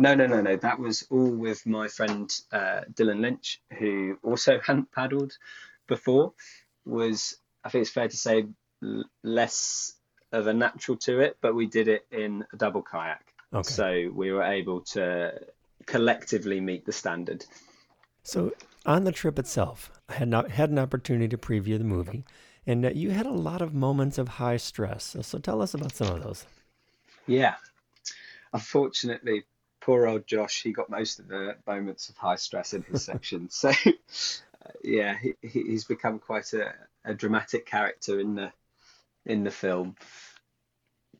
No, 0.00 0.14
no, 0.14 0.26
no, 0.26 0.40
no. 0.40 0.56
That 0.56 0.78
was 0.78 1.06
all 1.10 1.30
with 1.30 1.66
my 1.66 1.86
friend 1.88 2.32
uh, 2.52 2.80
Dylan 2.94 3.20
Lynch, 3.20 3.60
who 3.78 4.18
also 4.22 4.58
hadn't 4.58 4.90
paddled 4.92 5.36
before. 5.86 6.32
Was 6.86 7.36
I 7.64 7.68
think 7.68 7.82
it's 7.82 7.90
fair 7.90 8.08
to 8.08 8.16
say 8.16 8.46
less 9.22 9.92
of 10.32 10.46
a 10.46 10.54
natural 10.54 10.96
to 10.96 11.20
it, 11.20 11.36
but 11.42 11.54
we 11.54 11.66
did 11.66 11.86
it 11.88 12.06
in 12.10 12.44
a 12.52 12.56
double 12.56 12.82
kayak, 12.82 13.34
Okay. 13.52 13.68
so 13.68 14.10
we 14.14 14.32
were 14.32 14.44
able 14.44 14.80
to 14.80 15.32
collectively 15.84 16.60
meet 16.60 16.86
the 16.86 16.92
standard. 16.92 17.44
So 18.22 18.52
on 18.86 19.04
the 19.04 19.12
trip 19.12 19.38
itself, 19.38 19.90
I 20.08 20.14
had 20.14 20.28
not 20.28 20.50
had 20.50 20.70
an 20.70 20.78
opportunity 20.78 21.28
to 21.28 21.36
preview 21.36 21.76
the 21.76 21.84
movie, 21.84 22.24
and 22.66 22.86
uh, 22.86 22.90
you 22.94 23.10
had 23.10 23.26
a 23.26 23.32
lot 23.32 23.60
of 23.60 23.74
moments 23.74 24.16
of 24.16 24.28
high 24.28 24.56
stress. 24.56 25.04
So, 25.04 25.20
so 25.22 25.38
tell 25.38 25.60
us 25.60 25.74
about 25.74 25.92
some 25.92 26.08
of 26.08 26.22
those. 26.22 26.46
Yeah. 27.26 27.56
Unfortunately, 28.54 29.44
poor 29.80 30.06
old 30.06 30.26
Josh, 30.26 30.62
he 30.62 30.72
got 30.72 30.90
most 30.90 31.18
of 31.18 31.28
the 31.28 31.56
moments 31.66 32.08
of 32.08 32.16
high 32.16 32.36
stress 32.36 32.74
in 32.74 32.82
his 32.82 33.04
section. 33.04 33.48
So, 33.60 33.70
uh, 33.70 34.72
yeah, 34.84 35.16
he, 35.16 35.34
he- 35.42 35.62
he's 35.64 35.84
become 35.84 36.18
quite 36.18 36.52
a, 36.52 36.74
a 37.04 37.14
dramatic 37.14 37.66
character 37.66 38.20
in 38.20 38.34
the 38.34 38.52
in 39.26 39.44
the 39.44 39.50
film. 39.50 39.96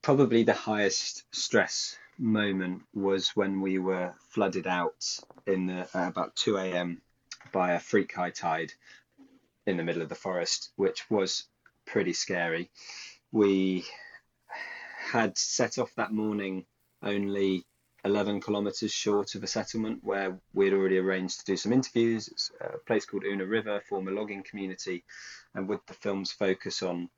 Probably 0.02 0.44
the 0.44 0.54
highest 0.54 1.24
stress 1.34 1.96
moment 2.18 2.82
was 2.94 3.30
when 3.36 3.60
we 3.60 3.78
were 3.78 4.14
flooded 4.30 4.66
out 4.66 5.06
in 5.46 5.66
the, 5.66 5.82
uh, 5.98 6.08
about 6.08 6.36
2 6.36 6.56
a.m. 6.58 7.00
by 7.52 7.72
a 7.72 7.80
freak 7.80 8.14
high 8.14 8.30
tide 8.30 8.72
in 9.66 9.76
the 9.76 9.84
middle 9.84 10.02
of 10.02 10.08
the 10.08 10.14
forest, 10.14 10.70
which 10.76 11.08
was 11.10 11.44
pretty 11.86 12.12
scary. 12.12 12.70
We 13.32 13.84
had 15.12 15.36
set 15.38 15.78
off 15.78 15.94
that 15.96 16.12
morning 16.12 16.66
only 17.02 17.64
11 18.04 18.40
kilometres 18.40 18.92
short 18.92 19.34
of 19.34 19.42
a 19.42 19.46
settlement 19.46 20.02
where 20.02 20.38
we'd 20.52 20.72
already 20.72 20.98
arranged 20.98 21.40
to 21.40 21.44
do 21.44 21.56
some 21.56 21.72
interviews. 21.72 22.28
It's 22.28 22.50
a 22.60 22.78
place 22.78 23.04
called 23.04 23.24
Oona 23.24 23.46
River, 23.46 23.82
former 23.88 24.12
logging 24.12 24.42
community, 24.42 25.04
and 25.54 25.68
with 25.68 25.84
the 25.86 25.94
film's 25.94 26.32
focus 26.32 26.82
on 26.82 27.08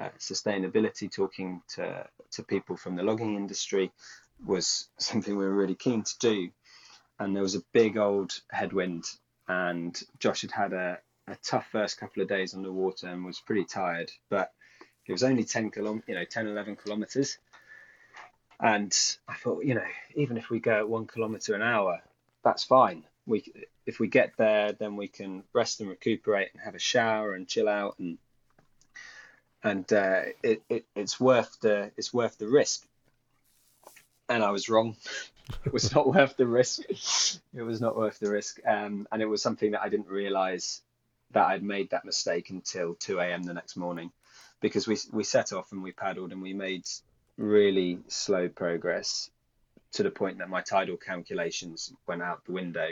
uh, 0.00 0.10
sustainability, 0.18 1.10
talking 1.10 1.62
to, 1.74 2.06
to 2.32 2.42
people 2.44 2.76
from 2.76 2.96
the 2.96 3.02
logging 3.02 3.34
industry 3.34 3.90
was 4.44 4.88
something 4.98 5.36
we 5.36 5.44
were 5.44 5.54
really 5.54 5.74
keen 5.74 6.02
to 6.02 6.18
do. 6.20 6.50
And 7.18 7.34
there 7.34 7.42
was 7.42 7.56
a 7.56 7.64
big 7.72 7.96
old 7.96 8.32
headwind, 8.50 9.04
and 9.48 10.00
Josh 10.20 10.42
had 10.42 10.52
had 10.52 10.72
a, 10.72 10.98
a 11.26 11.36
tough 11.42 11.66
first 11.72 11.98
couple 11.98 12.22
of 12.22 12.28
days 12.28 12.54
on 12.54 12.62
the 12.62 12.72
water 12.72 13.08
and 13.08 13.24
was 13.24 13.40
pretty 13.40 13.64
tired, 13.64 14.10
but 14.30 14.52
It 15.08 15.12
was 15.12 15.22
only 15.22 15.44
10 15.44 15.70
kilo, 15.70 16.02
you 16.06 16.14
know, 16.14 16.24
10, 16.24 16.48
11 16.48 16.76
kilometers. 16.76 17.38
And 18.60 18.96
I 19.28 19.34
thought, 19.34 19.64
you 19.64 19.74
know, 19.74 19.84
even 20.14 20.36
if 20.36 20.50
we 20.50 20.58
go 20.58 20.78
at 20.78 20.88
one 20.88 21.06
kilometer 21.06 21.54
an 21.54 21.62
hour, 21.62 22.02
that's 22.42 22.64
fine. 22.64 23.04
We, 23.26 23.44
if 23.86 24.00
we 24.00 24.08
get 24.08 24.32
there, 24.36 24.72
then 24.72 24.96
we 24.96 25.06
can 25.08 25.44
rest 25.52 25.80
and 25.80 25.88
recuperate 25.88 26.48
and 26.52 26.62
have 26.62 26.74
a 26.74 26.80
shower 26.80 27.34
and 27.34 27.46
chill 27.46 27.68
out 27.68 27.98
and 27.98 28.18
and 29.62 29.92
uh, 29.92 30.22
it, 30.42 30.62
it, 30.68 30.86
it's 30.94 31.18
worth 31.18 31.58
the 31.60 31.90
it's 31.96 32.12
worth 32.12 32.38
the 32.38 32.48
risk. 32.48 32.86
And 34.28 34.42
I 34.42 34.50
was 34.50 34.68
wrong. 34.68 34.96
it 35.64 35.72
was 35.72 35.94
not 35.94 36.06
worth 36.06 36.36
the 36.36 36.46
risk. 36.46 36.82
It 37.54 37.62
was 37.62 37.80
not 37.80 37.96
worth 37.96 38.18
the 38.18 38.30
risk, 38.30 38.60
um, 38.66 39.08
and 39.10 39.22
it 39.22 39.26
was 39.26 39.42
something 39.42 39.72
that 39.72 39.82
I 39.82 39.88
didn't 39.88 40.08
realise 40.08 40.82
that 41.32 41.46
I'd 41.46 41.62
made 41.62 41.90
that 41.90 42.04
mistake 42.04 42.50
until 42.50 42.94
2 42.94 43.18
a.m. 43.20 43.42
the 43.42 43.54
next 43.54 43.76
morning, 43.76 44.12
because 44.60 44.86
we 44.86 44.96
we 45.12 45.24
set 45.24 45.52
off 45.52 45.72
and 45.72 45.82
we 45.82 45.92
paddled 45.92 46.32
and 46.32 46.42
we 46.42 46.54
made 46.54 46.86
really 47.38 48.00
slow 48.08 48.48
progress 48.48 49.30
to 49.92 50.02
the 50.02 50.10
point 50.10 50.38
that 50.38 50.50
my 50.50 50.60
tidal 50.60 50.98
calculations 50.98 51.92
went 52.06 52.20
out 52.20 52.44
the 52.44 52.52
window 52.52 52.88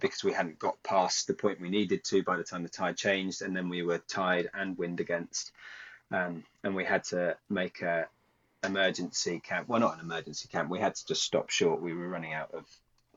because 0.00 0.24
we 0.24 0.32
hadn't 0.32 0.58
got 0.58 0.82
past 0.82 1.26
the 1.26 1.34
point 1.34 1.60
we 1.60 1.68
needed 1.68 2.02
to 2.04 2.22
by 2.24 2.36
the 2.36 2.42
time 2.42 2.64
the 2.64 2.68
tide 2.68 2.96
changed, 2.96 3.42
and 3.42 3.56
then 3.56 3.68
we 3.68 3.82
were 3.82 3.98
tide 3.98 4.50
and 4.54 4.76
wind 4.76 4.98
against, 4.98 5.52
um, 6.10 6.42
and 6.64 6.74
we 6.74 6.84
had 6.84 7.04
to 7.04 7.36
make 7.48 7.82
a 7.82 8.08
emergency 8.64 9.40
camp. 9.40 9.68
Well, 9.68 9.78
not 9.78 9.94
an 9.94 10.00
emergency 10.00 10.48
camp. 10.48 10.70
We 10.70 10.80
had 10.80 10.96
to 10.96 11.06
just 11.06 11.22
stop 11.22 11.50
short. 11.50 11.80
We 11.80 11.94
were 11.94 12.08
running 12.08 12.32
out 12.32 12.52
of. 12.52 12.64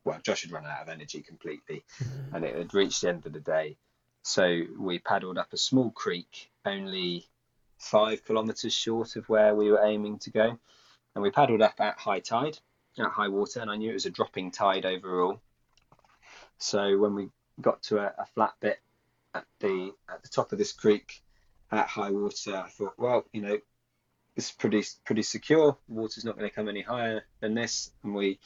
Well, 0.06 0.20
Josh 0.24 0.44
had 0.44 0.52
run 0.52 0.66
out 0.66 0.82
of 0.82 0.90
energy 0.90 1.22
completely, 1.22 1.84
mm-hmm. 2.02 2.36
and 2.36 2.46
it 2.46 2.56
had 2.56 2.74
reached 2.74 3.02
the 3.02 3.10
end 3.10 3.26
of 3.26 3.34
the 3.34 3.40
day. 3.40 3.76
So 4.22 4.62
we 4.78 5.00
paddled 5.00 5.38
up 5.38 5.54
a 5.54 5.58
small 5.58 5.92
creek, 5.92 6.52
only 6.66 7.26
five 7.80 8.24
kilometres 8.26 8.74
short 8.74 9.16
of 9.16 9.28
where 9.30 9.56
we 9.56 9.72
were 9.72 9.84
aiming 9.84 10.20
to 10.20 10.30
go, 10.30 10.60
and 11.16 11.24
we 11.24 11.32
paddled 11.32 11.62
up 11.62 11.80
at 11.80 11.98
high 11.98 12.20
tide, 12.20 12.60
at 12.98 13.12
high 13.12 13.30
water, 13.30 13.62
and 13.62 13.72
I 13.72 13.78
knew 13.78 13.90
it 13.90 13.94
was 13.94 14.06
a 14.06 14.12
dropping 14.12 14.52
tide 14.52 14.86
overall. 14.86 15.42
So 16.58 16.98
when 16.98 17.16
we 17.16 17.30
got 17.62 17.82
to 17.84 17.98
a, 18.00 18.14
a 18.18 18.26
flat 18.36 18.54
bit 18.60 18.80
at 19.34 19.46
the 19.60 19.94
at 20.08 20.22
the 20.22 20.30
top 20.30 20.52
of 20.52 20.58
this 20.58 20.74
creek 20.74 21.22
at 21.72 21.88
high 21.88 22.12
water, 22.12 22.56
I 22.56 22.70
thought, 22.70 22.94
well, 22.98 23.26
you 23.32 23.42
know, 23.42 23.58
is 24.36 24.52
pretty 24.52 24.84
pretty 25.06 25.24
secure. 25.24 25.78
Water's 25.88 26.26
not 26.26 26.38
going 26.38 26.50
to 26.50 26.56
come 26.56 26.68
any 26.68 26.82
higher 26.82 27.24
than 27.40 27.54
this, 27.54 27.92
and 28.04 28.14
we 28.14 28.40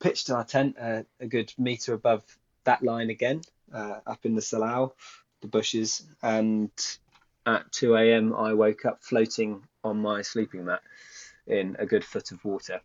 pitched 0.00 0.30
our 0.30 0.44
tent 0.44 0.76
a 0.78 1.04
good 1.28 1.52
meter 1.58 1.94
above 1.94 2.22
that 2.64 2.82
line 2.82 3.10
again, 3.10 3.42
uh, 3.72 4.00
up 4.06 4.24
in 4.24 4.34
the 4.34 4.42
salal, 4.42 4.96
the 5.40 5.48
bushes, 5.48 6.02
and 6.22 6.70
at 7.46 7.70
2 7.72 7.96
a.m. 7.96 8.34
I 8.34 8.54
woke 8.54 8.84
up 8.84 9.02
floating 9.02 9.62
on 9.82 10.00
my 10.00 10.22
sleeping 10.22 10.64
mat 10.64 10.80
in 11.46 11.76
a 11.78 11.86
good 11.86 12.04
foot 12.04 12.32
of 12.32 12.44
water, 12.44 12.80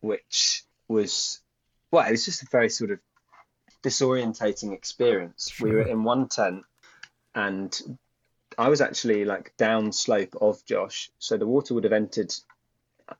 which 0.00 0.64
was 0.88 1.40
well, 1.90 2.06
it 2.06 2.12
was 2.12 2.24
just 2.24 2.42
a 2.42 2.46
very 2.50 2.68
sort 2.68 2.92
of 2.92 3.00
disorientating 3.82 4.72
experience. 4.72 5.50
Sure. 5.50 5.68
We 5.68 5.74
were 5.74 5.82
in 5.82 6.04
one 6.04 6.28
tent, 6.28 6.64
and 7.34 7.98
I 8.56 8.68
was 8.68 8.80
actually 8.80 9.24
like 9.24 9.56
down 9.56 9.92
slope 9.92 10.36
of 10.40 10.64
Josh, 10.64 11.10
so 11.18 11.36
the 11.36 11.46
water 11.46 11.74
would 11.74 11.84
have 11.84 11.92
entered 11.92 12.32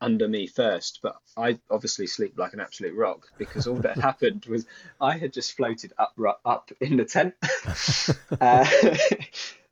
under 0.01 0.29
me 0.29 0.47
first, 0.47 1.01
but 1.03 1.16
I 1.37 1.59
obviously 1.71 2.07
sleep 2.07 2.38
like 2.38 2.53
an 2.53 2.61
absolute 2.61 2.95
rock 2.95 3.27
because 3.38 3.66
all 3.66 3.77
that 3.77 3.99
happened 4.01 4.47
was 4.47 4.66
I 5.01 5.19
had 5.19 5.33
just 5.33 5.57
floated 5.57 5.93
up 5.99 6.14
up 6.45 6.71
in 6.81 6.97
the 6.97 7.05
tent. 7.05 7.35
uh, 8.40 8.66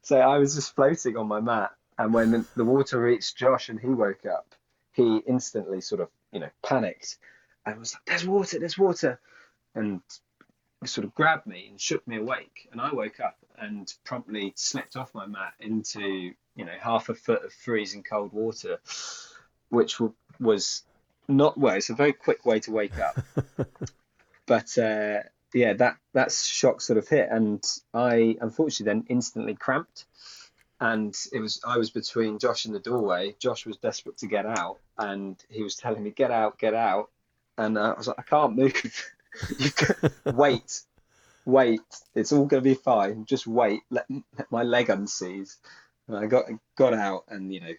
so 0.08 0.18
I 0.18 0.38
was 0.38 0.54
just 0.54 0.74
floating 0.74 1.18
on 1.18 1.28
my 1.28 1.38
mat, 1.38 1.70
and 1.98 2.14
when 2.14 2.46
the 2.56 2.64
water 2.64 2.98
reached 2.98 3.36
Josh 3.36 3.68
and 3.68 3.78
he 3.78 3.88
woke 3.88 4.24
up, 4.24 4.54
he 4.92 5.18
instantly 5.26 5.82
sort 5.82 6.00
of 6.00 6.08
you 6.32 6.40
know 6.40 6.48
panicked 6.62 7.18
and 7.66 7.78
was 7.78 7.92
like, 7.92 8.06
"There's 8.06 8.26
water! 8.26 8.58
There's 8.58 8.78
water!" 8.78 9.20
and 9.74 10.00
sort 10.86 11.04
of 11.04 11.14
grabbed 11.14 11.46
me 11.46 11.66
and 11.68 11.78
shook 11.78 12.08
me 12.08 12.16
awake, 12.16 12.70
and 12.72 12.80
I 12.80 12.90
woke 12.90 13.20
up 13.20 13.36
and 13.58 13.92
promptly 14.04 14.54
slipped 14.56 14.96
off 14.96 15.14
my 15.14 15.26
mat 15.26 15.52
into 15.60 16.00
you 16.56 16.64
know 16.64 16.78
half 16.80 17.10
a 17.10 17.14
foot 17.14 17.44
of 17.44 17.52
freezing 17.52 18.02
cold 18.02 18.32
water, 18.32 18.78
which 19.68 20.00
was 20.40 20.84
not 21.28 21.58
well. 21.58 21.76
It's 21.76 21.90
a 21.90 21.94
very 21.94 22.14
quick 22.14 22.46
way 22.46 22.60
to 22.60 22.70
wake 22.70 22.98
up, 22.98 23.18
but 24.46 24.78
uh, 24.78 25.20
yeah, 25.54 25.72
that 25.74 25.96
that 26.12 26.32
shock 26.32 26.80
sort 26.80 26.98
of 26.98 27.08
hit, 27.08 27.28
and 27.30 27.64
I 27.94 28.36
unfortunately 28.40 28.92
then 28.92 29.06
instantly 29.08 29.54
cramped. 29.54 30.06
And 30.80 31.16
it 31.32 31.40
was 31.40 31.60
I 31.66 31.78
was 31.78 31.90
between 31.90 32.38
Josh 32.38 32.64
and 32.64 32.74
the 32.74 32.80
doorway. 32.80 33.34
Josh 33.40 33.66
was 33.66 33.78
desperate 33.78 34.18
to 34.18 34.26
get 34.26 34.46
out, 34.46 34.78
and 34.96 35.42
he 35.48 35.62
was 35.62 35.76
telling 35.76 36.02
me, 36.02 36.10
"Get 36.10 36.30
out, 36.30 36.58
get 36.58 36.74
out." 36.74 37.10
And 37.56 37.76
uh, 37.76 37.94
I 37.94 37.98
was 37.98 38.06
like, 38.06 38.18
"I 38.18 38.22
can't 38.22 38.56
move." 38.56 38.74
you 39.58 39.70
wait, 40.32 40.82
wait. 41.44 41.80
It's 42.14 42.32
all 42.32 42.46
going 42.46 42.62
to 42.62 42.68
be 42.68 42.74
fine. 42.74 43.24
Just 43.24 43.46
wait. 43.46 43.80
Let, 43.90 44.06
let 44.10 44.52
my 44.52 44.62
leg 44.62 44.86
unseize. 44.86 45.56
And 46.06 46.16
I 46.16 46.26
got 46.26 46.44
got 46.76 46.94
out, 46.94 47.24
and 47.28 47.52
you 47.52 47.60
know, 47.60 47.74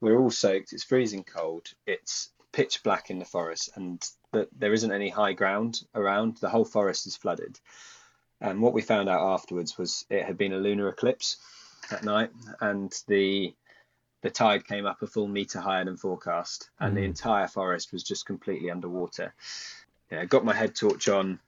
we're 0.00 0.18
all 0.18 0.30
soaked. 0.30 0.72
It's 0.72 0.84
freezing 0.84 1.24
cold. 1.24 1.68
It's 1.86 2.30
pitch 2.56 2.82
black 2.82 3.10
in 3.10 3.18
the 3.18 3.24
forest, 3.24 3.70
and 3.76 4.02
that 4.32 4.48
there 4.58 4.72
isn't 4.72 4.92
any 4.92 5.10
high 5.10 5.34
ground 5.34 5.82
around. 5.94 6.38
The 6.38 6.48
whole 6.48 6.64
forest 6.64 7.06
is 7.06 7.16
flooded. 7.16 7.60
And 8.40 8.60
what 8.60 8.72
we 8.72 8.82
found 8.82 9.08
out 9.08 9.20
afterwards 9.34 9.78
was 9.78 10.06
it 10.10 10.24
had 10.24 10.38
been 10.38 10.52
a 10.52 10.58
lunar 10.58 10.88
eclipse 10.88 11.36
at 11.90 12.04
night, 12.04 12.30
and 12.60 12.92
the 13.06 13.54
the 14.22 14.30
tide 14.30 14.66
came 14.66 14.86
up 14.86 15.02
a 15.02 15.06
full 15.06 15.28
meter 15.28 15.60
higher 15.60 15.84
than 15.84 15.96
forecast, 15.96 16.70
and 16.80 16.92
mm. 16.92 16.96
the 16.96 17.04
entire 17.04 17.46
forest 17.46 17.92
was 17.92 18.02
just 18.02 18.26
completely 18.26 18.70
underwater 18.70 19.32
yeah, 20.10 20.24
got 20.24 20.44
my 20.44 20.54
head 20.54 20.74
torch 20.74 21.08
on, 21.08 21.38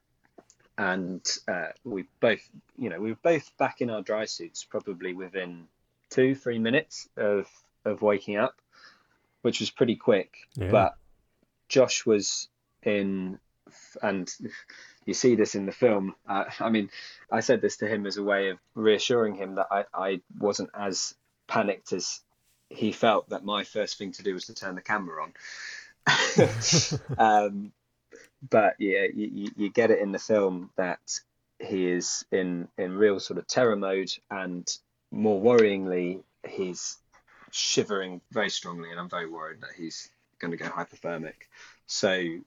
and 0.77 1.25
uh, 1.47 1.69
we 1.85 2.05
both, 2.21 2.41
you 2.77 2.89
know, 2.89 3.01
we 3.01 3.11
were 3.11 3.19
both 3.23 3.57
back 3.57 3.81
in 3.81 3.91
our 3.91 4.03
dry 4.03 4.25
suits 4.25 4.65
probably 4.65 5.15
within 5.15 5.67
two, 6.11 6.35
three 6.35 6.59
minutes 6.59 7.09
of 7.17 7.49
of 7.85 8.03
waking 8.03 8.37
up, 8.37 8.57
which 9.43 9.61
was 9.61 9.71
pretty 9.71 9.97
quick. 9.97 10.35
Yeah. 10.55 10.71
But 10.71 10.97
Josh 11.69 12.05
was 12.07 12.49
in, 12.83 13.39
and 14.03 14.31
you 15.07 15.15
see 15.15 15.35
this 15.35 15.55
in 15.55 15.67
the 15.67 15.73
film. 15.73 16.15
Uh, 16.29 16.45
I 16.61 16.71
mean, 16.71 16.91
I 17.31 17.41
said 17.41 17.61
this 17.61 17.79
to 17.79 17.89
him 17.89 18.07
as 18.07 18.17
a 18.17 18.23
way 18.23 18.51
of 18.51 18.59
reassuring 18.75 19.37
him 19.37 19.57
that 19.57 19.69
I, 19.71 19.85
I 19.95 20.21
wasn't 20.39 20.71
as 20.75 21.15
panicked 21.47 21.93
as 21.93 22.21
he 22.71 22.93
felt 22.93 23.31
that 23.31 23.45
my 23.45 23.65
first 23.65 23.97
thing 23.97 24.13
to 24.13 24.23
do 24.23 24.35
was 24.35 24.47
to 24.47 24.55
turn 24.55 24.75
the 24.75 24.83
camera 24.83 25.23
on. 25.23 25.33
um, 27.19 27.73
but 28.49 28.75
yeah, 28.79 29.07
you, 29.13 29.51
you 29.57 29.71
get 29.71 29.91
it 29.91 30.01
in 30.01 30.13
the 30.13 30.19
film 30.19 30.71
that 30.77 31.01
he 31.59 31.91
is 31.91 32.25
in 32.31 32.69
in 32.79 32.97
real 32.97 33.19
sort 33.19 33.39
of 33.39 33.47
terror 33.47 33.77
mode, 33.77 34.13
and 34.31 34.69
more 35.11 35.41
worryingly, 35.41 36.23
he's 36.47 36.99
shivering 37.53 38.21
very 38.31 38.51
strongly, 38.51 38.91
and 38.91 39.01
I'm 39.01 39.09
very 39.09 39.29
worried 39.29 39.61
that 39.61 39.71
he's 39.77 40.11
going 40.41 40.51
to 40.53 40.57
go 40.57 40.67
hypothermic. 40.67 41.35
So 41.87 42.39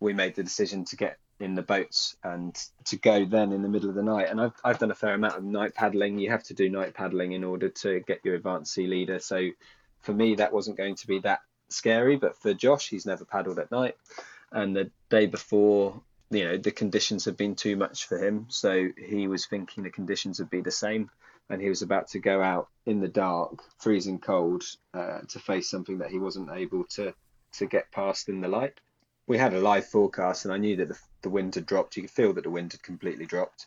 we 0.00 0.12
made 0.12 0.34
the 0.34 0.42
decision 0.42 0.84
to 0.86 0.96
get 0.96 1.18
in 1.40 1.54
the 1.54 1.62
boats 1.62 2.16
and 2.22 2.54
to 2.86 2.96
go 2.96 3.24
then 3.24 3.52
in 3.52 3.62
the 3.62 3.68
middle 3.68 3.88
of 3.88 3.96
the 3.96 4.02
night. 4.02 4.28
And 4.30 4.40
I've, 4.40 4.54
I've 4.64 4.78
done 4.78 4.90
a 4.90 4.94
fair 4.94 5.14
amount 5.14 5.36
of 5.36 5.44
night 5.44 5.74
paddling. 5.74 6.18
You 6.18 6.30
have 6.30 6.44
to 6.44 6.54
do 6.54 6.68
night 6.68 6.94
paddling 6.94 7.32
in 7.32 7.44
order 7.44 7.68
to 7.68 8.00
get 8.00 8.20
your 8.24 8.36
advanced 8.36 8.72
sea 8.72 8.86
leader. 8.86 9.18
So 9.18 9.50
for 10.00 10.12
me, 10.12 10.36
that 10.36 10.52
wasn't 10.52 10.76
going 10.76 10.94
to 10.96 11.06
be 11.06 11.18
that 11.20 11.40
scary. 11.68 12.16
But 12.16 12.36
for 12.40 12.54
Josh, 12.54 12.88
he's 12.88 13.06
never 13.06 13.24
paddled 13.24 13.58
at 13.58 13.72
night 13.72 13.96
and 14.54 14.74
the 14.74 14.90
day 15.10 15.26
before 15.26 16.00
you 16.30 16.44
know 16.44 16.56
the 16.56 16.70
conditions 16.70 17.26
had 17.26 17.36
been 17.36 17.54
too 17.54 17.76
much 17.76 18.06
for 18.06 18.16
him 18.16 18.46
so 18.48 18.88
he 18.96 19.28
was 19.28 19.46
thinking 19.46 19.84
the 19.84 19.90
conditions 19.90 20.38
would 20.38 20.48
be 20.48 20.62
the 20.62 20.70
same 20.70 21.10
and 21.50 21.60
he 21.60 21.68
was 21.68 21.82
about 21.82 22.08
to 22.08 22.18
go 22.18 22.42
out 22.42 22.68
in 22.86 23.00
the 23.00 23.08
dark 23.08 23.62
freezing 23.78 24.18
cold 24.18 24.64
uh, 24.94 25.20
to 25.28 25.38
face 25.38 25.68
something 25.68 25.98
that 25.98 26.10
he 26.10 26.18
wasn't 26.18 26.50
able 26.50 26.84
to 26.84 27.14
to 27.52 27.66
get 27.66 27.90
past 27.92 28.28
in 28.28 28.40
the 28.40 28.48
light 28.48 28.80
we 29.26 29.38
had 29.38 29.54
a 29.54 29.60
live 29.60 29.86
forecast 29.86 30.44
and 30.44 30.52
i 30.52 30.58
knew 30.58 30.76
that 30.76 30.88
the, 30.88 30.98
the 31.22 31.30
wind 31.30 31.54
had 31.54 31.66
dropped 31.66 31.96
you 31.96 32.02
could 32.02 32.10
feel 32.10 32.32
that 32.32 32.44
the 32.44 32.50
wind 32.50 32.72
had 32.72 32.82
completely 32.82 33.26
dropped 33.26 33.66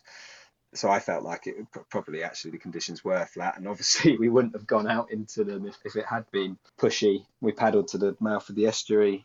so 0.74 0.90
i 0.90 0.98
felt 0.98 1.24
like 1.24 1.46
it 1.46 1.56
probably 1.88 2.22
actually 2.22 2.50
the 2.50 2.58
conditions 2.58 3.02
were 3.02 3.24
flat 3.26 3.56
and 3.56 3.66
obviously 3.66 4.18
we 4.18 4.28
wouldn't 4.28 4.54
have 4.54 4.66
gone 4.66 4.88
out 4.88 5.10
into 5.10 5.42
them 5.44 5.66
if, 5.66 5.78
if 5.84 5.96
it 5.96 6.04
had 6.04 6.30
been 6.30 6.58
pushy 6.78 7.24
we 7.40 7.52
paddled 7.52 7.88
to 7.88 7.98
the 7.98 8.14
mouth 8.20 8.48
of 8.50 8.56
the 8.56 8.66
estuary 8.66 9.24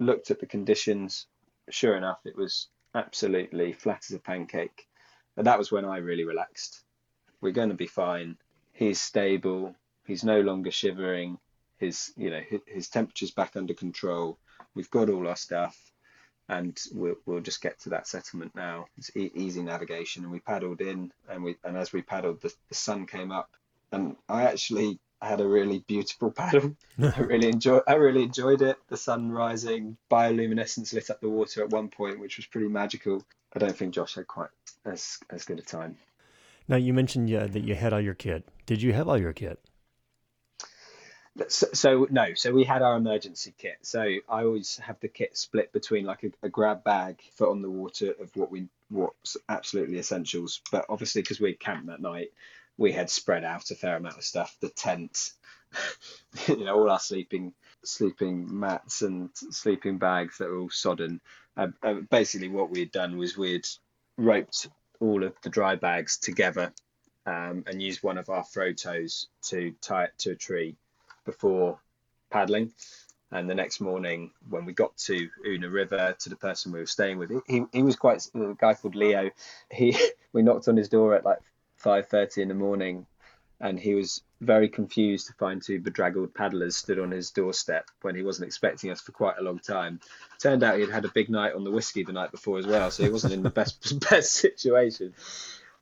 looked 0.00 0.30
at 0.30 0.40
the 0.40 0.46
conditions. 0.46 1.26
Sure 1.68 1.96
enough, 1.96 2.18
it 2.24 2.36
was 2.36 2.68
absolutely 2.94 3.72
flat 3.72 4.04
as 4.08 4.16
a 4.16 4.18
pancake. 4.18 4.88
And 5.36 5.46
that 5.46 5.58
was 5.58 5.70
when 5.70 5.84
I 5.84 5.98
really 5.98 6.24
relaxed. 6.24 6.82
We're 7.40 7.52
going 7.52 7.70
to 7.70 7.74
be 7.74 7.86
fine. 7.86 8.36
He's 8.72 9.00
stable. 9.00 9.74
He's 10.06 10.24
no 10.24 10.40
longer 10.40 10.70
shivering. 10.70 11.38
His, 11.78 12.12
you 12.16 12.30
know, 12.30 12.40
his, 12.40 12.60
his 12.66 12.88
temperature's 12.88 13.30
back 13.30 13.56
under 13.56 13.74
control. 13.74 14.38
We've 14.74 14.90
got 14.90 15.08
all 15.08 15.26
our 15.26 15.36
stuff, 15.36 15.76
and 16.48 16.78
we'll, 16.92 17.16
we'll 17.26 17.40
just 17.40 17.62
get 17.62 17.80
to 17.80 17.90
that 17.90 18.06
settlement 18.06 18.54
now. 18.54 18.86
It's 18.98 19.14
e- 19.16 19.30
easy 19.34 19.62
navigation, 19.62 20.22
and 20.22 20.32
we 20.32 20.40
paddled 20.40 20.80
in, 20.80 21.12
and 21.28 21.42
we 21.42 21.56
and 21.64 21.76
as 21.76 21.92
we 21.92 22.02
paddled, 22.02 22.42
the, 22.42 22.52
the 22.68 22.74
sun 22.74 23.06
came 23.06 23.32
up, 23.32 23.50
and 23.92 24.16
I 24.28 24.42
actually 24.42 24.98
had 25.22 25.40
a 25.40 25.48
really 25.48 25.80
beautiful 25.86 26.30
paddle. 26.42 26.76
I 27.02 27.20
really 27.20 27.48
enjoyed. 27.48 27.82
I 27.86 27.94
really 27.94 28.24
enjoyed 28.24 28.62
it. 28.62 28.76
The 28.88 28.96
sun 28.96 29.30
rising, 29.30 29.96
bioluminescence 30.10 30.92
lit 30.92 31.10
up 31.10 31.20
the 31.20 31.30
water 31.30 31.62
at 31.62 31.70
one 31.70 31.88
point, 31.88 32.20
which 32.20 32.36
was 32.36 32.46
pretty 32.46 32.68
magical. 32.68 33.24
I 33.54 33.58
don't 33.58 33.76
think 33.76 33.94
Josh 33.94 34.14
had 34.14 34.26
quite 34.26 34.50
as 34.84 35.18
as 35.30 35.44
good 35.44 35.58
a 35.58 35.62
time. 35.62 35.96
Now 36.70 36.76
you 36.76 36.94
mentioned 36.94 37.28
yeah, 37.28 37.48
that 37.48 37.64
you 37.64 37.74
had 37.74 37.92
all 37.92 38.00
your 38.00 38.14
kit. 38.14 38.48
Did 38.64 38.80
you 38.80 38.92
have 38.92 39.08
all 39.08 39.18
your 39.18 39.32
kit? 39.32 39.58
So, 41.48 41.66
so, 41.72 42.06
no, 42.10 42.34
so 42.34 42.52
we 42.52 42.62
had 42.62 42.80
our 42.80 42.96
emergency 42.96 43.52
kit. 43.58 43.78
So 43.82 44.00
I 44.00 44.44
always 44.44 44.76
have 44.76 45.00
the 45.00 45.08
kit 45.08 45.36
split 45.36 45.72
between 45.72 46.04
like 46.04 46.22
a, 46.22 46.30
a 46.44 46.48
grab 46.48 46.84
bag, 46.84 47.22
for 47.34 47.50
on 47.50 47.60
the 47.60 47.70
water 47.70 48.14
of 48.20 48.30
what 48.36 48.52
we 48.52 48.68
what's 48.88 49.36
absolutely 49.48 49.98
essentials. 49.98 50.60
But 50.70 50.86
obviously, 50.88 51.22
because 51.22 51.40
we 51.40 51.54
camped 51.54 51.88
that 51.88 52.00
night, 52.00 52.28
we 52.78 52.92
had 52.92 53.10
spread 53.10 53.42
out 53.42 53.72
a 53.72 53.74
fair 53.74 53.96
amount 53.96 54.18
of 54.18 54.24
stuff. 54.24 54.56
The 54.60 54.68
tent, 54.68 55.32
you 56.46 56.64
know, 56.64 56.78
all 56.78 56.90
our 56.90 57.00
sleeping 57.00 57.52
sleeping 57.82 58.60
mats 58.60 59.02
and 59.02 59.30
sleeping 59.34 59.98
bags 59.98 60.38
that 60.38 60.48
were 60.48 60.60
all 60.60 60.70
sodden. 60.70 61.20
Uh, 61.56 61.68
uh, 61.82 61.94
basically, 61.94 62.48
what 62.48 62.70
we 62.70 62.78
had 62.78 62.92
done 62.92 63.18
was 63.18 63.36
we'd 63.36 63.66
roped 64.16 64.68
all 65.00 65.24
of 65.24 65.34
the 65.42 65.48
dry 65.48 65.74
bags 65.74 66.18
together 66.18 66.72
um, 67.26 67.64
and 67.66 67.82
use 67.82 68.02
one 68.02 68.18
of 68.18 68.28
our 68.28 68.44
throw 68.44 68.72
tows 68.72 69.28
to 69.42 69.72
tie 69.80 70.04
it 70.04 70.12
to 70.18 70.32
a 70.32 70.36
tree 70.36 70.76
before 71.24 71.78
paddling. 72.30 72.72
And 73.32 73.48
the 73.48 73.54
next 73.54 73.80
morning, 73.80 74.32
when 74.48 74.64
we 74.64 74.72
got 74.72 74.96
to 74.98 75.28
Oona 75.46 75.68
River, 75.68 76.16
to 76.18 76.28
the 76.28 76.36
person 76.36 76.72
we 76.72 76.80
were 76.80 76.86
staying 76.86 77.18
with, 77.18 77.30
he, 77.46 77.64
he 77.72 77.82
was 77.82 77.94
quite 77.94 78.26
a 78.34 78.54
guy 78.58 78.74
called 78.74 78.96
Leo. 78.96 79.30
He 79.70 79.96
we 80.32 80.42
knocked 80.42 80.68
on 80.68 80.76
his 80.76 80.88
door 80.88 81.14
at 81.14 81.24
like 81.24 81.38
five 81.76 82.08
thirty 82.08 82.42
in 82.42 82.48
the 82.48 82.54
morning, 82.54 83.06
and 83.60 83.78
he 83.78 83.94
was 83.94 84.22
very 84.40 84.68
confused 84.68 85.26
to 85.26 85.32
find 85.34 85.62
two 85.62 85.80
bedraggled 85.80 86.34
paddlers 86.34 86.76
stood 86.76 86.98
on 86.98 87.10
his 87.10 87.30
doorstep 87.30 87.90
when 88.02 88.14
he 88.14 88.22
wasn't 88.22 88.46
expecting 88.46 88.90
us 88.90 89.00
for 89.00 89.12
quite 89.12 89.38
a 89.38 89.42
long 89.42 89.58
time. 89.58 90.00
Turned 90.38 90.62
out 90.62 90.78
he'd 90.78 90.90
had 90.90 91.04
a 91.04 91.12
big 91.14 91.28
night 91.28 91.54
on 91.54 91.64
the 91.64 91.70
whiskey 91.70 92.04
the 92.04 92.12
night 92.12 92.30
before 92.30 92.58
as 92.58 92.66
well, 92.66 92.90
so 92.90 93.04
he 93.04 93.10
wasn't 93.10 93.34
in 93.34 93.42
the 93.42 93.50
best 93.50 94.00
best 94.10 94.32
situation. 94.32 95.14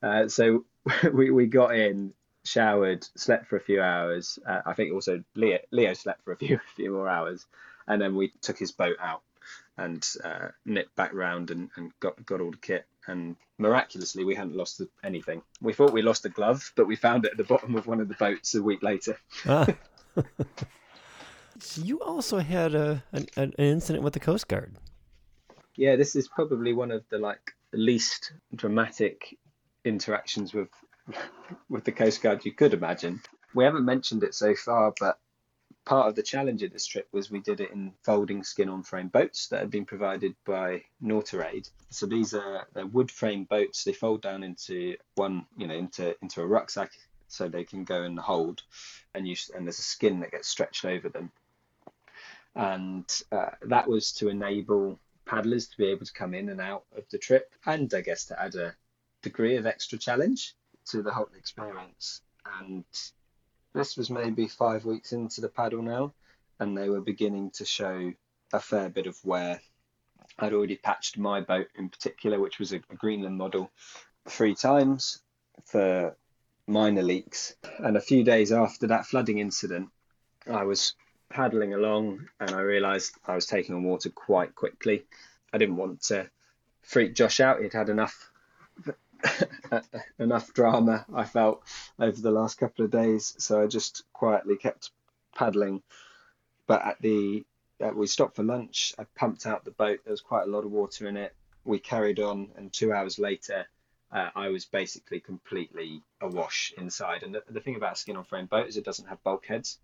Uh, 0.03 0.27
so 0.27 0.65
we 1.13 1.31
we 1.31 1.47
got 1.47 1.75
in, 1.75 2.13
showered, 2.43 3.07
slept 3.15 3.47
for 3.47 3.55
a 3.55 3.61
few 3.61 3.81
hours. 3.81 4.39
Uh, 4.45 4.61
I 4.65 4.73
think 4.73 4.93
also 4.93 5.23
Leo, 5.35 5.59
Leo 5.71 5.93
slept 5.93 6.23
for 6.23 6.33
a 6.33 6.37
few 6.37 6.57
a 6.57 6.61
few 6.75 6.91
more 6.91 7.07
hours, 7.07 7.45
and 7.87 8.01
then 8.01 8.15
we 8.15 8.31
took 8.41 8.57
his 8.57 8.71
boat 8.71 8.97
out 9.01 9.21
and 9.77 10.05
uh, 10.23 10.49
nipped 10.65 10.95
back 10.95 11.13
round 11.13 11.51
and, 11.51 11.69
and 11.77 11.91
got 12.01 12.25
got 12.25 12.41
all 12.41 12.51
the 12.51 12.57
kit. 12.57 12.85
And 13.09 13.35
miraculously, 13.57 14.23
we 14.23 14.35
hadn't 14.35 14.55
lost 14.55 14.81
anything. 15.03 15.41
We 15.61 15.73
thought 15.73 15.91
we 15.91 16.03
lost 16.03 16.25
a 16.25 16.29
glove, 16.29 16.71
but 16.75 16.87
we 16.87 16.95
found 16.95 17.25
it 17.25 17.31
at 17.31 17.37
the 17.37 17.43
bottom 17.43 17.75
of 17.75 17.87
one 17.87 17.99
of 17.99 18.07
the 18.07 18.13
boats 18.13 18.53
a 18.53 18.61
week 18.61 18.83
later. 18.83 19.17
Ah. 19.47 19.65
so 21.59 21.81
you 21.81 21.99
also 22.01 22.37
had 22.37 22.75
a 22.75 23.03
an, 23.11 23.27
an 23.35 23.53
incident 23.57 24.03
with 24.03 24.13
the 24.13 24.19
Coast 24.19 24.47
Guard. 24.47 24.75
Yeah, 25.75 25.95
this 25.95 26.15
is 26.15 26.27
probably 26.27 26.73
one 26.73 26.91
of 26.91 27.03
the 27.09 27.17
like 27.17 27.51
least 27.73 28.33
dramatic 28.53 29.37
interactions 29.85 30.53
with 30.53 30.69
with 31.69 31.83
the 31.85 31.91
Coast 31.91 32.21
Guard 32.21 32.45
you 32.45 32.51
could 32.51 32.73
imagine. 32.73 33.21
We 33.55 33.63
haven't 33.63 33.85
mentioned 33.85 34.23
it 34.23 34.35
so 34.35 34.53
far, 34.53 34.93
but 34.99 35.17
part 35.89 36.07
of 36.07 36.13
the 36.13 36.21
challenge 36.21 36.61
of 36.61 36.71
this 36.71 36.85
trip 36.85 37.07
was 37.11 37.31
we 37.31 37.39
did 37.39 37.59
it 37.59 37.71
in 37.71 37.91
folding 38.03 38.43
skin 38.43 38.69
on 38.69 38.83
frame 38.83 39.07
boats 39.07 39.47
that 39.47 39.59
had 39.59 39.71
been 39.71 39.85
provided 39.85 40.35
by 40.45 40.83
Nautiraid. 41.03 41.67
So 41.89 42.05
these 42.05 42.35
are 42.35 42.67
they're 42.73 42.85
wood 42.85 43.09
frame 43.09 43.45
boats. 43.45 43.83
They 43.83 43.93
fold 43.93 44.21
down 44.21 44.43
into 44.43 44.97
one, 45.15 45.47
you 45.57 45.65
know, 45.65 45.73
into 45.73 46.15
into 46.21 46.43
a 46.43 46.45
rucksack 46.45 46.91
so 47.27 47.47
they 47.47 47.63
can 47.63 47.85
go 47.85 48.03
and 48.03 48.19
hold, 48.19 48.61
and 49.15 49.27
you 49.27 49.35
and 49.55 49.65
there's 49.65 49.79
a 49.79 49.93
skin 49.95 50.19
that 50.19 50.29
gets 50.29 50.47
stretched 50.47 50.85
over 50.85 51.09
them, 51.09 51.31
and 52.55 53.09
uh, 53.31 53.49
that 53.63 53.87
was 53.87 54.11
to 54.13 54.29
enable 54.29 54.99
paddlers 55.25 55.67
to 55.69 55.77
be 55.77 55.87
able 55.87 56.05
to 56.05 56.13
come 56.13 56.35
in 56.35 56.49
and 56.49 56.61
out 56.61 56.83
of 56.95 57.03
the 57.09 57.17
trip, 57.17 57.51
and 57.65 57.91
I 57.95 58.01
guess 58.01 58.25
to 58.25 58.39
add 58.39 58.53
a 58.53 58.75
degree 59.23 59.55
of 59.55 59.65
extra 59.65 59.97
challenge 59.97 60.53
to 60.91 61.01
the 61.01 61.11
whole 61.11 61.29
experience. 61.35 62.21
And 62.59 62.85
this 63.73 63.97
was 63.97 64.09
maybe 64.09 64.47
five 64.47 64.85
weeks 64.85 65.13
into 65.13 65.41
the 65.41 65.49
paddle 65.49 65.81
now, 65.81 66.13
and 66.59 66.77
they 66.77 66.89
were 66.89 67.01
beginning 67.01 67.51
to 67.51 67.65
show 67.65 68.13
a 68.51 68.59
fair 68.59 68.89
bit 68.89 69.07
of 69.07 69.17
wear. 69.23 69.61
I'd 70.37 70.53
already 70.53 70.77
patched 70.77 71.17
my 71.17 71.41
boat 71.41 71.67
in 71.75 71.89
particular, 71.89 72.39
which 72.39 72.59
was 72.59 72.73
a, 72.73 72.79
Greenland 72.79 73.37
model, 73.37 73.71
three 74.27 74.55
times 74.55 75.21
for 75.65 76.15
minor 76.67 77.03
leaks. 77.03 77.55
And 77.79 77.97
a 77.97 78.01
few 78.01 78.23
days 78.23 78.51
after 78.51 78.87
that 78.87 79.05
flooding 79.05 79.39
incident, 79.39 79.89
I 80.49 80.63
was 80.63 80.93
paddling 81.29 81.73
along 81.73 82.27
and 82.39 82.51
I 82.51 82.61
realised 82.61 83.13
I 83.25 83.35
was 83.35 83.45
taking 83.45 83.75
on 83.75 83.83
water 83.83 84.09
quite 84.09 84.55
quickly. 84.55 85.05
I 85.53 85.57
didn't 85.57 85.77
want 85.77 86.01
to 86.03 86.29
freak 86.81 87.13
Josh 87.15 87.39
out. 87.39 87.61
He'd 87.61 87.73
had 87.73 87.89
enough 87.89 88.31
enough 90.19 90.53
drama 90.53 91.05
I 91.13 91.25
felt 91.25 91.63
over 91.99 92.19
the 92.19 92.31
last 92.31 92.57
couple 92.57 92.85
of 92.85 92.91
days, 92.91 93.35
so 93.37 93.61
I 93.61 93.67
just 93.67 94.03
quietly 94.13 94.57
kept 94.57 94.91
paddling. 95.35 95.81
But 96.67 96.85
at 96.85 97.01
the 97.01 97.45
uh, 97.81 97.91
we 97.95 98.07
stopped 98.07 98.35
for 98.35 98.43
lunch. 98.43 98.93
I 98.99 99.05
pumped 99.15 99.45
out 99.45 99.65
the 99.65 99.71
boat. 99.71 100.01
There 100.03 100.11
was 100.11 100.21
quite 100.21 100.43
a 100.43 100.51
lot 100.51 100.65
of 100.65 100.71
water 100.71 101.07
in 101.07 101.17
it. 101.17 101.33
We 101.63 101.79
carried 101.79 102.19
on, 102.19 102.49
and 102.55 102.71
two 102.71 102.91
hours 102.91 103.19
later, 103.19 103.65
uh, 104.11 104.29
I 104.35 104.49
was 104.49 104.65
basically 104.65 105.19
completely 105.19 106.01
awash 106.21 106.73
inside. 106.77 107.23
And 107.23 107.35
the, 107.35 107.43
the 107.49 107.59
thing 107.61 107.75
about 107.75 107.93
a 107.93 107.95
skin 107.95 108.17
on 108.17 108.23
frame 108.23 108.47
boat 108.47 108.67
is 108.67 108.77
it 108.77 108.85
doesn't 108.85 109.07
have 109.07 109.23
bulkheads. 109.23 109.77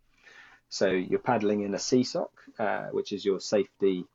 So 0.69 0.89
you're 0.89 1.19
paddling 1.19 1.61
in 1.61 1.73
a 1.73 1.77
SeaSock, 1.77 2.29
uh, 2.57 2.87
which 2.87 3.11
is 3.11 3.23
your 3.23 3.39
safety. 3.39 4.05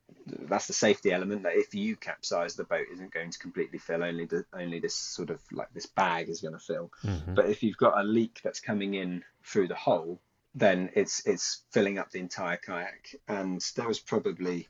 That's 0.49 0.67
the 0.67 0.73
safety 0.73 1.13
element 1.13 1.43
that 1.45 1.57
if 1.57 1.75
you 1.75 1.97
capsize, 1.97 2.55
the 2.55 2.65
boat 2.65 2.87
isn't 2.93 3.13
going 3.13 3.31
to 3.31 3.39
completely 3.39 3.79
fill. 3.79 4.03
Only 4.03 4.25
the 4.25 4.45
only 4.53 4.81
this 4.81 4.95
sort 4.95 5.31
of 5.31 5.41
like 5.53 5.73
this 5.73 5.87
bag 5.87 6.29
is 6.29 6.41
going 6.41 6.55
to 6.55 6.61
fill. 6.61 6.91
Mm-hmm. 7.05 7.35
But 7.35 7.49
if 7.49 7.63
you've 7.63 7.77
got 7.77 7.99
a 7.99 8.03
leak 8.03 8.41
that's 8.43 8.61
coming 8.61 8.95
in 8.95 9.25
through 9.45 9.69
the 9.69 9.75
hole, 9.75 10.21
then 10.55 10.91
it's 10.95 11.27
it's 11.27 11.63
filling 11.71 11.99
up 11.99 12.11
the 12.11 12.21
entire 12.21 12.57
kayak. 12.57 13.15
And 13.29 13.61
there 13.77 13.89
was 13.89 14.01
probably 14.01 14.69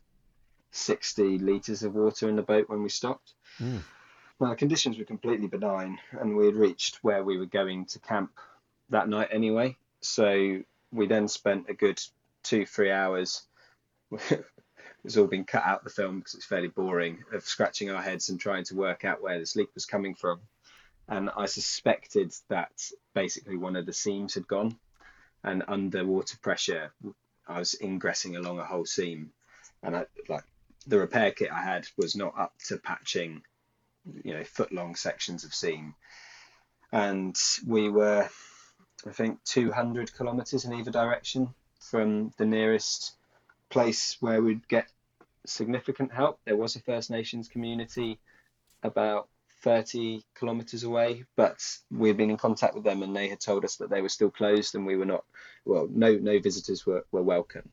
60 0.73 1.39
liters 1.39 1.83
of 1.83 1.95
water 1.95 2.29
in 2.29 2.37
the 2.37 2.43
boat 2.43 2.69
when 2.69 2.83
we 2.83 2.89
stopped. 2.89 3.35
Mm. 3.59 3.81
Well, 4.39 4.51
the 4.51 4.57
conditions 4.57 4.99
were 4.99 5.05
completely 5.05 5.49
benign, 5.49 5.99
and 6.13 6.37
we 6.37 6.47
had 6.47 6.55
reached 6.55 6.99
where 7.03 7.23
we 7.23 7.37
were 7.37 7.47
going 7.47 7.85
to 7.87 7.99
camp 7.99 8.31
that 8.89 9.09
night 9.09 9.29
anyway. 9.31 9.77
So 10.01 10.61
we 10.93 11.07
then 11.07 11.29
spent 11.29 11.69
a 11.69 11.75
good 11.75 12.01
two, 12.43 12.67
three 12.67 12.91
hours. 12.91 13.43
It's 15.05 15.17
all 15.17 15.27
been 15.27 15.45
cut 15.45 15.65
out 15.65 15.85
the 15.85 15.91
film 15.91 16.19
because 16.19 16.35
it's 16.35 16.45
fairly 16.45 16.69
boring 16.69 17.25
of 17.33 17.45
scratching 17.45 17.91
our 17.91 18.03
heads 18.03 18.29
and 18.29 18.39
trying 18.39 18.65
to 18.65 18.75
work 18.75 19.05
out 19.05 19.23
where 19.23 19.39
this 19.39 19.57
leak 19.57 19.69
was 19.75 19.87
coming 19.87 20.15
from. 20.15 20.41
And 21.09 21.31
I 21.37 21.47
suspected 21.47 22.33
that 22.49 22.71
basically 23.15 23.57
one 23.57 23.77
of 23.77 23.87
the 23.87 23.93
seams 23.93 24.35
had 24.35 24.47
gone, 24.47 24.77
and 25.43 25.65
under 25.67 26.05
water 26.05 26.37
pressure, 26.41 26.93
I 27.49 27.59
was 27.59 27.75
ingressing 27.75 28.37
along 28.37 28.59
a 28.59 28.65
whole 28.65 28.87
seam, 28.87 29.33
and 29.83 29.97
I 29.97 30.07
like 30.29 30.45
the 30.87 30.99
repair 30.99 31.33
kit 31.33 31.51
I 31.51 31.63
had 31.63 31.89
was 31.97 32.15
not 32.15 32.39
up 32.39 32.53
to 32.69 32.77
patching, 32.77 33.43
you 34.23 34.35
know, 34.35 34.45
foot 34.45 34.73
long 34.73 34.95
sections 34.95 35.43
of 35.45 35.53
seam, 35.53 35.95
and 36.93 37.37
we 37.67 37.89
were 37.89 38.29
I 39.07 39.11
think 39.11 39.43
200 39.45 40.15
kilometers 40.15 40.65
in 40.65 40.75
either 40.75 40.91
direction 40.91 41.55
from 41.81 42.33
the 42.37 42.45
nearest 42.45 43.15
place 43.71 44.17
where 44.21 44.43
we'd 44.43 44.67
get 44.69 44.89
significant 45.47 46.13
help. 46.13 46.41
There 46.45 46.57
was 46.57 46.77
a 46.77 46.81
First 46.81 47.11
Nations 47.11 47.49
community 47.49 48.19
about 48.83 49.29
30 49.63 50.25
kilometers 50.35 50.85
away, 50.85 51.25
but 51.37 51.61
we'd 51.91 52.17
been 52.17 52.31
in 52.31 52.37
contact 52.37 52.75
with 52.75 52.85
them 52.85 53.03
and 53.03 53.15
they 53.15 53.29
had 53.29 53.41
told 53.41 53.65
us 53.65 53.77
that 53.77 53.91
they 53.91 54.01
were 54.03 54.09
still 54.09 54.31
closed 54.31 54.75
and 54.75 54.87
we 54.87 54.97
were 54.97 55.05
not, 55.05 55.25
well, 55.65 55.89
no, 55.91 56.15
no 56.15 56.39
visitors 56.39 56.87
were, 56.87 57.05
were 57.13 57.23
welcome. 57.23 57.69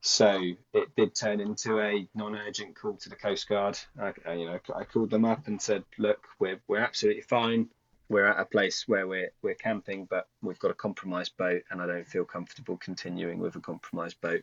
So 0.00 0.40
it 0.72 0.94
did 0.96 1.14
turn 1.14 1.40
into 1.40 1.80
a 1.80 2.08
non-urgent 2.14 2.74
call 2.74 2.96
to 2.96 3.08
the 3.08 3.16
Coast 3.16 3.48
Guard. 3.48 3.78
I, 4.00 4.12
you 4.32 4.46
know, 4.46 4.58
I 4.74 4.84
called 4.84 5.10
them 5.10 5.24
up 5.24 5.46
and 5.46 5.62
said, 5.62 5.84
"Look, 5.96 6.26
we're 6.40 6.60
we're 6.66 6.80
absolutely 6.80 7.22
fine 7.22 7.68
we're 8.12 8.26
at 8.26 8.38
a 8.38 8.44
place 8.44 8.86
where 8.86 9.08
we're 9.08 9.32
we're 9.42 9.54
camping, 9.54 10.04
but 10.04 10.28
we've 10.42 10.58
got 10.58 10.70
a 10.70 10.74
compromised 10.74 11.36
boat, 11.36 11.62
and 11.70 11.80
I 11.80 11.86
don't 11.86 12.06
feel 12.06 12.24
comfortable 12.24 12.76
continuing 12.76 13.38
with 13.38 13.56
a 13.56 13.60
compromised 13.60 14.20
boat. 14.20 14.42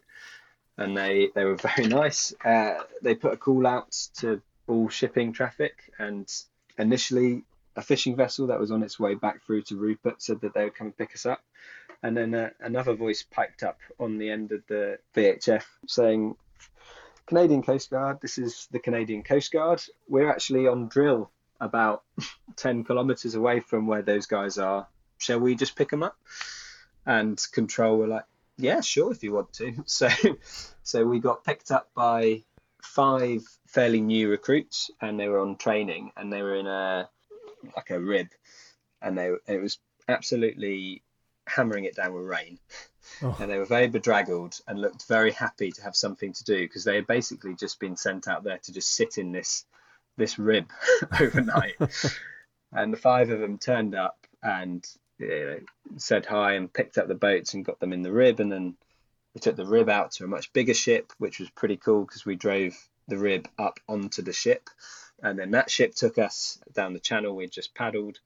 And 0.79 0.97
they 0.97 1.29
they 1.35 1.45
were 1.45 1.55
very 1.75 1.87
nice. 1.87 2.33
Uh, 2.43 2.75
they 3.01 3.15
put 3.15 3.33
a 3.33 3.37
call 3.37 3.67
out 3.67 3.91
to 4.15 4.41
all 4.67 4.89
shipping 4.89 5.33
traffic, 5.33 5.91
and 5.99 6.31
initially 6.77 7.43
a 7.75 7.81
fishing 7.81 8.15
vessel 8.15 8.47
that 8.47 8.59
was 8.59 8.71
on 8.71 8.83
its 8.83 8.99
way 8.99 9.15
back 9.15 9.43
through 9.45 9.61
to 9.63 9.75
Rupert 9.75 10.21
said 10.21 10.41
that 10.41 10.53
they 10.53 10.63
would 10.63 10.75
come 10.75 10.87
and 10.87 10.97
pick 10.97 11.13
us 11.13 11.25
up. 11.25 11.41
And 12.01 12.15
then 12.15 12.33
uh, 12.33 12.49
another 12.59 12.93
voice 12.93 13.23
piped 13.23 13.63
up 13.63 13.79
on 13.99 14.17
the 14.17 14.29
end 14.29 14.51
of 14.51 14.63
the 14.67 14.99
VHF 15.15 15.63
saying, 15.85 16.35
Canadian 17.25 17.61
Coast 17.61 17.89
Guard, 17.89 18.19
this 18.21 18.37
is 18.37 18.67
the 18.71 18.79
Canadian 18.79 19.23
Coast 19.23 19.51
Guard. 19.51 19.81
We're 20.07 20.29
actually 20.29 20.67
on 20.67 20.87
drill 20.87 21.29
about 21.59 22.03
10 22.55 22.85
kilometers 22.85 23.35
away 23.35 23.59
from 23.59 23.85
where 23.85 24.01
those 24.01 24.25
guys 24.25 24.57
are. 24.57 24.87
Shall 25.17 25.39
we 25.39 25.55
just 25.55 25.75
pick 25.75 25.89
them 25.89 26.03
up? 26.03 26.17
and 27.09 27.41
control 27.51 27.97
were 27.97 28.07
like, 28.07 28.25
yeah, 28.59 28.81
sure, 28.81 29.11
if 29.11 29.23
you 29.23 29.33
want 29.33 29.53
to. 29.53 29.73
So, 29.85 30.09
so 30.83 31.05
we 31.05 31.19
got 31.19 31.43
picked 31.43 31.71
up 31.71 31.89
by 31.95 32.43
five 32.81 33.41
fairly 33.67 34.01
new 34.01 34.29
recruits, 34.29 34.91
and 35.01 35.19
they 35.19 35.27
were 35.27 35.39
on 35.39 35.57
training, 35.57 36.11
and 36.17 36.31
they 36.31 36.41
were 36.41 36.55
in 36.55 36.67
a 36.67 37.09
like 37.75 37.89
a 37.89 37.99
rib, 37.99 38.27
and 39.01 39.17
they 39.17 39.31
it 39.47 39.61
was 39.61 39.79
absolutely 40.07 41.03
hammering 41.47 41.85
it 41.85 41.95
down 41.95 42.13
with 42.13 42.25
rain. 42.25 42.59
Oh. 43.21 43.35
And 43.39 43.49
they 43.49 43.57
were 43.57 43.65
very 43.65 43.87
bedraggled 43.87 44.59
and 44.67 44.79
looked 44.79 45.07
very 45.07 45.31
happy 45.31 45.71
to 45.71 45.83
have 45.83 45.95
something 45.95 46.31
to 46.33 46.43
do 46.43 46.59
because 46.59 46.83
they 46.83 46.95
had 46.95 47.07
basically 47.07 47.55
just 47.55 47.79
been 47.79 47.97
sent 47.97 48.27
out 48.27 48.43
there 48.43 48.59
to 48.59 48.73
just 48.73 48.95
sit 48.95 49.17
in 49.17 49.31
this 49.31 49.65
this 50.17 50.37
rib 50.37 50.69
overnight. 51.19 51.75
and 52.71 52.93
the 52.93 52.97
five 52.97 53.29
of 53.29 53.39
them 53.39 53.57
turned 53.57 53.95
up 53.95 54.27
and 54.43 54.85
you 55.19 55.27
know, 55.27 55.59
said 55.97 56.25
hi 56.25 56.53
and 56.53 56.71
picked 56.71 56.97
up 56.97 57.07
the 57.07 57.15
boats 57.15 57.53
and 57.53 57.65
got 57.65 57.79
them 57.79 57.93
in 57.93 58.01
the 58.01 58.11
rib. 58.11 58.39
And 58.39 58.51
then 58.51 58.75
we 59.33 59.41
took 59.41 59.55
the 59.55 59.65
rib 59.65 59.89
out 59.89 60.11
to 60.13 60.23
a 60.23 60.27
much 60.27 60.53
bigger 60.53 60.73
ship, 60.73 61.11
which 61.17 61.39
was 61.39 61.49
pretty 61.49 61.77
cool 61.77 62.05
because 62.05 62.25
we 62.25 62.35
drove 62.35 62.73
the 63.07 63.17
rib 63.17 63.47
up 63.57 63.79
onto 63.87 64.21
the 64.21 64.33
ship. 64.33 64.69
And 65.21 65.37
then 65.37 65.51
that 65.51 65.69
ship 65.69 65.95
took 65.95 66.17
us 66.17 66.59
down 66.73 66.93
the 66.93 66.99
channel 66.99 67.35
we 67.35 67.47
just 67.47 67.75
paddled 67.75 68.19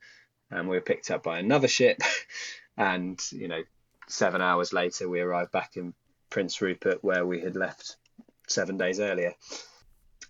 and 0.51 0.69
we 0.69 0.77
were 0.77 0.81
picked 0.81 1.09
up 1.09 1.23
by 1.23 1.39
another 1.39 1.67
ship. 1.67 1.99
and, 2.77 3.19
you 3.31 3.47
know, 3.47 3.63
seven 4.07 4.41
hours 4.41 4.73
later, 4.73 5.09
we 5.09 5.19
arrived 5.19 5.51
back 5.51 5.75
in 5.75 5.93
Prince 6.29 6.61
Rupert 6.61 7.03
where 7.03 7.25
we 7.25 7.41
had 7.41 7.55
left 7.55 7.97
seven 8.47 8.77
days 8.77 8.99
earlier 8.99 9.33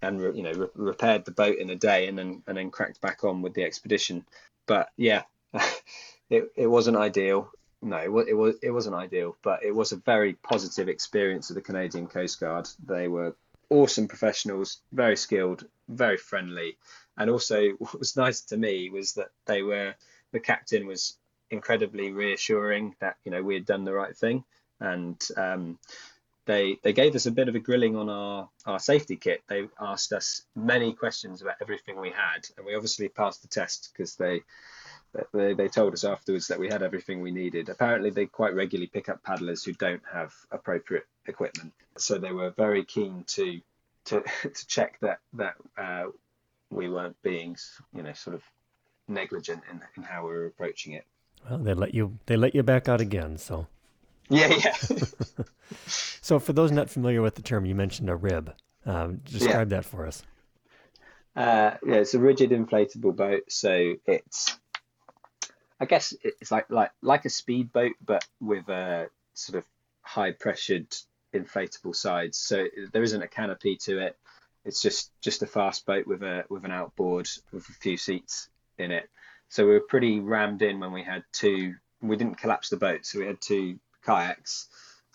and 0.03 0.19
you 0.35 0.43
know 0.43 0.51
re- 0.51 0.67
repaired 0.75 1.25
the 1.25 1.31
boat 1.31 1.57
in 1.57 1.69
a 1.69 1.75
day 1.75 2.07
and 2.07 2.17
then 2.17 2.43
and 2.45 2.57
then 2.57 2.69
cracked 2.69 3.01
back 3.01 3.23
on 3.23 3.41
with 3.41 3.53
the 3.53 3.63
expedition 3.63 4.25
but 4.65 4.89
yeah 4.97 5.23
it, 6.29 6.51
it 6.55 6.67
wasn't 6.67 6.97
ideal 6.97 7.49
no 7.81 7.97
it 7.97 8.11
was, 8.11 8.27
it 8.27 8.33
was 8.33 8.55
it 8.61 8.71
wasn't 8.71 8.95
ideal 8.95 9.35
but 9.43 9.63
it 9.63 9.73
was 9.73 9.91
a 9.91 9.97
very 9.97 10.33
positive 10.33 10.87
experience 10.87 11.49
of 11.49 11.55
the 11.55 11.61
Canadian 11.61 12.07
Coast 12.07 12.39
Guard 12.39 12.67
they 12.85 13.07
were 13.07 13.35
awesome 13.69 14.07
professionals 14.07 14.81
very 14.91 15.17
skilled 15.17 15.65
very 15.89 16.17
friendly 16.17 16.77
and 17.17 17.29
also 17.29 17.69
what 17.79 17.99
was 17.99 18.15
nice 18.15 18.41
to 18.41 18.57
me 18.57 18.89
was 18.89 19.13
that 19.13 19.29
they 19.45 19.61
were 19.61 19.93
the 20.31 20.39
captain 20.39 20.87
was 20.87 21.17
incredibly 21.51 22.11
reassuring 22.11 22.95
that 22.99 23.15
you 23.25 23.31
know 23.31 23.43
we 23.43 23.53
had 23.53 23.65
done 23.65 23.83
the 23.83 23.93
right 23.93 24.15
thing 24.15 24.43
and 24.79 25.27
um, 25.37 25.77
they 26.45 26.77
they 26.83 26.93
gave 26.93 27.15
us 27.15 27.25
a 27.25 27.31
bit 27.31 27.47
of 27.47 27.55
a 27.55 27.59
grilling 27.59 27.95
on 27.95 28.09
our 28.09 28.49
our 28.65 28.79
safety 28.79 29.15
kit. 29.15 29.43
They 29.47 29.67
asked 29.79 30.11
us 30.13 30.43
many 30.55 30.93
questions 30.93 31.41
about 31.41 31.55
everything 31.61 31.99
we 31.99 32.09
had, 32.09 32.47
and 32.57 32.65
we 32.65 32.75
obviously 32.75 33.09
passed 33.09 33.41
the 33.41 33.47
test 33.47 33.91
because 33.93 34.15
they. 34.15 34.41
They, 35.33 35.53
they 35.53 35.67
told 35.67 35.93
us 35.93 36.03
afterwards 36.03 36.47
that 36.47 36.59
we 36.59 36.69
had 36.69 36.81
everything 36.81 37.21
we 37.21 37.31
needed. 37.31 37.69
Apparently, 37.69 38.09
they 38.09 38.25
quite 38.25 38.55
regularly 38.55 38.87
pick 38.87 39.09
up 39.09 39.23
paddlers 39.23 39.63
who 39.63 39.73
don't 39.73 40.01
have 40.11 40.33
appropriate 40.51 41.05
equipment, 41.27 41.73
so 41.97 42.17
they 42.17 42.31
were 42.31 42.49
very 42.51 42.83
keen 42.83 43.23
to 43.27 43.61
to, 44.05 44.23
to 44.41 44.67
check 44.67 44.99
that 45.01 45.19
that 45.33 45.55
uh, 45.77 46.05
we 46.69 46.89
weren't 46.89 47.21
being, 47.21 47.55
you 47.93 48.01
know, 48.01 48.13
sort 48.13 48.35
of 48.35 48.43
negligent 49.07 49.61
in, 49.71 49.81
in 49.95 50.03
how 50.03 50.23
we 50.23 50.29
were 50.29 50.45
approaching 50.47 50.93
it. 50.93 51.05
Well, 51.47 51.59
they 51.59 51.73
let 51.73 51.93
you 51.93 52.17
they 52.25 52.35
let 52.35 52.55
you 52.55 52.63
back 52.63 52.89
out 52.89 53.01
again, 53.01 53.37
so 53.37 53.67
yeah, 54.29 54.47
yeah. 54.47 54.73
so, 55.87 56.39
for 56.39 56.53
those 56.53 56.71
not 56.71 56.89
familiar 56.89 57.21
with 57.21 57.35
the 57.35 57.41
term, 57.41 57.65
you 57.65 57.75
mentioned 57.75 58.09
a 58.09 58.15
rib. 58.15 58.53
Um, 58.85 59.21
describe 59.25 59.71
yeah. 59.71 59.77
that 59.77 59.85
for 59.85 60.05
us. 60.05 60.23
Uh, 61.35 61.77
yeah, 61.85 61.95
it's 61.95 62.13
a 62.13 62.19
rigid 62.19 62.51
inflatable 62.51 63.15
boat. 63.15 63.43
So 63.49 63.95
it's, 64.05 64.57
I 65.83 65.85
guess 65.85 66.13
it's 66.23 66.49
like 66.49 66.69
like 66.69 66.91
like 67.01 67.25
a 67.25 67.29
speedboat, 67.29 67.91
but 68.05 68.25
with 68.39 68.69
a 68.69 69.09
sort 69.33 69.57
of 69.57 69.65
high 70.01 70.31
pressured 70.31 70.87
inflatable 71.33 71.93
sides. 71.93 72.37
So 72.37 72.67
there 72.93 73.03
isn't 73.03 73.21
a 73.21 73.27
canopy 73.27 73.75
to 73.81 73.99
it. 73.99 74.17
It's 74.63 74.81
just 74.81 75.11
just 75.19 75.43
a 75.43 75.45
fast 75.45 75.85
boat 75.85 76.07
with 76.07 76.23
a 76.23 76.45
with 76.49 76.63
an 76.63 76.71
outboard 76.71 77.27
with 77.51 77.67
a 77.67 77.73
few 77.73 77.97
seats 77.97 78.47
in 78.77 78.91
it. 78.91 79.09
So 79.49 79.65
we 79.65 79.73
were 79.73 79.81
pretty 79.81 80.21
rammed 80.21 80.61
in 80.61 80.79
when 80.79 80.93
we 80.93 81.03
had 81.03 81.25
two. 81.33 81.75
We 82.01 82.15
didn't 82.15 82.37
collapse 82.37 82.69
the 82.69 82.77
boat, 82.77 83.05
so 83.05 83.19
we 83.19 83.27
had 83.27 83.41
two 83.41 83.77
kayaks, 84.05 84.69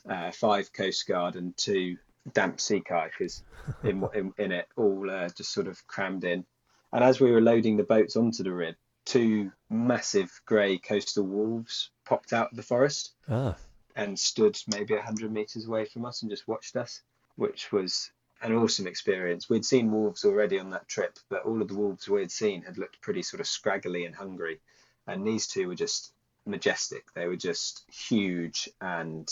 uh, 0.06 0.32
five 0.32 0.70
Coast 0.74 1.08
Guard, 1.08 1.36
and 1.36 1.56
two 1.56 1.96
damp 2.34 2.60
sea 2.60 2.82
kayakers 2.82 3.40
in, 3.84 4.06
in, 4.14 4.34
in 4.36 4.52
it, 4.52 4.68
all 4.76 5.10
uh, 5.10 5.30
just 5.30 5.50
sort 5.54 5.66
of 5.66 5.86
crammed 5.86 6.24
in. 6.24 6.44
And 6.92 7.02
as 7.02 7.20
we 7.20 7.32
were 7.32 7.40
loading 7.40 7.78
the 7.78 7.84
boats 7.84 8.16
onto 8.16 8.42
the 8.42 8.52
rib, 8.52 8.74
two 9.08 9.50
massive 9.70 10.30
grey 10.44 10.76
coastal 10.76 11.24
wolves 11.24 11.90
popped 12.04 12.34
out 12.34 12.50
of 12.50 12.56
the 12.56 12.62
forest 12.62 13.12
ah. 13.30 13.56
and 13.96 14.18
stood 14.18 14.58
maybe 14.68 14.94
100 14.94 15.32
metres 15.32 15.66
away 15.66 15.86
from 15.86 16.04
us 16.04 16.20
and 16.20 16.30
just 16.30 16.46
watched 16.46 16.76
us, 16.76 17.00
which 17.36 17.72
was 17.72 18.10
an 18.42 18.52
awesome 18.52 18.86
experience. 18.86 19.48
We'd 19.48 19.64
seen 19.64 19.90
wolves 19.90 20.26
already 20.26 20.58
on 20.60 20.70
that 20.70 20.88
trip, 20.88 21.18
but 21.30 21.44
all 21.46 21.62
of 21.62 21.68
the 21.68 21.74
wolves 21.74 22.06
we 22.06 22.20
had 22.20 22.30
seen 22.30 22.62
had 22.62 22.76
looked 22.76 23.00
pretty 23.00 23.22
sort 23.22 23.40
of 23.40 23.46
scraggly 23.46 24.04
and 24.04 24.14
hungry. 24.14 24.60
And 25.06 25.26
these 25.26 25.46
two 25.46 25.68
were 25.68 25.74
just 25.74 26.12
majestic. 26.44 27.06
They 27.14 27.26
were 27.26 27.36
just 27.36 27.84
huge 27.90 28.68
and 28.78 29.26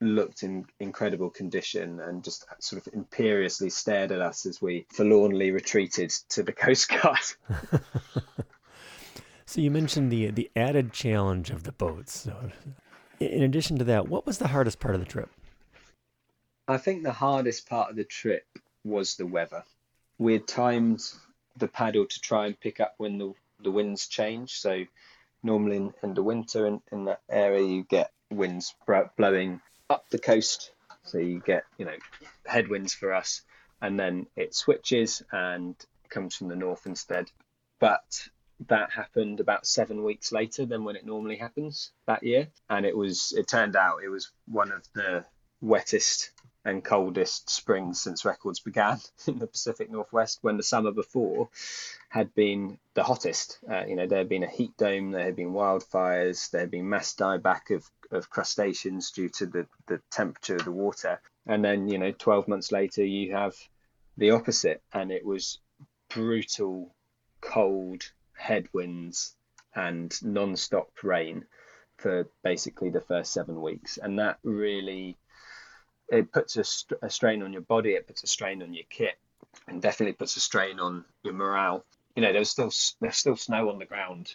looked 0.00 0.44
in 0.44 0.66
incredible 0.78 1.30
condition 1.30 1.98
and 1.98 2.22
just 2.22 2.44
sort 2.60 2.86
of 2.86 2.94
imperiously 2.94 3.70
stared 3.70 4.12
at 4.12 4.20
us 4.20 4.46
as 4.46 4.62
we 4.62 4.86
forlornly 4.90 5.50
retreated 5.50 6.10
to 6.28 6.44
the 6.44 6.52
Coast 6.64 6.88
Guard. 6.88 7.18
so 9.52 9.60
you 9.60 9.70
mentioned 9.70 10.10
the 10.10 10.30
the 10.30 10.50
added 10.56 10.94
challenge 10.94 11.50
of 11.50 11.64
the 11.64 11.72
boats. 11.72 12.20
So 12.20 12.50
in 13.20 13.42
addition 13.42 13.76
to 13.78 13.84
that, 13.84 14.08
what 14.08 14.24
was 14.24 14.38
the 14.38 14.48
hardest 14.48 14.80
part 14.80 14.94
of 14.94 15.00
the 15.00 15.06
trip? 15.06 15.30
I 16.66 16.78
think 16.78 17.02
the 17.02 17.12
hardest 17.12 17.68
part 17.68 17.90
of 17.90 17.96
the 17.96 18.04
trip 18.04 18.46
was 18.82 19.16
the 19.16 19.26
weather. 19.26 19.62
We 20.16 20.32
had 20.32 20.48
timed 20.48 21.02
the 21.58 21.68
paddle 21.68 22.06
to 22.06 22.20
try 22.20 22.46
and 22.46 22.58
pick 22.58 22.80
up 22.80 22.94
when 22.96 23.18
the 23.18 23.34
the 23.62 23.70
winds 23.70 24.06
change. 24.08 24.58
So 24.58 24.86
normally 25.42 25.76
in, 25.76 25.94
in 26.02 26.14
the 26.14 26.22
winter 26.22 26.66
in, 26.66 26.80
in 26.90 27.04
that 27.04 27.20
area 27.28 27.66
you 27.66 27.84
get 27.84 28.10
winds 28.30 28.74
blowing 29.16 29.60
up 29.90 30.08
the 30.08 30.18
coast 30.18 30.70
so 31.02 31.18
you 31.18 31.42
get 31.44 31.64
you 31.76 31.84
know 31.84 31.96
headwinds 32.46 32.94
for 32.94 33.12
us 33.12 33.42
and 33.82 33.98
then 33.98 34.26
it 34.36 34.54
switches 34.54 35.22
and 35.32 35.74
comes 36.08 36.36
from 36.36 36.48
the 36.48 36.56
north 36.56 36.86
instead 36.86 37.30
but 37.80 38.28
that 38.68 38.90
happened 38.90 39.40
about 39.40 39.66
seven 39.66 40.02
weeks 40.04 40.32
later 40.32 40.66
than 40.66 40.84
when 40.84 40.96
it 40.96 41.06
normally 41.06 41.36
happens 41.36 41.92
that 42.06 42.22
year 42.22 42.48
and 42.68 42.86
it 42.86 42.96
was 42.96 43.32
it 43.36 43.48
turned 43.48 43.76
out 43.76 44.02
it 44.04 44.08
was 44.08 44.30
one 44.46 44.72
of 44.72 44.82
the 44.94 45.24
wettest 45.60 46.30
and 46.64 46.84
coldest 46.84 47.50
springs 47.50 48.00
since 48.00 48.24
records 48.24 48.60
began 48.60 48.98
in 49.26 49.38
the 49.38 49.46
Pacific 49.46 49.90
Northwest, 49.90 50.38
when 50.42 50.56
the 50.56 50.62
summer 50.62 50.92
before 50.92 51.48
had 52.08 52.34
been 52.34 52.78
the 52.94 53.02
hottest. 53.02 53.58
Uh, 53.68 53.84
you 53.86 53.96
know, 53.96 54.06
there 54.06 54.18
had 54.18 54.28
been 54.28 54.44
a 54.44 54.50
heat 54.50 54.76
dome, 54.76 55.10
there 55.10 55.24
had 55.24 55.36
been 55.36 55.52
wildfires, 55.52 56.50
there 56.50 56.60
had 56.60 56.70
been 56.70 56.88
mass 56.88 57.14
dieback 57.14 57.74
of, 57.74 57.88
of 58.10 58.30
crustaceans 58.30 59.10
due 59.10 59.28
to 59.28 59.46
the, 59.46 59.66
the 59.86 60.00
temperature 60.10 60.56
of 60.56 60.64
the 60.64 60.72
water. 60.72 61.20
And 61.46 61.64
then, 61.64 61.88
you 61.88 61.98
know, 61.98 62.12
12 62.12 62.46
months 62.46 62.70
later, 62.70 63.04
you 63.04 63.34
have 63.34 63.54
the 64.16 64.30
opposite, 64.30 64.82
and 64.92 65.10
it 65.10 65.24
was 65.24 65.58
brutal, 66.08 66.94
cold 67.40 68.04
headwinds 68.42 69.34
and 69.74 70.12
non 70.22 70.56
stop 70.56 70.90
rain 71.02 71.44
for 71.96 72.28
basically 72.42 72.90
the 72.90 73.00
first 73.00 73.32
seven 73.32 73.62
weeks. 73.62 73.98
And 74.02 74.18
that 74.18 74.38
really 74.42 75.16
it 76.08 76.32
puts 76.32 76.56
a, 76.56 76.64
st- 76.64 77.00
a 77.02 77.08
strain 77.08 77.42
on 77.42 77.52
your 77.52 77.62
body, 77.62 77.92
it 77.92 78.06
puts 78.06 78.22
a 78.22 78.26
strain 78.26 78.62
on 78.62 78.74
your 78.74 78.84
kit, 78.90 79.14
and 79.66 79.80
definitely 79.80 80.12
puts 80.12 80.36
a 80.36 80.40
strain 80.40 80.78
on 80.80 81.04
your 81.22 81.34
morale. 81.34 81.84
You 82.16 82.22
know, 82.22 82.32
there's 82.32 82.50
still 82.50 82.70
there's 83.00 83.16
still 83.16 83.36
snow 83.36 83.70
on 83.70 83.78
the 83.78 83.86
ground. 83.86 84.34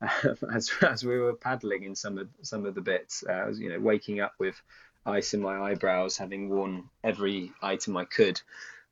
as 0.54 0.70
as 0.82 1.04
we 1.04 1.18
were 1.18 1.34
paddling 1.34 1.82
in 1.82 1.96
some 1.96 2.18
of 2.18 2.28
some 2.42 2.66
of 2.66 2.74
the 2.74 2.80
bits, 2.80 3.24
uh, 3.28 3.32
I 3.32 3.46
was 3.46 3.58
you 3.58 3.70
know 3.70 3.80
waking 3.80 4.20
up 4.20 4.34
with 4.38 4.60
ice 5.04 5.34
in 5.34 5.40
my 5.40 5.58
eyebrows, 5.58 6.16
having 6.16 6.48
worn 6.48 6.84
every 7.02 7.52
item 7.62 7.96
I 7.96 8.04
could 8.04 8.40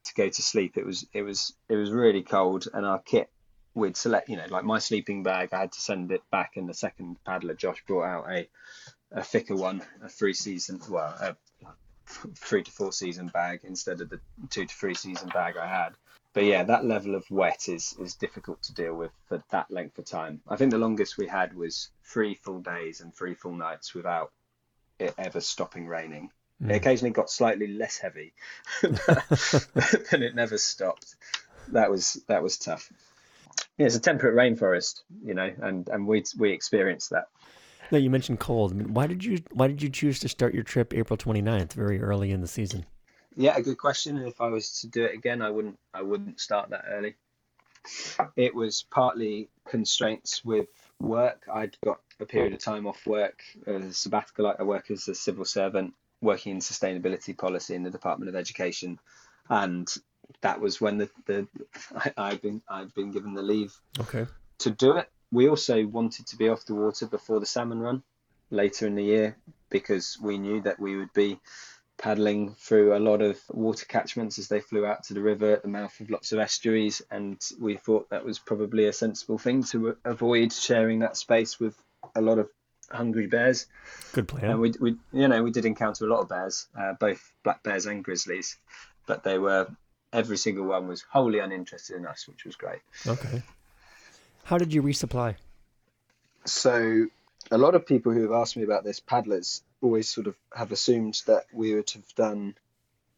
to 0.04 0.14
go 0.14 0.28
to 0.28 0.42
sleep. 0.42 0.76
It 0.76 0.86
was 0.86 1.06
it 1.12 1.22
was 1.22 1.54
it 1.68 1.76
was 1.76 1.90
really 1.90 2.22
cold, 2.22 2.66
and 2.72 2.84
our 2.84 2.98
kit 2.98 3.30
we'd 3.76 3.96
select 3.96 4.28
you 4.28 4.36
know 4.36 4.46
like 4.48 4.64
my 4.64 4.80
sleeping 4.80 5.22
bag. 5.22 5.50
I 5.52 5.60
had 5.60 5.72
to 5.72 5.80
send 5.80 6.10
it 6.10 6.22
back, 6.30 6.56
and 6.56 6.68
the 6.68 6.74
second 6.74 7.16
paddler 7.24 7.54
Josh 7.54 7.84
brought 7.86 8.04
out 8.04 8.30
a 8.30 8.48
a 9.12 9.22
thicker 9.22 9.54
one, 9.54 9.82
a 10.02 10.08
three 10.08 10.34
season 10.34 10.80
well 10.88 11.14
a 11.20 11.36
three 12.08 12.62
to 12.62 12.70
four 12.70 12.92
season 12.92 13.28
bag 13.28 13.60
instead 13.64 14.00
of 14.00 14.08
the 14.08 14.20
two 14.50 14.66
to 14.66 14.74
three 14.74 14.94
season 14.94 15.28
bag 15.28 15.56
I 15.56 15.66
had. 15.66 15.90
But 16.32 16.44
yeah, 16.44 16.64
that 16.64 16.84
level 16.84 17.14
of 17.14 17.30
wet 17.30 17.68
is 17.68 17.94
is 18.00 18.14
difficult 18.14 18.62
to 18.64 18.74
deal 18.74 18.94
with 18.94 19.12
for 19.28 19.42
that 19.50 19.70
length 19.70 19.98
of 19.98 20.06
time. 20.06 20.40
I 20.48 20.56
think 20.56 20.70
the 20.70 20.78
longest 20.78 21.18
we 21.18 21.28
had 21.28 21.54
was 21.54 21.90
three 22.04 22.34
full 22.34 22.60
days 22.60 23.00
and 23.00 23.14
three 23.14 23.34
full 23.34 23.54
nights 23.54 23.94
without 23.94 24.32
it 24.98 25.14
ever 25.18 25.40
stopping 25.40 25.86
raining. 25.86 26.30
Mm. 26.62 26.70
It 26.70 26.76
occasionally 26.76 27.12
got 27.12 27.30
slightly 27.30 27.66
less 27.66 27.98
heavy, 27.98 28.32
but 28.82 30.22
it 30.22 30.34
never 30.34 30.58
stopped. 30.58 31.14
That 31.68 31.90
was 31.90 32.22
that 32.28 32.42
was 32.42 32.58
tough. 32.58 32.90
Yeah, 33.78 33.86
it's 33.86 33.96
a 33.96 34.00
temperate 34.00 34.34
rainforest, 34.34 35.02
you 35.22 35.34
know, 35.34 35.52
and 35.60 35.88
and 35.88 36.06
we 36.06 36.24
we 36.38 36.52
experienced 36.52 37.10
that. 37.10 37.28
Now 37.90 37.98
you 37.98 38.10
mentioned 38.10 38.40
cold. 38.40 38.72
I 38.72 38.74
mean, 38.74 38.94
why 38.94 39.06
did 39.06 39.24
you 39.24 39.38
why 39.52 39.68
did 39.68 39.82
you 39.82 39.90
choose 39.90 40.18
to 40.20 40.28
start 40.28 40.54
your 40.54 40.64
trip 40.64 40.94
April 40.94 41.16
29th, 41.16 41.72
very 41.72 42.00
early 42.00 42.32
in 42.32 42.40
the 42.40 42.48
season? 42.48 42.86
Yeah, 43.36 43.56
a 43.56 43.62
good 43.62 43.78
question. 43.78 44.16
If 44.18 44.40
I 44.40 44.48
was 44.48 44.80
to 44.80 44.88
do 44.88 45.04
it 45.04 45.14
again, 45.14 45.42
I 45.42 45.50
wouldn't 45.50 45.78
I 45.92 46.02
wouldn't 46.02 46.40
start 46.40 46.70
that 46.70 46.84
early. 46.88 47.14
It 48.34 48.54
was 48.54 48.84
partly 48.90 49.48
constraints 49.68 50.44
with 50.44 50.68
work. 51.00 51.46
I'd 51.52 51.76
got 51.84 52.00
a 52.18 52.26
period 52.26 52.52
of 52.52 52.58
time 52.58 52.86
off 52.86 53.06
work, 53.06 53.42
a 53.66 53.92
sabbatical. 53.92 54.52
I 54.58 54.62
work 54.62 54.90
as 54.90 55.06
a 55.06 55.14
civil 55.14 55.44
servant, 55.44 55.94
working 56.20 56.52
in 56.52 56.58
sustainability 56.58 57.36
policy 57.36 57.74
in 57.74 57.84
the 57.84 57.90
Department 57.90 58.28
of 58.28 58.34
Education, 58.34 58.98
and 59.48 59.88
that 60.40 60.60
was 60.60 60.80
when 60.80 60.98
the, 60.98 61.10
the 61.26 61.46
I, 62.16 62.30
have 62.30 62.42
been 62.42 62.62
I've 62.68 62.94
been 62.94 63.10
given 63.10 63.34
the 63.34 63.42
leave 63.42 63.74
okay. 64.00 64.26
to 64.58 64.70
do 64.70 64.96
it. 64.96 65.08
We 65.32 65.48
also 65.48 65.86
wanted 65.86 66.26
to 66.28 66.36
be 66.36 66.48
off 66.48 66.64
the 66.64 66.74
water 66.74 67.06
before 67.06 67.40
the 67.40 67.46
salmon 67.46 67.80
run 67.80 68.02
later 68.50 68.86
in 68.86 68.94
the 68.94 69.04
year 69.04 69.36
because 69.70 70.18
we 70.22 70.38
knew 70.38 70.60
that 70.62 70.78
we 70.78 70.96
would 70.96 71.12
be 71.12 71.38
paddling 71.98 72.54
through 72.54 72.94
a 72.94 73.00
lot 73.00 73.22
of 73.22 73.40
water 73.50 73.86
catchments 73.86 74.38
as 74.38 74.48
they 74.48 74.60
flew 74.60 74.84
out 74.84 75.04
to 75.04 75.14
the 75.14 75.20
river 75.20 75.52
at 75.52 75.62
the 75.62 75.68
mouth 75.68 75.98
of 76.00 76.10
lots 76.10 76.32
of 76.32 76.38
estuaries 76.38 77.00
and 77.10 77.40
we 77.58 77.76
thought 77.76 78.08
that 78.10 78.24
was 78.24 78.38
probably 78.38 78.86
a 78.86 78.92
sensible 78.92 79.38
thing 79.38 79.62
to 79.62 79.96
avoid 80.04 80.52
sharing 80.52 80.98
that 80.98 81.16
space 81.16 81.58
with 81.58 81.74
a 82.14 82.20
lot 82.20 82.38
of 82.38 82.48
hungry 82.90 83.26
bears 83.26 83.66
good 84.12 84.28
plan 84.28 84.44
and 84.44 84.60
we, 84.60 84.72
we 84.78 84.96
you 85.12 85.26
know 85.26 85.42
we 85.42 85.50
did 85.50 85.64
encounter 85.64 86.04
a 86.04 86.08
lot 86.08 86.20
of 86.20 86.28
bears 86.28 86.66
uh, 86.78 86.92
both 87.00 87.32
black 87.42 87.62
bears 87.62 87.86
and 87.86 88.04
grizzlies 88.04 88.58
but 89.06 89.24
they 89.24 89.38
were 89.38 89.66
every 90.16 90.38
single 90.38 90.64
one 90.64 90.88
was 90.88 91.02
wholly 91.02 91.40
uninterested 91.40 91.96
in 91.96 92.06
us, 92.06 92.26
which 92.26 92.44
was 92.44 92.56
great. 92.56 92.80
Okay. 93.06 93.42
How 94.44 94.56
did 94.56 94.72
you 94.72 94.82
resupply? 94.82 95.36
So, 96.46 97.06
a 97.50 97.58
lot 97.58 97.74
of 97.74 97.86
people 97.86 98.12
who 98.12 98.22
have 98.22 98.32
asked 98.32 98.56
me 98.56 98.62
about 98.62 98.82
this, 98.82 98.98
paddlers, 98.98 99.62
always 99.82 100.08
sort 100.08 100.26
of 100.26 100.34
have 100.54 100.72
assumed 100.72 101.20
that 101.26 101.44
we 101.52 101.74
would 101.74 101.90
have 101.90 102.14
done 102.14 102.54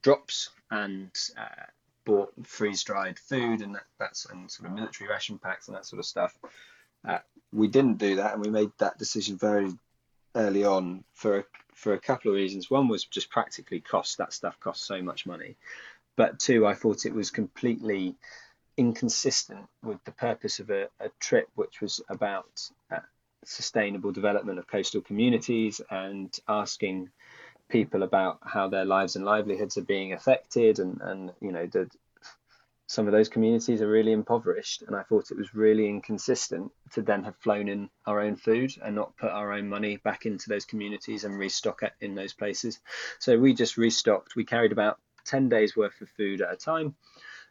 drops 0.02 0.50
and 0.70 1.10
uh, 1.38 1.66
bought 2.04 2.32
freeze 2.42 2.82
dried 2.82 3.18
food 3.18 3.62
and 3.62 3.76
that, 3.76 3.84
that's 3.98 4.26
and 4.26 4.50
sort 4.50 4.68
of 4.68 4.74
military 4.74 5.08
ration 5.08 5.38
packs 5.38 5.68
and 5.68 5.76
that 5.76 5.86
sort 5.86 6.00
of 6.00 6.06
stuff. 6.06 6.36
Uh, 7.06 7.18
we 7.52 7.68
didn't 7.68 7.98
do 7.98 8.16
that, 8.16 8.34
and 8.34 8.44
we 8.44 8.50
made 8.50 8.72
that 8.78 8.98
decision 8.98 9.36
very 9.36 9.70
early 10.34 10.64
on 10.64 11.04
for 11.14 11.38
a, 11.38 11.44
for 11.74 11.92
a 11.92 12.00
couple 12.00 12.30
of 12.30 12.34
reasons. 12.34 12.68
One 12.68 12.88
was 12.88 13.04
just 13.04 13.30
practically 13.30 13.80
cost. 13.80 14.18
That 14.18 14.32
stuff 14.32 14.58
costs 14.58 14.84
so 14.86 15.00
much 15.00 15.26
money, 15.26 15.56
but 16.18 16.40
two, 16.40 16.66
I 16.66 16.74
thought 16.74 17.06
it 17.06 17.14
was 17.14 17.30
completely 17.30 18.16
inconsistent 18.76 19.66
with 19.84 20.02
the 20.02 20.10
purpose 20.10 20.58
of 20.58 20.68
a, 20.68 20.88
a 20.98 21.10
trip, 21.20 21.48
which 21.54 21.80
was 21.80 22.00
about 22.10 22.68
uh, 22.90 22.98
sustainable 23.44 24.10
development 24.10 24.58
of 24.58 24.66
coastal 24.66 25.00
communities 25.00 25.80
and 25.90 26.36
asking 26.48 27.10
people 27.68 28.02
about 28.02 28.40
how 28.42 28.68
their 28.68 28.84
lives 28.84 29.14
and 29.14 29.24
livelihoods 29.24 29.78
are 29.78 29.82
being 29.82 30.12
affected 30.12 30.80
and, 30.80 31.00
and 31.02 31.30
you 31.40 31.52
know 31.52 31.66
the, 31.66 31.88
some 32.88 33.06
of 33.06 33.12
those 33.12 33.28
communities 33.28 33.80
are 33.80 33.88
really 33.88 34.12
impoverished. 34.12 34.82
And 34.82 34.96
i 34.96 35.04
thought 35.04 35.30
it 35.30 35.36
was 35.36 35.54
really 35.54 35.88
inconsistent 35.88 36.72
to 36.94 37.02
then 37.02 37.22
have 37.22 37.36
flown 37.36 37.68
in 37.68 37.90
our 38.06 38.20
own 38.20 38.34
food 38.34 38.72
and 38.82 38.96
not 38.96 39.16
put 39.18 39.30
our 39.30 39.52
own 39.52 39.68
money 39.68 39.98
back 39.98 40.26
into 40.26 40.48
those 40.48 40.64
communities 40.64 41.22
and 41.22 41.38
restock 41.38 41.84
it 41.84 41.92
in 42.00 42.16
those 42.16 42.32
places. 42.32 42.80
So 43.20 43.38
we 43.38 43.54
just 43.54 43.76
restocked. 43.76 44.34
We 44.34 44.44
carried 44.44 44.72
about 44.72 44.98
10 45.28 45.48
days 45.48 45.76
worth 45.76 46.00
of 46.00 46.08
food 46.10 46.40
at 46.40 46.52
a 46.52 46.56
time 46.56 46.94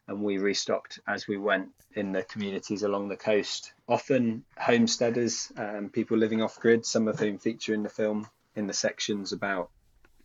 and 0.08 0.22
we 0.22 0.38
restocked 0.38 1.00
as 1.08 1.28
we 1.28 1.38
went 1.38 1.70
in 1.94 2.12
the 2.12 2.24
communities 2.24 2.84
along 2.84 3.10
the 3.10 3.18
coast. 3.18 3.74
Often 3.88 4.44
homesteaders, 4.58 5.52
um, 5.58 5.90
people 5.90 6.18
living 6.18 6.42
off 6.42 6.60
grid, 6.60 6.86
some 6.86 7.08
of 7.08 7.20
whom 7.20 7.38
feature 7.38 7.74
in 7.74 7.84
the 7.84 7.90
film 7.90 8.28
in 8.56 8.68
the 8.68 8.74
sections 8.74 9.34
about 9.34 9.70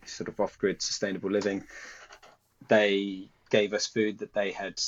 sort 0.05 0.29
of 0.29 0.39
off 0.39 0.57
grid 0.57 0.81
sustainable 0.81 1.29
living. 1.29 1.65
They 2.67 3.29
gave 3.49 3.73
us 3.73 3.87
food 3.87 4.19
that 4.19 4.33
they 4.33 4.51
had, 4.51 4.81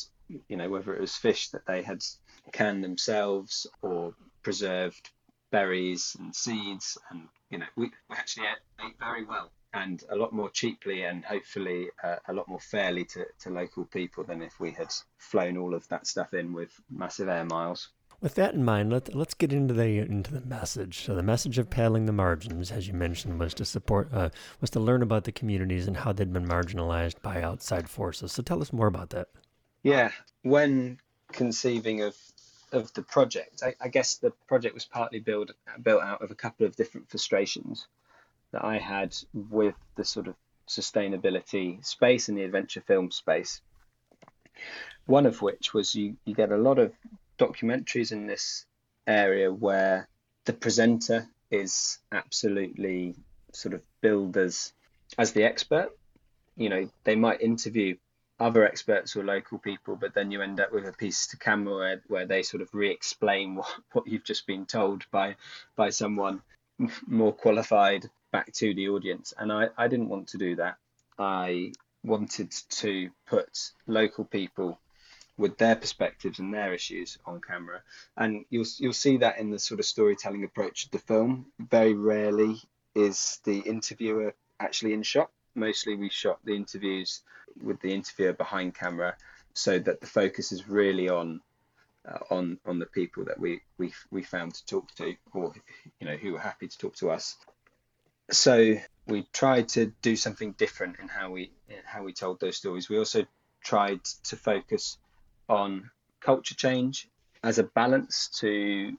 you 0.47 0.57
know, 0.57 0.69
whether 0.69 0.93
it 0.93 1.01
was 1.01 1.15
fish 1.15 1.49
that 1.49 1.65
they 1.65 1.81
had 1.81 2.03
canned 2.51 2.83
themselves 2.83 3.67
or 3.81 4.13
preserved 4.43 5.11
berries 5.51 6.15
and 6.19 6.33
seeds. 6.33 6.97
And, 7.09 7.27
you 7.49 7.59
know, 7.59 7.65
we, 7.75 7.91
actually 8.11 8.47
ate, 8.47 8.85
ate 8.85 8.99
very 8.99 9.25
well 9.25 9.51
and 9.75 10.03
a 10.09 10.15
lot 10.15 10.31
more 10.31 10.49
cheaply 10.49 11.03
and 11.03 11.23
hopefully 11.25 11.89
uh, 12.03 12.15
a 12.29 12.33
lot 12.33 12.47
more 12.47 12.59
fairly 12.59 13.03
to, 13.03 13.25
to 13.39 13.49
local 13.49 13.85
people 13.85 14.23
than 14.23 14.41
if 14.41 14.59
we 14.59 14.71
had 14.71 14.91
flown 15.17 15.57
all 15.57 15.75
of 15.75 15.87
that 15.89 16.07
stuff 16.07 16.33
in 16.33 16.53
with 16.53 16.71
massive 16.89 17.27
air 17.27 17.43
miles. 17.45 17.89
With 18.21 18.35
that 18.35 18.53
in 18.53 18.63
mind, 18.63 18.93
let, 18.93 19.13
let's 19.13 19.33
get 19.33 19.51
into 19.51 19.73
the 19.73 19.99
into 19.99 20.33
the 20.33 20.41
message. 20.41 21.03
So 21.03 21.13
the 21.13 21.21
message 21.21 21.57
of 21.57 21.69
paddling 21.69 22.05
the 22.05 22.13
margins, 22.13 22.71
as 22.71 22.87
you 22.87 22.93
mentioned, 22.93 23.37
was 23.37 23.53
to 23.55 23.65
support 23.65 24.09
uh, 24.13 24.29
was 24.61 24.69
to 24.71 24.79
learn 24.79 25.01
about 25.01 25.25
the 25.25 25.33
communities 25.33 25.85
and 25.85 25.97
how 25.97 26.13
they'd 26.13 26.31
been 26.31 26.47
marginalized 26.47 27.21
by 27.21 27.41
outside 27.41 27.89
forces. 27.89 28.31
So 28.31 28.41
tell 28.41 28.61
us 28.61 28.71
more 28.71 28.87
about 28.87 29.09
that. 29.09 29.27
Yeah, 29.83 30.11
when 30.43 30.99
conceiving 31.33 32.01
of 32.01 32.15
of 32.71 32.91
the 32.93 33.03
project, 33.03 33.61
I, 33.63 33.75
I 33.81 33.89
guess 33.89 34.15
the 34.15 34.31
project 34.47 34.73
was 34.73 34.85
partly 34.85 35.19
built 35.19 35.51
built 35.83 36.01
out 36.01 36.21
of 36.21 36.31
a 36.31 36.35
couple 36.35 36.65
of 36.65 36.77
different 36.77 37.09
frustrations 37.09 37.85
that 38.55 38.63
I 38.63 38.77
had 38.77 39.13
with 39.33 39.75
the 39.95 40.05
sort 40.05 40.27
of 40.27 40.35
sustainability 40.65 41.85
space 41.85 42.29
and 42.29 42.37
the 42.37 42.43
adventure 42.43 42.81
film 42.81 43.11
space. 43.11 43.59
One 45.05 45.25
of 45.25 45.41
which 45.41 45.73
was 45.73 45.93
you, 45.93 46.15
you 46.23 46.33
get 46.33 46.53
a 46.53 46.57
lot 46.57 46.79
of 46.79 46.93
documentaries 47.37 48.13
in 48.13 48.27
this 48.27 48.65
area 49.05 49.51
where 49.51 50.07
the 50.45 50.53
presenter 50.53 51.27
is 51.51 51.99
absolutely 52.13 53.15
sort 53.51 53.73
of 53.73 53.81
billed 53.99 54.37
as 54.37 54.71
as 55.17 55.33
the 55.33 55.43
expert. 55.43 55.89
You 56.55 56.69
know, 56.69 56.89
they 57.03 57.15
might 57.17 57.41
interview 57.41 57.97
other 58.39 58.65
experts 58.65 59.17
or 59.17 59.23
local 59.25 59.59
people, 59.59 59.97
but 59.97 60.13
then 60.13 60.31
you 60.31 60.41
end 60.41 60.61
up 60.61 60.71
with 60.71 60.87
a 60.87 60.93
piece 60.93 61.27
to 61.27 61.37
camera 61.37 61.75
where, 61.75 62.01
where 62.07 62.25
they 62.25 62.41
sort 62.41 62.61
of 62.61 62.69
re-explain 62.73 63.55
what, 63.57 63.67
what 63.91 64.07
you've 64.07 64.23
just 64.23 64.47
been 64.47 64.65
told 64.65 65.03
by 65.11 65.35
by 65.75 65.89
someone 65.89 66.41
more 67.07 67.33
qualified 67.33 68.09
back 68.35 68.51
to 68.51 68.73
the 68.73 68.89
audience. 68.89 69.33
And 69.37 69.49
I, 69.49 69.69
I 69.77 69.87
didn't 69.87 70.09
want 70.09 70.27
to 70.29 70.37
do 70.37 70.57
that. 70.57 70.75
I 71.17 71.71
wanted 72.03 72.51
to 72.69 73.09
put 73.25 73.71
local 73.87 74.25
people 74.25 74.77
with 75.37 75.57
their 75.57 75.77
perspectives 75.77 76.39
and 76.39 76.53
their 76.53 76.73
issues 76.73 77.17
on 77.25 77.39
camera. 77.39 77.79
And 78.17 78.43
you'll 78.49 78.65
you'll 78.77 78.91
see 79.05 79.17
that 79.17 79.37
in 79.39 79.51
the 79.51 79.59
sort 79.59 79.79
of 79.79 79.85
storytelling 79.85 80.43
approach 80.43 80.83
of 80.83 80.91
the 80.91 80.99
film. 80.99 81.45
Very 81.59 81.93
rarely 81.93 82.61
is 82.93 83.39
the 83.45 83.59
interviewer 83.59 84.33
actually 84.59 84.91
in 84.91 85.03
shot. 85.03 85.29
Mostly 85.55 85.95
we 85.95 86.09
shot 86.09 86.39
the 86.43 86.57
interviews 86.57 87.21
with 87.63 87.79
the 87.79 87.93
interviewer 87.93 88.33
behind 88.33 88.75
camera 88.75 89.15
so 89.53 89.79
that 89.79 90.01
the 90.01 90.07
focus 90.07 90.51
is 90.51 90.67
really 90.67 91.07
on 91.07 91.39
uh, 92.05 92.19
on 92.29 92.59
on 92.65 92.79
the 92.79 92.91
people 92.99 93.23
that 93.23 93.39
we 93.39 93.61
we 93.77 93.93
we 94.11 94.23
found 94.23 94.53
to 94.55 94.65
talk 94.65 94.93
to 94.95 95.15
or 95.31 95.53
you 96.01 96.07
know 96.07 96.17
who 96.17 96.33
were 96.33 96.47
happy 96.51 96.67
to 96.67 96.77
talk 96.77 96.95
to 96.97 97.09
us 97.09 97.37
so 98.31 98.75
we 99.07 99.27
tried 99.33 99.69
to 99.69 99.93
do 100.01 100.15
something 100.15 100.53
different 100.53 100.99
in 100.99 101.07
how 101.07 101.31
we 101.31 101.51
in 101.69 101.77
how 101.85 102.03
we 102.03 102.13
told 102.13 102.39
those 102.39 102.57
stories. 102.57 102.89
We 102.89 102.97
also 102.97 103.25
tried 103.63 104.03
to 104.25 104.35
focus 104.35 104.97
on 105.47 105.89
culture 106.21 106.55
change 106.55 107.07
as 107.43 107.59
a 107.59 107.63
balance 107.63 108.29
to 108.39 108.93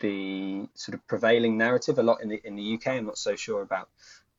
the 0.00 0.68
sort 0.74 0.94
of 0.94 1.06
prevailing 1.06 1.56
narrative. 1.56 1.98
A 1.98 2.02
lot 2.02 2.22
in 2.22 2.28
the 2.28 2.40
in 2.44 2.56
the 2.56 2.74
UK, 2.74 2.88
I'm 2.88 3.06
not 3.06 3.18
so 3.18 3.36
sure 3.36 3.62
about 3.62 3.88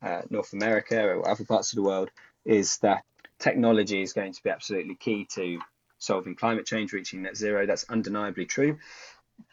uh, 0.01 0.21
North 0.29 0.53
America 0.53 1.01
or 1.03 1.27
other 1.27 1.45
parts 1.45 1.71
of 1.71 1.77
the 1.77 1.83
world, 1.83 2.09
is 2.45 2.77
that 2.79 3.03
technology 3.39 4.01
is 4.01 4.13
going 4.13 4.33
to 4.33 4.43
be 4.43 4.49
absolutely 4.49 4.95
key 4.95 5.25
to 5.33 5.59
solving 5.97 6.35
climate 6.35 6.65
change, 6.65 6.93
reaching 6.93 7.23
net 7.23 7.35
zero. 7.35 7.65
That's 7.65 7.85
undeniably 7.89 8.45
true, 8.45 8.77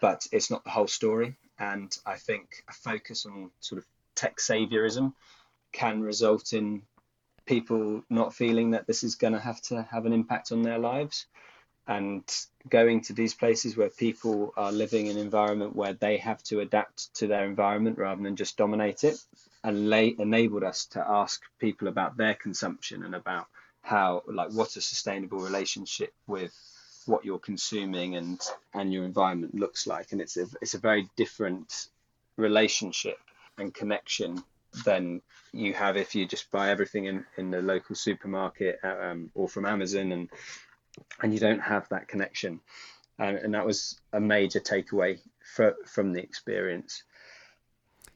but 0.00 0.26
it's 0.32 0.50
not 0.50 0.64
the 0.64 0.70
whole 0.70 0.88
story. 0.88 1.36
And 1.58 1.96
I 2.04 2.16
think 2.16 2.64
a 2.68 2.72
focus 2.72 3.26
on 3.26 3.50
sort 3.60 3.78
of 3.78 3.86
tech 4.14 4.38
saviorism 4.38 5.12
can 5.72 6.00
result 6.02 6.52
in 6.52 6.82
people 7.46 8.02
not 8.08 8.34
feeling 8.34 8.70
that 8.70 8.86
this 8.86 9.02
is 9.02 9.14
going 9.16 9.32
to 9.32 9.38
have 9.38 9.60
to 9.60 9.82
have 9.90 10.06
an 10.06 10.12
impact 10.12 10.52
on 10.52 10.62
their 10.62 10.78
lives. 10.78 11.26
And 11.86 12.22
going 12.68 13.00
to 13.02 13.12
these 13.12 13.34
places 13.34 13.76
where 13.76 13.90
people 13.90 14.52
are 14.56 14.70
living 14.70 15.06
in 15.06 15.16
an 15.16 15.22
environment 15.22 15.74
where 15.74 15.94
they 15.94 16.18
have 16.18 16.40
to 16.44 16.60
adapt 16.60 17.12
to 17.14 17.26
their 17.26 17.44
environment 17.44 17.98
rather 17.98 18.22
than 18.22 18.36
just 18.36 18.56
dominate 18.56 19.02
it 19.02 19.18
and 19.64 19.90
lay, 19.90 20.14
enabled 20.16 20.62
us 20.62 20.86
to 20.86 21.04
ask 21.04 21.42
people 21.58 21.88
about 21.88 22.16
their 22.16 22.34
consumption 22.34 23.02
and 23.02 23.14
about 23.14 23.46
how 23.82 24.22
like 24.28 24.52
what 24.52 24.76
a 24.76 24.80
sustainable 24.80 25.38
relationship 25.38 26.12
with 26.28 26.54
what 27.06 27.24
you're 27.24 27.38
consuming 27.38 28.14
and 28.14 28.40
and 28.74 28.92
your 28.92 29.04
environment 29.04 29.54
looks 29.54 29.86
like. 29.86 30.12
And 30.12 30.20
it's 30.20 30.36
a 30.36 30.46
it's 30.60 30.74
a 30.74 30.78
very 30.78 31.08
different 31.16 31.88
relationship 32.36 33.18
and 33.60 33.72
connection 33.72 34.42
than 34.84 35.20
you 35.52 35.74
have 35.74 35.96
if 35.96 36.14
you 36.14 36.26
just 36.26 36.50
buy 36.50 36.70
everything 36.70 37.06
in, 37.06 37.24
in 37.36 37.50
the 37.50 37.60
local 37.60 37.94
supermarket 37.94 38.78
um, 38.84 39.30
or 39.34 39.48
from 39.48 39.66
Amazon 39.66 40.12
and 40.12 40.28
and 41.22 41.32
you 41.32 41.40
don't 41.40 41.60
have 41.60 41.88
that 41.90 42.08
connection. 42.08 42.60
And, 43.18 43.36
and 43.36 43.54
that 43.54 43.66
was 43.66 44.00
a 44.12 44.20
major 44.20 44.60
takeaway 44.60 45.20
for, 45.54 45.76
from 45.86 46.12
the 46.12 46.20
experience. 46.20 47.02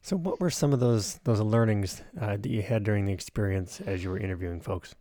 So, 0.02 0.16
what 0.16 0.40
were 0.40 0.50
some 0.50 0.72
of 0.72 0.80
those 0.80 1.14
those 1.24 1.40
learnings 1.40 2.02
uh, 2.20 2.36
that 2.36 2.46
you 2.46 2.62
had 2.62 2.84
during 2.84 3.06
the 3.06 3.12
experience 3.12 3.80
as 3.80 4.04
you 4.04 4.10
were 4.10 4.18
interviewing 4.18 4.60
folks? 4.60 4.94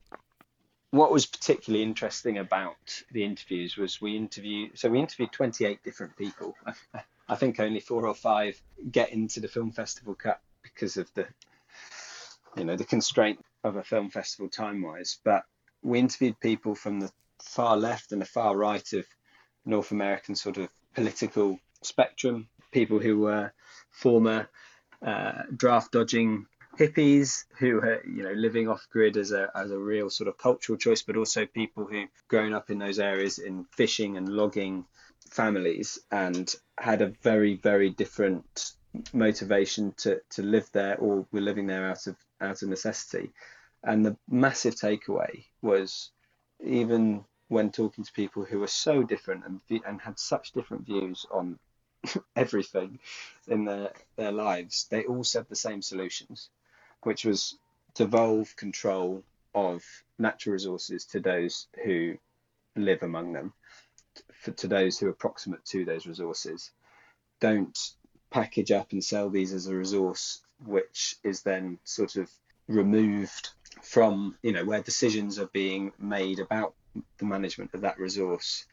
What 0.91 1.11
was 1.11 1.25
particularly 1.25 1.83
interesting 1.83 2.37
about 2.37 3.01
the 3.11 3.23
interviews 3.23 3.75
was 3.75 3.99
we 3.99 4.15
interviewed 4.15 4.77
so 4.77 4.89
we 4.89 4.99
interviewed 4.99 5.31
28 5.31 5.83
different 5.83 6.15
people. 6.17 6.55
I 7.27 7.35
think 7.35 7.59
only 7.59 7.79
four 7.79 8.07
or 8.07 8.15
five 8.15 8.61
get 8.91 9.11
into 9.11 9.39
the 9.39 9.47
film 9.47 9.71
festival 9.71 10.15
cut 10.15 10.41
because 10.61 10.97
of 10.97 11.13
the 11.13 11.27
you 12.57 12.65
know 12.65 12.75
the 12.75 12.85
constraint 12.85 13.43
of 13.63 13.75
a 13.75 13.83
film 13.83 14.09
festival 14.09 14.49
time 14.49 14.81
wise. 14.81 15.19
But 15.23 15.43
we 15.81 15.99
interviewed 15.99 16.39
people 16.39 16.75
from 16.75 16.99
the 16.99 17.11
far 17.41 17.77
left 17.77 18.11
and 18.11 18.21
the 18.21 18.25
far 18.25 18.55
right 18.55 18.93
of 18.93 19.05
North 19.65 19.91
American 19.91 20.35
sort 20.35 20.57
of 20.57 20.69
political 20.93 21.59
spectrum, 21.81 22.47
people 22.71 22.99
who 22.99 23.19
were 23.19 23.53
former 23.89 24.49
uh, 25.01 25.43
draft 25.55 25.91
dodging 25.91 26.45
hippies 26.77 27.45
who 27.59 27.77
are 27.77 28.01
you 28.05 28.23
know 28.23 28.31
living 28.31 28.67
off 28.67 28.87
grid 28.91 29.15
as 29.15 29.31
a 29.31 29.51
as 29.55 29.69
a 29.69 29.77
real 29.77 30.09
sort 30.09 30.27
of 30.27 30.37
cultural 30.37 30.77
choice, 30.77 31.01
but 31.03 31.17
also 31.17 31.45
people 31.45 31.85
who 31.85 32.05
grown 32.27 32.53
up 32.53 32.69
in 32.69 32.79
those 32.79 32.99
areas 32.99 33.39
in 33.39 33.65
fishing 33.71 34.17
and 34.17 34.27
logging 34.29 34.85
families 35.29 35.99
and 36.11 36.55
had 36.77 37.01
a 37.01 37.13
very 37.21 37.55
very 37.55 37.89
different 37.89 38.73
motivation 39.13 39.93
to 39.97 40.21
to 40.29 40.41
live 40.41 40.69
there 40.71 40.97
or 40.97 41.25
were 41.31 41.41
living 41.41 41.67
there 41.67 41.87
out 41.87 42.07
of 42.07 42.15
out 42.41 42.61
of 42.61 42.69
necessity. 42.69 43.31
And 43.83 44.05
the 44.05 44.17
massive 44.29 44.75
takeaway 44.75 45.45
was 45.61 46.11
even 46.63 47.25
when 47.49 47.71
talking 47.71 48.03
to 48.03 48.13
people 48.13 48.43
who 48.43 48.59
were 48.59 48.67
so 48.67 49.03
different 49.03 49.43
and, 49.45 49.81
and 49.85 50.01
had 50.01 50.17
such 50.17 50.53
different 50.53 50.85
views 50.85 51.25
on 51.31 51.59
everything 52.35 52.99
in 53.47 53.65
their, 53.65 53.91
their 54.15 54.31
lives, 54.31 54.87
they 54.89 55.03
all 55.03 55.23
said 55.23 55.47
the 55.49 55.55
same 55.55 55.81
solutions, 55.81 56.49
which 57.03 57.25
was 57.25 57.57
devolve 57.93 58.55
control 58.55 59.23
of 59.53 59.83
natural 60.17 60.53
resources 60.53 61.05
to 61.05 61.19
those 61.19 61.67
who 61.83 62.17
live 62.75 63.03
among 63.03 63.33
them, 63.33 63.53
for, 64.43 64.51
to 64.51 64.67
those 64.67 64.99
who 64.99 65.07
are 65.07 65.13
proximate 65.13 65.65
to 65.65 65.85
those 65.85 66.05
resources. 66.05 66.71
Don't 67.39 67.77
package 68.29 68.71
up 68.71 68.91
and 68.91 69.03
sell 69.03 69.29
these 69.29 69.53
as 69.53 69.67
a 69.67 69.75
resource 69.75 70.41
which 70.65 71.15
is 71.23 71.41
then 71.41 71.77
sort 71.83 72.15
of 72.15 72.29
removed 72.67 73.49
from, 73.81 74.35
you 74.41 74.51
know, 74.51 74.65
where 74.65 74.81
decisions 74.81 75.39
are 75.39 75.47
being 75.47 75.91
made 75.99 76.39
about 76.39 76.73
the 77.17 77.25
management 77.25 77.73
of 77.73 77.81
that 77.81 77.99
resource 77.99 78.65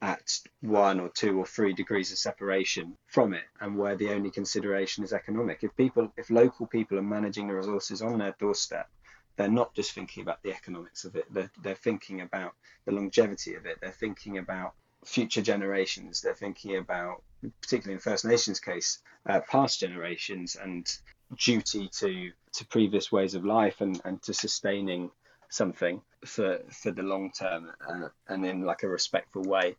at 0.00 0.40
one 0.60 1.00
or 1.00 1.08
two 1.08 1.38
or 1.38 1.46
three 1.46 1.72
degrees 1.72 2.12
of 2.12 2.18
separation 2.18 2.96
from 3.06 3.32
it 3.32 3.44
and 3.60 3.76
where 3.76 3.96
the 3.96 4.10
only 4.10 4.30
consideration 4.30 5.04
is 5.04 5.12
economic 5.12 5.62
if 5.62 5.74
people 5.76 6.12
if 6.16 6.30
local 6.30 6.66
people 6.66 6.98
are 6.98 7.02
managing 7.02 7.48
the 7.48 7.54
resources 7.54 8.02
on 8.02 8.18
their 8.18 8.34
doorstep 8.38 8.90
they're 9.36 9.48
not 9.48 9.72
just 9.72 9.92
thinking 9.92 10.22
about 10.22 10.42
the 10.42 10.50
economics 10.50 11.04
of 11.04 11.16
it 11.16 11.24
they're, 11.32 11.50
they're 11.62 11.74
thinking 11.74 12.20
about 12.20 12.52
the 12.84 12.92
longevity 12.92 13.54
of 13.54 13.64
it 13.64 13.78
they're 13.80 13.90
thinking 13.92 14.36
about 14.36 14.74
future 15.04 15.42
generations 15.42 16.20
they're 16.20 16.34
thinking 16.34 16.76
about 16.76 17.22
particularly 17.60 17.94
in 17.94 18.00
first 18.00 18.24
nations 18.24 18.60
case 18.60 18.98
uh, 19.26 19.40
past 19.48 19.80
generations 19.80 20.56
and 20.56 20.98
duty 21.36 21.88
to 21.88 22.30
to 22.52 22.66
previous 22.66 23.10
ways 23.10 23.34
of 23.34 23.44
life 23.44 23.80
and, 23.80 24.00
and 24.04 24.22
to 24.22 24.32
sustaining 24.32 25.10
something 25.48 26.00
for 26.24 26.58
for 26.70 26.90
the 26.90 27.02
long 27.02 27.30
term 27.30 27.70
uh, 27.88 28.08
and 28.28 28.44
in 28.44 28.62
like 28.62 28.82
a 28.82 28.88
respectful 28.88 29.42
way. 29.42 29.76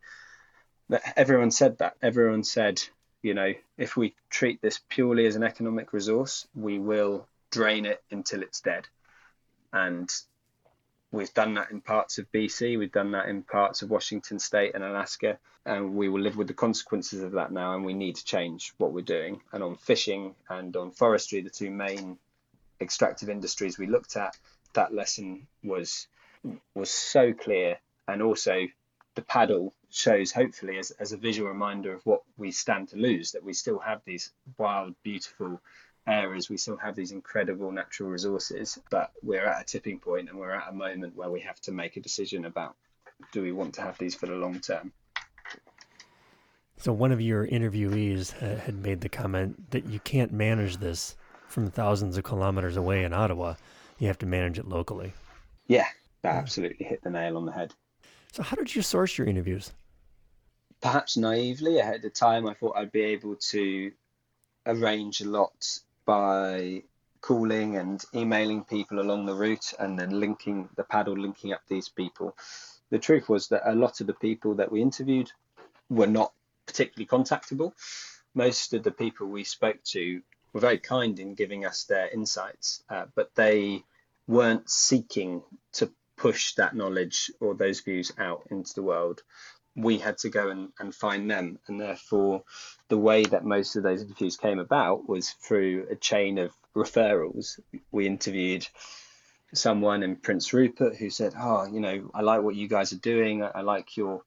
But 0.88 1.02
everyone 1.16 1.50
said 1.50 1.78
that. 1.78 1.96
Everyone 2.02 2.44
said, 2.44 2.80
you 3.22 3.34
know, 3.34 3.52
if 3.76 3.96
we 3.96 4.14
treat 4.30 4.62
this 4.62 4.80
purely 4.88 5.26
as 5.26 5.36
an 5.36 5.42
economic 5.42 5.92
resource, 5.92 6.46
we 6.54 6.78
will 6.78 7.26
drain 7.50 7.84
it 7.86 8.02
until 8.10 8.42
it's 8.42 8.60
dead. 8.60 8.86
And 9.72 10.08
we've 11.16 11.34
done 11.34 11.54
that 11.54 11.70
in 11.70 11.80
parts 11.80 12.18
of 12.18 12.30
BC, 12.32 12.78
we've 12.78 12.92
done 12.92 13.12
that 13.12 13.28
in 13.28 13.42
parts 13.42 13.82
of 13.82 13.90
Washington 13.90 14.38
State 14.38 14.74
and 14.74 14.84
Alaska, 14.84 15.38
and 15.64 15.94
we 15.94 16.08
will 16.08 16.20
live 16.20 16.36
with 16.36 16.46
the 16.46 16.54
consequences 16.54 17.22
of 17.22 17.32
that 17.32 17.50
now. 17.50 17.74
And 17.74 17.84
we 17.84 17.94
need 17.94 18.16
to 18.16 18.24
change 18.24 18.72
what 18.78 18.92
we're 18.92 19.00
doing. 19.00 19.40
And 19.52 19.62
on 19.62 19.76
fishing 19.76 20.34
and 20.48 20.76
on 20.76 20.90
forestry, 20.90 21.40
the 21.40 21.50
two 21.50 21.70
main 21.70 22.18
extractive 22.80 23.30
industries 23.30 23.78
we 23.78 23.86
looked 23.86 24.16
at, 24.16 24.36
that 24.74 24.94
lesson 24.94 25.46
was 25.64 26.06
was 26.74 26.90
so 26.90 27.32
clear, 27.32 27.78
and 28.06 28.22
also 28.22 28.66
the 29.16 29.22
paddle 29.22 29.74
shows 29.90 30.30
hopefully 30.30 30.78
as, 30.78 30.90
as 30.92 31.12
a 31.12 31.16
visual 31.16 31.48
reminder 31.48 31.94
of 31.94 32.04
what 32.04 32.22
we 32.36 32.52
stand 32.52 32.88
to 32.88 32.96
lose 32.96 33.32
that 33.32 33.42
we 33.42 33.52
still 33.52 33.78
have 33.78 34.02
these 34.04 34.30
wild 34.58 34.94
beautiful 35.02 35.60
areas 36.06 36.48
we 36.48 36.56
still 36.56 36.76
have 36.76 36.94
these 36.94 37.12
incredible 37.12 37.72
natural 37.72 38.08
resources 38.08 38.78
but 38.90 39.10
we're 39.22 39.44
at 39.44 39.62
a 39.62 39.64
tipping 39.64 39.98
point 39.98 40.28
and 40.28 40.38
we're 40.38 40.54
at 40.54 40.68
a 40.68 40.72
moment 40.72 41.16
where 41.16 41.30
we 41.30 41.40
have 41.40 41.60
to 41.60 41.72
make 41.72 41.96
a 41.96 42.00
decision 42.00 42.44
about 42.44 42.76
do 43.32 43.42
we 43.42 43.52
want 43.52 43.74
to 43.74 43.80
have 43.80 43.96
these 43.98 44.14
for 44.14 44.26
the 44.26 44.34
long 44.34 44.60
term 44.60 44.92
so 46.78 46.92
one 46.92 47.10
of 47.10 47.20
your 47.20 47.46
interviewees 47.46 48.34
uh, 48.42 48.60
had 48.60 48.76
made 48.76 49.00
the 49.00 49.08
comment 49.08 49.70
that 49.70 49.86
you 49.86 49.98
can't 50.00 50.32
manage 50.32 50.76
this 50.76 51.16
from 51.48 51.70
thousands 51.70 52.18
of 52.18 52.24
kilometers 52.24 52.76
away 52.76 53.02
in 53.04 53.12
Ottawa 53.12 53.54
you 53.98 54.06
have 54.08 54.18
to 54.18 54.26
manage 54.26 54.58
it 54.58 54.68
locally. 54.68 55.12
Yeah, 55.66 55.86
that 56.22 56.34
absolutely 56.34 56.86
hit 56.86 57.02
the 57.02 57.10
nail 57.10 57.36
on 57.36 57.46
the 57.46 57.52
head. 57.52 57.72
So, 58.32 58.42
how 58.42 58.56
did 58.56 58.74
you 58.74 58.82
source 58.82 59.16
your 59.16 59.26
interviews? 59.26 59.72
Perhaps 60.80 61.16
naively, 61.16 61.78
ahead 61.78 62.04
of 62.04 62.12
time, 62.12 62.46
I 62.46 62.54
thought 62.54 62.76
I'd 62.76 62.92
be 62.92 63.02
able 63.02 63.36
to 63.36 63.92
arrange 64.66 65.20
a 65.20 65.28
lot 65.28 65.80
by 66.06 66.82
calling 67.20 67.76
and 67.76 68.04
emailing 68.14 68.64
people 68.64 69.00
along 69.00 69.26
the 69.26 69.34
route 69.34 69.74
and 69.78 69.98
then 69.98 70.20
linking 70.20 70.68
the 70.76 70.84
paddle, 70.84 71.16
linking 71.16 71.52
up 71.52 71.60
these 71.68 71.88
people. 71.88 72.36
The 72.90 72.98
truth 72.98 73.28
was 73.28 73.48
that 73.48 73.68
a 73.70 73.74
lot 73.74 74.00
of 74.00 74.06
the 74.06 74.14
people 74.14 74.54
that 74.54 74.70
we 74.70 74.80
interviewed 74.80 75.30
were 75.90 76.06
not 76.06 76.32
particularly 76.66 77.06
contactable. 77.06 77.72
Most 78.34 78.74
of 78.74 78.82
the 78.82 78.90
people 78.92 79.26
we 79.26 79.44
spoke 79.44 79.82
to 79.84 80.22
were 80.52 80.60
very 80.60 80.78
kind 80.78 81.18
in 81.18 81.34
giving 81.34 81.66
us 81.66 81.84
their 81.84 82.08
insights, 82.08 82.82
uh, 82.88 83.06
but 83.14 83.34
they 83.34 83.82
weren't 84.28 84.70
seeking 84.70 85.42
to 85.72 85.90
push 86.16 86.54
that 86.54 86.74
knowledge 86.74 87.30
or 87.40 87.54
those 87.54 87.80
views 87.80 88.12
out 88.18 88.46
into 88.50 88.72
the 88.74 88.82
world. 88.82 89.22
We 89.76 89.98
had 89.98 90.18
to 90.18 90.30
go 90.30 90.48
and, 90.50 90.72
and 90.78 90.94
find 90.94 91.30
them. 91.30 91.58
And 91.66 91.80
therefore, 91.80 92.44
the 92.88 92.98
way 92.98 93.24
that 93.24 93.44
most 93.44 93.76
of 93.76 93.82
those 93.82 94.02
interviews 94.02 94.36
came 94.36 94.58
about 94.58 95.08
was 95.08 95.30
through 95.30 95.86
a 95.90 95.96
chain 95.96 96.38
of 96.38 96.52
referrals. 96.74 97.60
We 97.90 98.06
interviewed 98.06 98.66
someone 99.54 100.02
in 100.02 100.16
Prince 100.16 100.52
Rupert 100.52 100.96
who 100.96 101.10
said, 101.10 101.34
Oh, 101.38 101.66
you 101.66 101.80
know, 101.80 102.10
I 102.14 102.22
like 102.22 102.42
what 102.42 102.56
you 102.56 102.68
guys 102.68 102.92
are 102.92 102.98
doing. 102.98 103.42
I, 103.42 103.50
I 103.56 103.60
like 103.62 103.96
your 103.96 104.22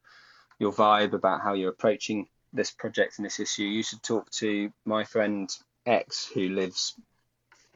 your 0.60 0.74
vibe 0.74 1.14
about 1.14 1.42
how 1.42 1.54
you're 1.54 1.70
approaching 1.72 2.28
this 2.52 2.72
project 2.72 3.18
and 3.18 3.26
this 3.26 3.40
issue. 3.40 3.64
You 3.64 3.84
should 3.84 4.04
talk 4.04 4.30
to 4.32 4.72
my 4.86 5.06
friend 5.06 5.50
X 5.86 6.30
who 6.34 6.50
lives, 6.50 6.96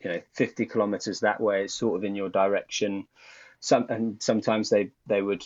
you 0.03 0.11
know, 0.11 0.21
50 0.33 0.65
kilometers 0.65 1.21
that 1.21 1.39
way, 1.39 1.67
sort 1.67 1.97
of 1.97 2.03
in 2.03 2.15
your 2.15 2.29
direction. 2.29 3.07
Some 3.59 3.87
and 3.89 4.21
sometimes 4.21 4.69
they 4.69 4.91
they 5.07 5.21
would 5.21 5.43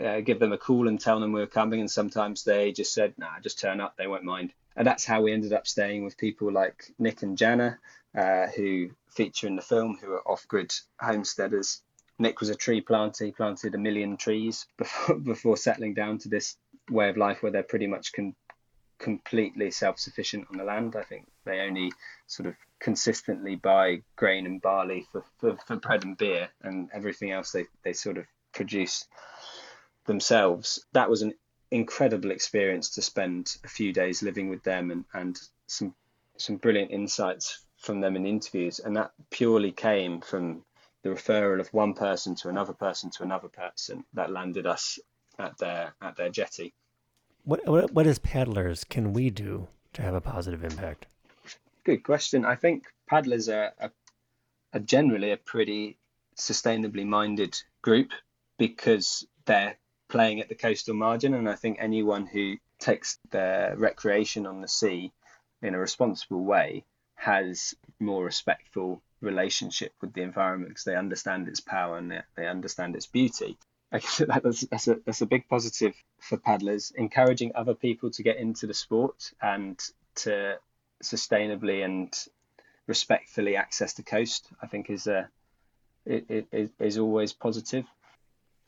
uh, 0.00 0.20
give 0.20 0.38
them 0.38 0.52
a 0.52 0.58
call 0.58 0.88
and 0.88 1.00
tell 1.00 1.20
them 1.20 1.32
we 1.32 1.40
were 1.40 1.46
coming, 1.46 1.80
and 1.80 1.90
sometimes 1.90 2.44
they 2.44 2.72
just 2.72 2.94
said, 2.94 3.14
"Nah, 3.18 3.40
just 3.40 3.58
turn 3.58 3.80
up. 3.80 3.96
They 3.96 4.06
won't 4.06 4.24
mind." 4.24 4.52
And 4.76 4.86
that's 4.86 5.04
how 5.04 5.22
we 5.22 5.32
ended 5.32 5.52
up 5.52 5.66
staying 5.66 6.04
with 6.04 6.16
people 6.16 6.50
like 6.50 6.90
Nick 6.98 7.22
and 7.22 7.36
Jana, 7.36 7.78
uh, 8.14 8.46
who 8.46 8.90
feature 9.08 9.46
in 9.46 9.56
the 9.56 9.62
film, 9.62 9.98
who 10.00 10.12
are 10.12 10.28
off-grid 10.28 10.72
homesteaders. 11.00 11.82
Nick 12.18 12.40
was 12.40 12.50
a 12.50 12.54
tree 12.54 12.80
planter. 12.80 13.26
He 13.26 13.32
planted 13.32 13.74
a 13.74 13.78
million 13.78 14.16
trees 14.16 14.66
before, 14.78 15.16
before 15.16 15.56
settling 15.56 15.94
down 15.94 16.18
to 16.18 16.28
this 16.28 16.56
way 16.88 17.08
of 17.08 17.16
life 17.16 17.42
where 17.42 17.52
they're 17.52 17.62
pretty 17.62 17.86
much 17.86 18.12
con- 18.12 18.36
completely 18.98 19.70
self-sufficient 19.70 20.46
on 20.50 20.58
the 20.58 20.64
land. 20.64 20.96
I 20.96 21.02
think 21.02 21.26
they 21.44 21.60
only 21.60 21.92
sort 22.26 22.48
of 22.48 22.54
consistently 22.78 23.56
buy 23.56 24.02
grain 24.16 24.46
and 24.46 24.62
barley 24.62 25.06
for, 25.10 25.24
for, 25.38 25.56
for 25.66 25.76
bread 25.76 26.04
and 26.04 26.16
beer, 26.16 26.48
and 26.62 26.88
everything 26.92 27.32
else 27.32 27.52
they, 27.52 27.66
they 27.82 27.92
sort 27.92 28.18
of 28.18 28.26
produce 28.52 29.06
themselves. 30.06 30.84
That 30.92 31.10
was 31.10 31.22
an 31.22 31.34
incredible 31.70 32.30
experience 32.30 32.90
to 32.90 33.02
spend 33.02 33.56
a 33.64 33.68
few 33.68 33.92
days 33.92 34.22
living 34.22 34.48
with 34.48 34.62
them 34.62 34.90
and, 34.90 35.04
and 35.14 35.38
some 35.66 35.94
some 36.36 36.56
brilliant 36.56 36.90
insights 36.90 37.64
from 37.76 38.00
them 38.00 38.16
in 38.16 38.26
interviews. 38.26 38.78
And 38.78 38.96
that 38.96 39.12
purely 39.30 39.72
came 39.72 40.20
from 40.20 40.64
the 41.02 41.10
referral 41.10 41.60
of 41.60 41.72
one 41.72 41.94
person 41.94 42.34
to 42.36 42.48
another 42.48 42.72
person 42.72 43.10
to 43.10 43.22
another 43.22 43.48
person 43.48 44.04
that 44.14 44.30
landed 44.30 44.66
us 44.66 44.98
at 45.38 45.58
their 45.58 45.94
at 46.00 46.16
their 46.16 46.30
jetty. 46.30 46.74
What, 47.44 47.66
what, 47.66 47.92
what 47.92 48.06
as 48.06 48.18
paddlers 48.18 48.84
can 48.84 49.12
we 49.12 49.30
do 49.30 49.68
to 49.94 50.02
have 50.02 50.14
a 50.14 50.20
positive 50.20 50.62
impact? 50.62 51.06
Good 51.84 52.02
question. 52.02 52.44
I 52.44 52.54
think 52.54 52.84
paddlers 53.08 53.48
are, 53.48 53.72
are, 53.80 53.92
are 54.74 54.80
generally 54.80 55.30
a 55.32 55.38
pretty 55.38 55.98
sustainably 56.36 57.06
minded 57.06 57.56
group 57.80 58.10
because 58.58 59.26
they're 59.46 59.76
playing 60.10 60.40
at 60.40 60.48
the 60.48 60.54
coastal 60.54 60.94
margin. 60.94 61.34
And 61.34 61.48
I 61.48 61.54
think 61.54 61.78
anyone 61.80 62.26
who 62.26 62.56
takes 62.78 63.18
their 63.30 63.74
recreation 63.76 64.46
on 64.46 64.60
the 64.60 64.68
sea 64.68 65.12
in 65.62 65.74
a 65.74 65.78
responsible 65.78 66.44
way 66.44 66.84
has 67.14 67.74
more 67.98 68.24
respectful 68.24 69.02
relationship 69.20 69.92
with 70.00 70.12
the 70.12 70.22
environment 70.22 70.70
because 70.70 70.84
they 70.84 70.96
understand 70.96 71.48
its 71.48 71.60
power 71.60 71.98
and 71.98 72.10
they, 72.10 72.20
they 72.36 72.46
understand 72.46 72.96
its 72.96 73.06
beauty. 73.06 73.56
I 73.92 73.98
guess 73.98 74.22
that's, 74.26 74.60
that's, 74.62 74.88
a, 74.88 74.98
that's 75.04 75.20
a 75.20 75.26
big 75.26 75.48
positive 75.48 75.94
for 76.20 76.36
paddlers. 76.36 76.92
Encouraging 76.94 77.52
other 77.54 77.74
people 77.74 78.10
to 78.12 78.22
get 78.22 78.36
into 78.36 78.66
the 78.66 78.74
sport 78.74 79.32
and 79.42 79.78
to 80.16 80.58
sustainably 81.02 81.84
and 81.84 82.14
respectfully 82.86 83.56
access 83.56 83.94
the 83.94 84.02
coast, 84.02 84.48
I 84.62 84.66
think 84.66 84.90
is 84.90 85.06
a 85.06 85.28
it, 86.06 86.48
it 86.50 86.70
is 86.78 86.98
always 86.98 87.32
positive. 87.32 87.84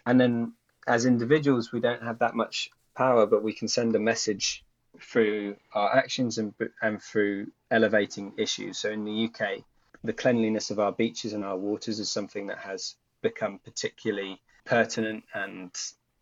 And 0.05 0.21
then 0.21 0.53
as 0.87 1.07
individuals, 1.07 1.73
we 1.73 1.81
don't 1.81 2.03
have 2.03 2.19
that 2.21 2.35
much 2.35 2.71
power, 2.95 3.27
but 3.27 3.43
we 3.43 3.53
can 3.53 3.69
send 3.69 3.95
a 3.95 4.01
message 4.01 4.65
through 5.01 5.57
our 5.73 5.95
actions 5.97 6.39
and 6.39 6.55
and 6.83 7.03
through 7.03 7.51
elevating 7.71 8.35
issues. 8.37 8.79
So 8.79 8.91
in 8.91 9.05
the 9.05 9.25
UK, 9.27 9.65
the 10.05 10.13
cleanliness 10.13 10.71
of 10.71 10.79
our 10.79 10.93
beaches 10.93 11.33
and 11.33 11.45
our 11.45 11.57
waters 11.57 11.99
is 11.99 12.11
something 12.11 12.49
that 12.49 12.59
has 12.59 12.97
become 13.23 13.61
particularly 13.61 14.41
pertinent 14.65 15.25
and 15.35 15.71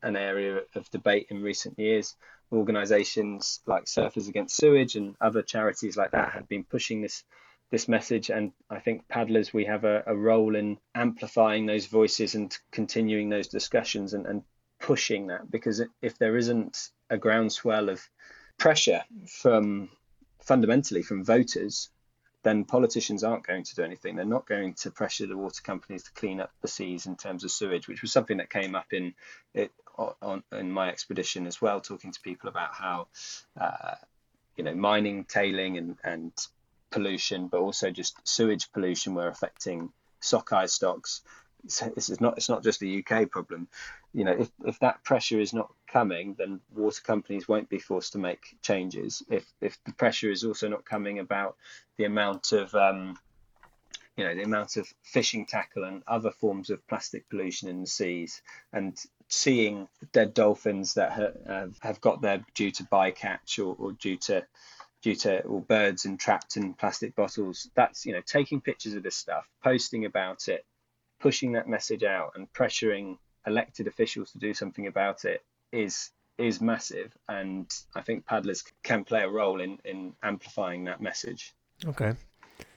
an 0.02 0.16
area 0.16 0.60
of 0.74 0.90
debate 0.90 1.26
in 1.30 1.42
recent 1.42 1.78
years. 1.78 2.16
Organisations 2.52 3.60
like 3.66 3.84
Surfers 3.84 4.28
Against 4.28 4.56
Sewage 4.56 4.96
and 4.96 5.14
other 5.20 5.42
charities 5.42 5.96
like 5.96 6.10
that 6.12 6.32
have 6.32 6.48
been 6.48 6.64
pushing 6.64 7.00
this 7.00 7.24
this 7.70 7.86
message, 7.86 8.30
and 8.30 8.52
I 8.68 8.80
think 8.80 9.06
paddlers 9.06 9.52
we 9.52 9.64
have 9.66 9.84
a, 9.84 10.02
a 10.06 10.16
role 10.16 10.56
in 10.56 10.78
amplifying 10.94 11.66
those 11.66 11.86
voices 11.86 12.34
and 12.34 12.56
continuing 12.72 13.28
those 13.28 13.46
discussions 13.46 14.12
and, 14.12 14.26
and 14.26 14.42
pushing 14.80 15.28
that 15.28 15.50
because 15.50 15.82
if 16.02 16.18
there 16.18 16.36
isn't 16.36 16.90
a 17.10 17.18
groundswell 17.18 17.88
of 17.88 18.00
pressure 18.58 19.02
from 19.26 19.88
fundamentally 20.40 21.02
from 21.02 21.24
voters 21.24 21.90
then 22.42 22.64
politicians 22.64 23.22
aren't 23.22 23.46
going 23.46 23.64
to 23.64 23.74
do 23.74 23.82
anything. 23.82 24.16
They're 24.16 24.24
not 24.24 24.46
going 24.46 24.74
to 24.74 24.90
pressure 24.90 25.26
the 25.26 25.36
water 25.36 25.60
companies 25.62 26.04
to 26.04 26.12
clean 26.12 26.40
up 26.40 26.50
the 26.62 26.68
seas 26.68 27.06
in 27.06 27.16
terms 27.16 27.44
of 27.44 27.50
sewage, 27.50 27.86
which 27.86 28.02
was 28.02 28.12
something 28.12 28.38
that 28.38 28.50
came 28.50 28.74
up 28.74 28.92
in 28.92 29.14
it 29.52 29.72
on 30.22 30.42
in 30.52 30.72
my 30.72 30.88
expedition 30.88 31.46
as 31.46 31.60
well, 31.60 31.80
talking 31.80 32.12
to 32.12 32.20
people 32.20 32.48
about 32.48 32.72
how 32.72 33.08
uh, 33.60 33.94
you 34.56 34.64
know 34.64 34.74
mining, 34.74 35.24
tailing, 35.24 35.76
and 35.76 35.96
and 36.02 36.32
pollution, 36.90 37.48
but 37.48 37.60
also 37.60 37.90
just 37.90 38.16
sewage 38.26 38.72
pollution 38.72 39.14
were 39.14 39.28
affecting 39.28 39.92
sockeye 40.20 40.66
stocks. 40.66 41.20
This 41.64 42.10
is 42.10 42.20
not 42.20 42.36
it's 42.36 42.48
not 42.48 42.62
just 42.62 42.82
a 42.82 42.98
UK 42.98 43.30
problem. 43.30 43.68
You 44.12 44.24
know, 44.24 44.32
if, 44.32 44.50
if 44.64 44.78
that 44.80 45.04
pressure 45.04 45.40
is 45.40 45.52
not 45.52 45.72
coming, 45.86 46.34
then 46.38 46.60
water 46.74 47.02
companies 47.02 47.48
won't 47.48 47.68
be 47.68 47.78
forced 47.78 48.12
to 48.12 48.18
make 48.18 48.56
changes. 48.62 49.22
If 49.28 49.44
if 49.60 49.78
the 49.84 49.92
pressure 49.92 50.30
is 50.30 50.44
also 50.44 50.68
not 50.68 50.84
coming 50.84 51.18
about 51.18 51.56
the 51.96 52.04
amount 52.04 52.52
of 52.52 52.74
um, 52.74 53.18
you 54.16 54.24
know 54.24 54.34
the 54.34 54.42
amount 54.42 54.76
of 54.76 54.92
fishing 55.02 55.46
tackle 55.46 55.84
and 55.84 56.02
other 56.06 56.30
forms 56.30 56.70
of 56.70 56.86
plastic 56.86 57.28
pollution 57.28 57.68
in 57.68 57.80
the 57.80 57.86
seas, 57.86 58.42
and 58.72 58.98
seeing 59.28 59.88
dead 60.12 60.34
dolphins 60.34 60.94
that 60.94 61.12
have, 61.12 61.78
have 61.80 62.00
got 62.00 62.20
there 62.20 62.44
due 62.54 62.72
to 62.72 62.84
bycatch 62.84 63.58
or, 63.58 63.76
or 63.78 63.92
due 63.92 64.16
to 64.16 64.44
due 65.02 65.14
to 65.14 65.40
or 65.44 65.60
birds 65.60 66.04
entrapped 66.04 66.56
in 66.56 66.74
plastic 66.74 67.14
bottles. 67.14 67.70
That's 67.74 68.04
you 68.04 68.12
know 68.12 68.20
taking 68.24 68.60
pictures 68.60 68.94
of 68.94 69.02
this 69.02 69.16
stuff, 69.16 69.48
posting 69.62 70.04
about 70.04 70.48
it, 70.48 70.64
pushing 71.20 71.52
that 71.52 71.68
message 71.68 72.02
out, 72.02 72.32
and 72.34 72.52
pressuring 72.52 73.16
elected 73.46 73.86
officials 73.86 74.32
to 74.32 74.38
do 74.38 74.52
something 74.54 74.86
about 74.86 75.24
it 75.24 75.44
is 75.72 76.10
is 76.38 76.60
massive, 76.60 77.12
and 77.28 77.70
I 77.94 78.00
think 78.00 78.24
paddlers 78.24 78.64
can 78.82 79.04
play 79.04 79.22
a 79.22 79.28
role 79.28 79.60
in 79.60 79.78
in 79.84 80.14
amplifying 80.22 80.84
that 80.84 81.00
message. 81.00 81.54
Okay. 81.86 82.14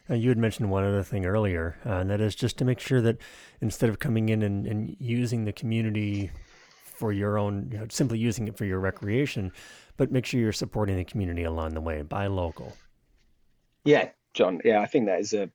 Uh, 0.10 0.16
you 0.16 0.28
had 0.28 0.38
mentioned 0.38 0.70
one 0.70 0.84
other 0.84 1.04
thing 1.04 1.26
earlier, 1.26 1.78
uh, 1.86 2.00
and 2.00 2.10
that 2.10 2.20
is 2.20 2.36
just 2.36 2.58
to 2.58 2.66
make 2.66 2.80
sure 2.80 3.00
that 3.00 3.18
instead 3.62 3.90
of 3.90 4.00
coming 4.00 4.28
in 4.28 4.42
and, 4.42 4.68
and 4.68 4.98
using 5.00 5.46
the 5.46 5.54
community 5.54 6.30
for 6.84 7.14
your 7.14 7.38
own, 7.38 7.70
you 7.72 7.78
know, 7.78 7.88
simply 7.90 8.20
using 8.20 8.48
it 8.50 8.58
for 8.58 8.66
your 8.66 8.80
recreation, 8.80 9.52
but 9.96 10.12
make 10.12 10.26
sure 10.26 10.42
you're 10.42 10.52
supporting 10.52 10.98
the 10.98 11.06
community 11.06 11.44
along 11.44 11.74
the 11.74 11.82
way. 11.82 12.02
Buy 12.02 12.28
local. 12.28 12.76
Yeah, 13.86 14.10
John. 14.34 14.60
Yeah, 14.66 14.82
I 14.82 14.88
think 14.88 15.06
that 15.06 15.20
is 15.22 15.34
a. 15.34 15.50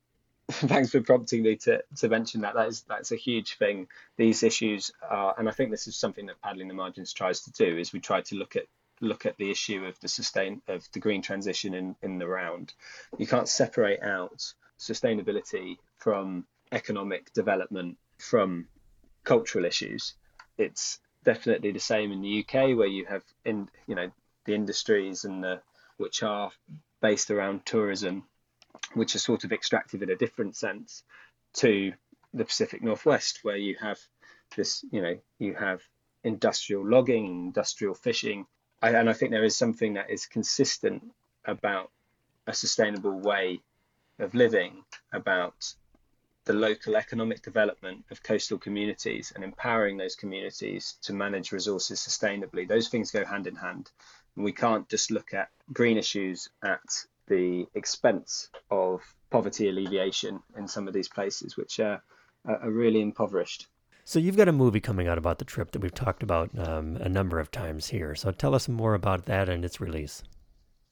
Thanks 0.51 0.89
for 0.89 1.01
prompting 1.01 1.43
me 1.43 1.57
to, 1.57 1.83
to 1.97 2.09
mention 2.09 2.41
that. 2.41 2.55
That 2.55 2.69
is 2.69 2.81
that's 2.89 3.11
a 3.11 3.15
huge 3.15 3.57
thing. 3.57 3.87
These 4.17 4.41
issues 4.41 4.91
are, 5.07 5.35
and 5.37 5.47
I 5.47 5.51
think 5.51 5.69
this 5.69 5.87
is 5.87 5.95
something 5.95 6.25
that 6.25 6.41
paddling 6.41 6.67
the 6.67 6.73
margins 6.73 7.13
tries 7.13 7.41
to 7.41 7.51
do. 7.51 7.77
Is 7.77 7.93
we 7.93 7.99
try 7.99 8.21
to 8.21 8.35
look 8.35 8.55
at 8.55 8.63
look 8.99 9.27
at 9.27 9.37
the 9.37 9.51
issue 9.51 9.85
of 9.85 9.99
the 9.99 10.07
sustain 10.07 10.61
of 10.67 10.87
the 10.91 10.99
green 10.99 11.21
transition 11.21 11.75
in 11.75 11.95
in 12.01 12.17
the 12.17 12.27
round. 12.27 12.73
You 13.19 13.27
can't 13.27 13.47
separate 13.47 14.01
out 14.01 14.53
sustainability 14.79 15.77
from 15.97 16.47
economic 16.71 17.31
development 17.33 17.97
from 18.17 18.67
cultural 19.23 19.65
issues. 19.65 20.15
It's 20.57 20.99
definitely 21.23 21.73
the 21.73 21.79
same 21.79 22.11
in 22.11 22.21
the 22.21 22.39
UK 22.43 22.75
where 22.75 22.87
you 22.87 23.05
have 23.05 23.23
in 23.45 23.69
you 23.85 23.93
know 23.93 24.09
the 24.45 24.55
industries 24.55 25.25
and 25.25 25.43
the 25.43 25.61
which 25.97 26.23
are 26.23 26.51
based 27.01 27.29
around 27.29 27.65
tourism, 27.65 28.23
which 28.93 29.15
are 29.15 29.19
sort 29.19 29.43
of 29.43 29.51
extractive 29.51 30.01
in 30.01 30.09
a 30.09 30.15
different 30.15 30.55
sense 30.55 31.03
to 31.53 31.93
the 32.33 32.45
Pacific 32.45 32.81
Northwest, 32.83 33.39
where 33.43 33.57
you 33.57 33.75
have 33.81 33.99
this, 34.55 34.83
you 34.91 35.01
know, 35.01 35.17
you 35.39 35.53
have 35.55 35.81
industrial 36.23 36.85
logging, 36.85 37.25
industrial 37.25 37.93
fishing, 37.93 38.45
I, 38.81 38.91
and 38.91 39.09
I 39.09 39.13
think 39.13 39.31
there 39.31 39.43
is 39.43 39.57
something 39.57 39.93
that 39.93 40.09
is 40.09 40.25
consistent 40.25 41.03
about 41.45 41.91
a 42.47 42.53
sustainable 42.53 43.19
way 43.19 43.61
of 44.19 44.33
living, 44.33 44.83
about 45.13 45.73
the 46.45 46.53
local 46.53 46.95
economic 46.95 47.41
development 47.41 48.05
of 48.09 48.23
coastal 48.23 48.57
communities 48.57 49.31
and 49.35 49.43
empowering 49.43 49.97
those 49.97 50.15
communities 50.15 50.97
to 51.03 51.13
manage 51.13 51.51
resources 51.51 51.99
sustainably. 51.99 52.67
Those 52.67 52.87
things 52.87 53.11
go 53.11 53.25
hand 53.25 53.47
in 53.47 53.55
hand. 53.55 53.91
And 54.35 54.45
we 54.45 54.51
can't 54.51 54.87
just 54.89 55.11
look 55.11 55.33
at 55.33 55.49
green 55.73 55.97
issues 55.97 56.49
at 56.63 57.05
the 57.29 57.65
expense 57.75 58.49
of 58.69 59.01
poverty 59.29 59.69
alleviation 59.69 60.39
in 60.57 60.67
some 60.67 60.87
of 60.87 60.93
these 60.93 61.07
places, 61.07 61.55
which 61.55 61.79
are, 61.79 62.03
are 62.45 62.69
really 62.69 63.01
impoverished. 63.01 63.67
So 64.03 64.17
you've 64.17 64.37
got 64.37 64.47
a 64.47 64.51
movie 64.51 64.79
coming 64.79 65.07
out 65.07 65.19
about 65.19 65.37
the 65.37 65.45
trip 65.45 65.71
that 65.71 65.81
we've 65.81 65.93
talked 65.93 66.23
about 66.23 66.49
um, 66.57 66.97
a 66.97 67.07
number 67.07 67.39
of 67.39 67.51
times 67.51 67.87
here. 67.89 68.15
So 68.15 68.31
tell 68.31 68.55
us 68.55 68.67
more 68.67 68.95
about 68.95 69.25
that 69.25 69.49
and 69.49 69.63
its 69.63 69.79
release. 69.79 70.23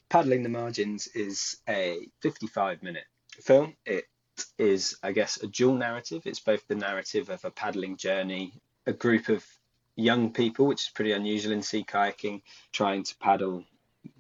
Paddling 0.10 0.44
the 0.44 0.50
Margins 0.50 1.08
is 1.08 1.58
a 1.68 2.08
55 2.22 2.84
minute 2.84 3.06
film. 3.42 3.76
It 3.86 4.06
is, 4.60 4.96
I 5.02 5.14
guess, 5.14 5.42
a 5.42 5.48
dual 5.48 5.76
narrative. 5.76 6.22
It's 6.26 6.40
both 6.40 6.68
the 6.68 6.76
narrative 6.76 7.30
of 7.30 7.44
a 7.44 7.50
paddling 7.50 7.98
journey, 7.98 8.54
a 8.86 8.94
group 8.94 9.30
of 9.30 9.44
young 9.96 10.32
people, 10.32 10.68
which 10.68 10.84
is 10.84 10.92
pretty 10.94 11.12
unusual 11.12 11.54
in 11.54 11.64
sea 11.64 11.84
kayaking, 11.84 12.44
trying 12.72 13.04
to 13.04 13.18
paddle 13.18 13.66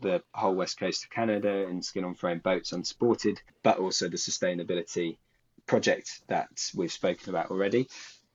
the 0.02 0.24
whole 0.34 0.56
west 0.56 0.80
coast 0.80 1.04
of 1.04 1.10
Canada 1.10 1.68
in 1.68 1.82
skin 1.82 2.04
on 2.04 2.16
frame 2.16 2.40
boats 2.40 2.72
unsupported, 2.72 3.42
but 3.64 3.78
also 3.78 4.08
the 4.08 4.18
sustainability 4.18 5.18
project 5.66 6.22
that 6.28 6.50
we've 6.76 6.92
spoken 6.92 7.30
about 7.30 7.52
already. 7.52 7.88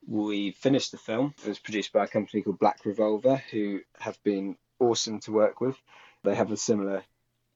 We 0.06 0.52
finished 0.52 0.92
the 0.92 0.98
film. 0.98 1.34
It 1.44 1.48
was 1.48 1.58
produced 1.58 1.92
by 1.92 2.04
a 2.04 2.08
company 2.08 2.42
called 2.42 2.58
Black 2.58 2.84
Revolver, 2.84 3.42
who 3.50 3.80
have 3.98 4.22
been 4.24 4.56
awesome 4.78 5.20
to 5.20 5.32
work 5.32 5.60
with. 5.60 5.76
They 6.24 6.34
have 6.34 6.52
a 6.52 6.56
similar 6.56 7.04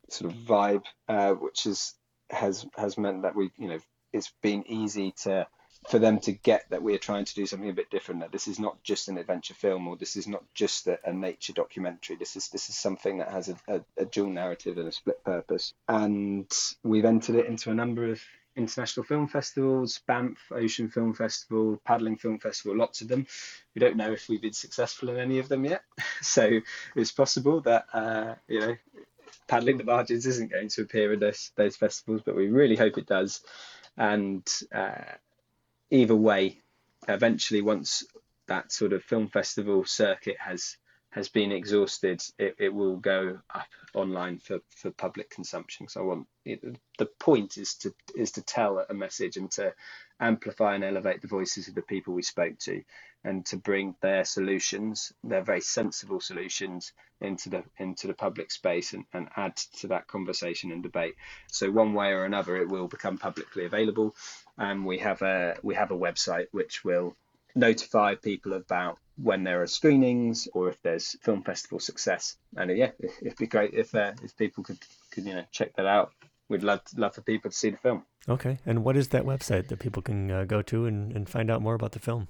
sort 0.08 0.32
of 0.32 0.38
vibe, 0.38 0.84
uh, 1.08 1.32
which 1.34 1.66
is 1.66 1.94
has 2.30 2.66
has 2.76 2.98
meant 2.98 3.22
that 3.22 3.36
we, 3.36 3.50
you 3.56 3.68
know, 3.68 3.78
it's 4.12 4.32
been 4.42 4.64
easy 4.66 5.12
to 5.22 5.46
for 5.88 5.98
them 5.98 6.18
to 6.20 6.32
get 6.32 6.68
that 6.70 6.82
we 6.82 6.94
are 6.94 6.98
trying 6.98 7.24
to 7.24 7.34
do 7.34 7.46
something 7.46 7.70
a 7.70 7.74
bit 7.74 7.90
different. 7.90 8.20
That 8.20 8.32
this 8.32 8.48
is 8.48 8.58
not 8.58 8.82
just 8.82 9.08
an 9.08 9.18
adventure 9.18 9.54
film, 9.54 9.86
or 9.86 9.96
this 9.96 10.16
is 10.16 10.26
not 10.26 10.42
just 10.54 10.86
a, 10.86 10.98
a 11.04 11.12
nature 11.12 11.52
documentary. 11.52 12.16
This 12.16 12.36
is 12.36 12.48
this 12.48 12.68
is 12.68 12.76
something 12.76 13.18
that 13.18 13.30
has 13.30 13.48
a, 13.48 13.56
a, 13.68 13.80
a, 13.98 14.04
dual 14.04 14.30
narrative 14.30 14.78
and 14.78 14.88
a 14.88 14.92
split 14.92 15.22
purpose. 15.24 15.72
And 15.88 16.50
we've 16.82 17.04
entered 17.04 17.36
it 17.36 17.46
into 17.46 17.70
a 17.70 17.74
number 17.74 18.10
of 18.10 18.20
international 18.56 19.04
film 19.04 19.28
festivals, 19.28 20.00
Banff 20.06 20.38
Ocean 20.50 20.88
Film 20.88 21.14
Festival, 21.14 21.80
Paddling 21.84 22.16
Film 22.16 22.38
Festival, 22.38 22.76
lots 22.76 23.02
of 23.02 23.08
them. 23.08 23.26
We 23.74 23.80
don't 23.80 23.96
know 23.96 24.12
if 24.12 24.28
we've 24.28 24.42
been 24.42 24.54
successful 24.54 25.10
in 25.10 25.18
any 25.18 25.38
of 25.38 25.48
them 25.48 25.64
yet, 25.64 25.82
so 26.22 26.60
it's 26.94 27.12
possible 27.12 27.60
that 27.62 27.86
uh, 27.92 28.34
you 28.48 28.60
know 28.60 28.76
paddling 29.46 29.78
the 29.78 29.84
margins 29.84 30.26
isn't 30.26 30.50
going 30.50 30.68
to 30.68 30.82
appear 30.82 31.12
in 31.12 31.20
those 31.20 31.52
those 31.56 31.76
festivals, 31.76 32.22
but 32.24 32.34
we 32.34 32.48
really 32.48 32.76
hope 32.76 32.98
it 32.98 33.06
does. 33.06 33.42
And 33.96 34.46
uh, 34.74 35.04
either 35.90 36.16
way, 36.16 36.60
eventually, 37.08 37.62
once 37.62 38.04
that 38.46 38.72
sort 38.72 38.92
of 38.92 39.02
film 39.02 39.28
festival 39.28 39.84
circuit 39.84 40.36
has 40.38 40.76
has 41.10 41.28
been 41.30 41.50
exhausted, 41.50 42.22
it, 42.38 42.56
it 42.58 42.74
will 42.74 42.96
go 42.98 43.38
up 43.54 43.68
online 43.94 44.38
for, 44.38 44.58
for 44.68 44.90
public 44.90 45.30
consumption. 45.30 45.88
So 45.88 46.02
I 46.02 46.04
want 46.04 46.26
it, 46.44 46.62
the 46.98 47.06
point 47.06 47.56
is 47.56 47.74
to 47.76 47.94
is 48.14 48.32
to 48.32 48.42
tell 48.42 48.84
a 48.88 48.94
message 48.94 49.38
and 49.38 49.50
to 49.52 49.72
amplify 50.20 50.74
and 50.74 50.84
elevate 50.84 51.20
the 51.22 51.28
voices 51.28 51.68
of 51.68 51.74
the 51.74 51.82
people 51.82 52.14
we 52.14 52.22
spoke 52.22 52.58
to, 52.60 52.82
and 53.24 53.44
to 53.46 53.56
bring 53.56 53.94
their 54.00 54.24
solutions, 54.24 55.12
their 55.24 55.42
very 55.42 55.60
sensible 55.60 56.20
solutions, 56.20 56.92
into 57.20 57.48
the 57.48 57.62
into 57.78 58.06
the 58.06 58.14
public 58.14 58.50
space 58.50 58.92
and, 58.92 59.04
and 59.12 59.28
add 59.36 59.56
to 59.56 59.88
that 59.88 60.06
conversation 60.06 60.72
and 60.72 60.82
debate. 60.82 61.14
So 61.48 61.70
one 61.70 61.94
way 61.94 62.12
or 62.12 62.24
another, 62.24 62.56
it 62.56 62.68
will 62.68 62.88
become 62.88 63.18
publicly 63.18 63.64
available, 63.64 64.14
and 64.58 64.84
we 64.84 64.98
have 64.98 65.22
a 65.22 65.56
we 65.62 65.74
have 65.74 65.90
a 65.90 65.98
website 65.98 66.46
which 66.52 66.84
will 66.84 67.16
notify 67.54 68.14
people 68.14 68.52
about 68.52 68.98
when 69.16 69.44
there 69.44 69.62
are 69.62 69.66
screenings 69.66 70.46
or 70.52 70.68
if 70.68 70.80
there's 70.82 71.16
film 71.22 71.42
festival 71.42 71.80
success. 71.80 72.36
And 72.54 72.76
yeah, 72.76 72.90
it'd 73.22 73.38
be 73.38 73.46
great 73.46 73.72
if 73.72 73.94
uh, 73.94 74.12
if 74.22 74.36
people 74.36 74.62
could 74.62 74.78
could 75.10 75.24
you 75.24 75.34
know 75.34 75.44
check 75.50 75.74
that 75.76 75.86
out. 75.86 76.12
We'd 76.48 76.62
love 76.62 76.80
love 76.96 77.14
for 77.14 77.20
people 77.22 77.50
to 77.50 77.56
see 77.56 77.70
the 77.70 77.78
film. 77.78 78.04
Okay, 78.28 78.58
and 78.64 78.84
what 78.84 78.96
is 78.96 79.08
that 79.08 79.24
website 79.24 79.66
that 79.68 79.78
people 79.78 80.02
can 80.02 80.30
uh, 80.30 80.44
go 80.44 80.62
to 80.62 80.86
and, 80.86 81.12
and 81.12 81.28
find 81.28 81.50
out 81.50 81.60
more 81.60 81.74
about 81.74 81.92
the 81.92 81.98
film? 81.98 82.28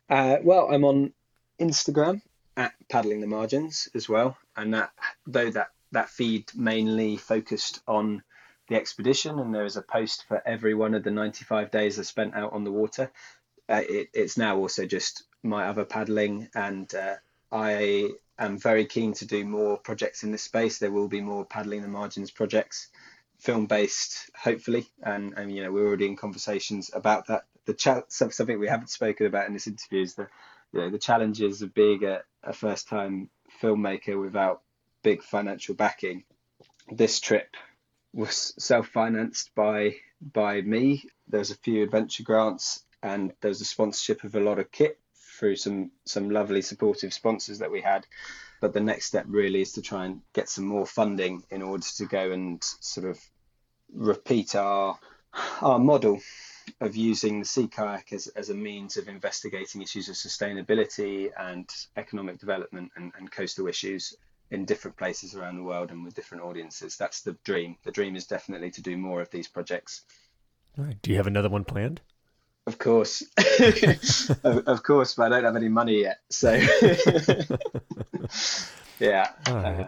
Uh, 0.09 0.37
well, 0.41 0.69
I'm 0.71 0.83
on 0.83 1.13
Instagram 1.59 2.23
at 2.55 2.73
paddling 2.89 3.21
the 3.21 3.27
margins 3.27 3.87
as 3.93 4.09
well, 4.09 4.35
and 4.55 4.73
that 4.73 4.89
though 5.27 5.51
that 5.51 5.67
that 5.91 6.09
feed 6.09 6.49
mainly 6.55 7.17
focused 7.17 7.81
on 7.87 8.23
the 8.67 8.75
expedition, 8.75 9.39
and 9.39 9.53
there 9.53 9.65
is 9.65 9.77
a 9.77 9.81
post 9.81 10.25
for 10.27 10.41
every 10.45 10.73
one 10.73 10.93
of 10.93 11.03
the 11.03 11.11
95 11.11 11.71
days 11.71 11.99
I 11.99 12.03
spent 12.03 12.35
out 12.35 12.53
on 12.53 12.63
the 12.63 12.71
water. 12.71 13.11
Uh, 13.69 13.81
it, 13.87 14.09
it's 14.13 14.37
now 14.37 14.57
also 14.57 14.85
just 14.85 15.23
my 15.43 15.67
other 15.67 15.85
paddling, 15.85 16.49
and 16.55 16.93
uh, 16.93 17.15
I 17.51 18.11
am 18.37 18.57
very 18.57 18.85
keen 18.85 19.13
to 19.13 19.25
do 19.25 19.45
more 19.45 19.77
projects 19.77 20.23
in 20.23 20.31
this 20.31 20.43
space. 20.43 20.79
There 20.79 20.91
will 20.91 21.07
be 21.07 21.21
more 21.21 21.45
paddling 21.45 21.81
the 21.81 21.87
margins 21.87 22.31
projects, 22.31 22.89
film 23.39 23.65
based, 23.65 24.29
hopefully, 24.35 24.87
and, 25.01 25.33
and 25.37 25.53
you 25.53 25.63
know 25.63 25.71
we're 25.71 25.87
already 25.87 26.07
in 26.07 26.15
conversations 26.15 26.91
about 26.93 27.27
that. 27.27 27.45
The 27.65 27.73
cha- 27.73 28.03
something 28.09 28.59
we 28.59 28.67
haven't 28.67 28.89
spoken 28.89 29.25
about 29.27 29.47
in 29.47 29.53
this 29.53 29.67
interview 29.67 30.01
is 30.01 30.15
the 30.15 30.27
you 30.73 30.81
know, 30.81 30.89
the 30.89 30.97
challenges 30.97 31.61
of 31.61 31.73
being 31.73 32.03
a, 32.03 32.21
a 32.43 32.53
first 32.53 32.87
time 32.87 33.29
filmmaker 33.61 34.19
without 34.19 34.61
big 35.03 35.23
financial 35.23 35.75
backing. 35.75 36.23
This 36.89 37.19
trip 37.19 37.55
was 38.13 38.53
self 38.57 38.87
financed 38.87 39.51
by 39.55 39.95
by 40.21 40.61
me. 40.61 41.03
There's 41.27 41.51
a 41.51 41.57
few 41.57 41.83
adventure 41.83 42.23
grants 42.23 42.83
and 43.03 43.33
there's 43.41 43.61
a 43.61 43.65
sponsorship 43.65 44.23
of 44.23 44.35
a 44.35 44.39
lot 44.39 44.59
of 44.59 44.71
kit 44.71 44.99
through 45.37 45.55
some 45.55 45.91
some 46.05 46.29
lovely 46.29 46.61
supportive 46.61 47.13
sponsors 47.13 47.59
that 47.59 47.71
we 47.71 47.81
had. 47.81 48.05
But 48.59 48.73
the 48.73 48.81
next 48.81 49.05
step 49.05 49.25
really 49.27 49.61
is 49.61 49.73
to 49.73 49.81
try 49.81 50.05
and 50.05 50.21
get 50.33 50.49
some 50.49 50.65
more 50.65 50.87
funding 50.87 51.43
in 51.51 51.61
order 51.61 51.85
to 51.97 52.05
go 52.05 52.31
and 52.31 52.63
sort 52.63 53.07
of 53.07 53.19
repeat 53.93 54.55
our 54.55 54.97
our 55.61 55.79
model 55.79 56.19
of 56.81 56.95
using 56.95 57.39
the 57.39 57.45
sea 57.45 57.67
kayak 57.67 58.11
as, 58.11 58.27
as 58.27 58.49
a 58.49 58.53
means 58.53 58.97
of 58.97 59.07
investigating 59.07 59.81
issues 59.81 60.09
of 60.09 60.15
sustainability 60.15 61.29
and 61.37 61.69
economic 61.95 62.39
development 62.39 62.91
and, 62.95 63.13
and 63.17 63.31
coastal 63.31 63.67
issues 63.67 64.15
in 64.51 64.65
different 64.65 64.97
places 64.97 65.35
around 65.35 65.57
the 65.57 65.63
world 65.63 65.91
and 65.91 66.03
with 66.03 66.15
different 66.15 66.43
audiences. 66.43 66.97
That's 66.97 67.21
the 67.21 67.33
dream. 67.43 67.77
The 67.83 67.91
dream 67.91 68.15
is 68.15 68.27
definitely 68.27 68.71
to 68.71 68.81
do 68.81 68.97
more 68.97 69.21
of 69.21 69.29
these 69.29 69.47
projects. 69.47 70.03
All 70.77 70.85
right. 70.85 71.01
Do 71.01 71.11
you 71.11 71.17
have 71.17 71.27
another 71.27 71.49
one 71.49 71.63
planned? 71.63 72.01
Of 72.67 72.77
course, 72.79 73.23
of, 74.43 74.67
of, 74.67 74.83
course, 74.83 75.13
but 75.13 75.27
I 75.27 75.29
don't 75.29 75.45
have 75.45 75.55
any 75.55 75.69
money 75.69 76.01
yet. 76.01 76.19
So, 76.29 76.51
yeah. 78.99 79.29
Uh, 79.45 79.85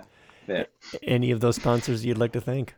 yeah. 0.47 0.64
Any 1.03 1.32
of 1.32 1.41
those 1.41 1.57
sponsors 1.57 2.05
you'd 2.05 2.18
like 2.18 2.32
to 2.32 2.41
thank? 2.41 2.76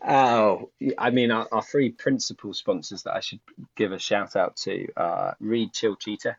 Oh, 0.00 0.70
I 0.96 1.10
mean, 1.10 1.32
our, 1.32 1.48
our, 1.50 1.62
three 1.62 1.90
principal 1.90 2.54
sponsors 2.54 3.02
that 3.02 3.16
I 3.16 3.20
should 3.20 3.40
give 3.74 3.90
a 3.90 3.98
shout 3.98 4.36
out 4.36 4.54
to 4.58 4.86
are 4.96 5.36
Reed 5.40 5.72
Chillcheater, 5.72 6.36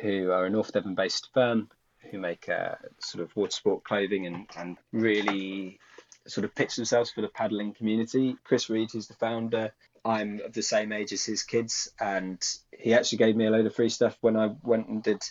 who 0.00 0.32
are 0.32 0.46
a 0.46 0.50
North 0.50 0.72
Devon 0.72 0.96
based 0.96 1.28
firm 1.32 1.70
who 2.10 2.18
make 2.18 2.48
uh, 2.48 2.74
sort 2.98 3.22
of 3.22 3.34
water 3.36 3.50
sport 3.50 3.84
clothing 3.84 4.26
and, 4.26 4.46
and 4.56 4.76
really 4.92 5.78
sort 6.26 6.44
of 6.44 6.54
pitch 6.54 6.76
themselves 6.76 7.10
for 7.10 7.22
the 7.22 7.28
paddling 7.28 7.72
community. 7.72 8.36
Chris 8.44 8.68
Reed, 8.70 8.90
who's 8.92 9.08
the 9.08 9.14
founder, 9.14 9.72
I'm 10.04 10.40
of 10.40 10.52
the 10.52 10.62
same 10.62 10.92
age 10.92 11.12
as 11.12 11.24
his 11.24 11.42
kids, 11.42 11.90
and 12.00 12.42
he 12.76 12.94
actually 12.94 13.18
gave 13.18 13.36
me 13.36 13.46
a 13.46 13.50
load 13.50 13.66
of 13.66 13.74
free 13.74 13.88
stuff 13.88 14.16
when 14.20 14.36
I 14.36 14.54
went 14.62 14.88
and 14.88 15.02
did 15.02 15.22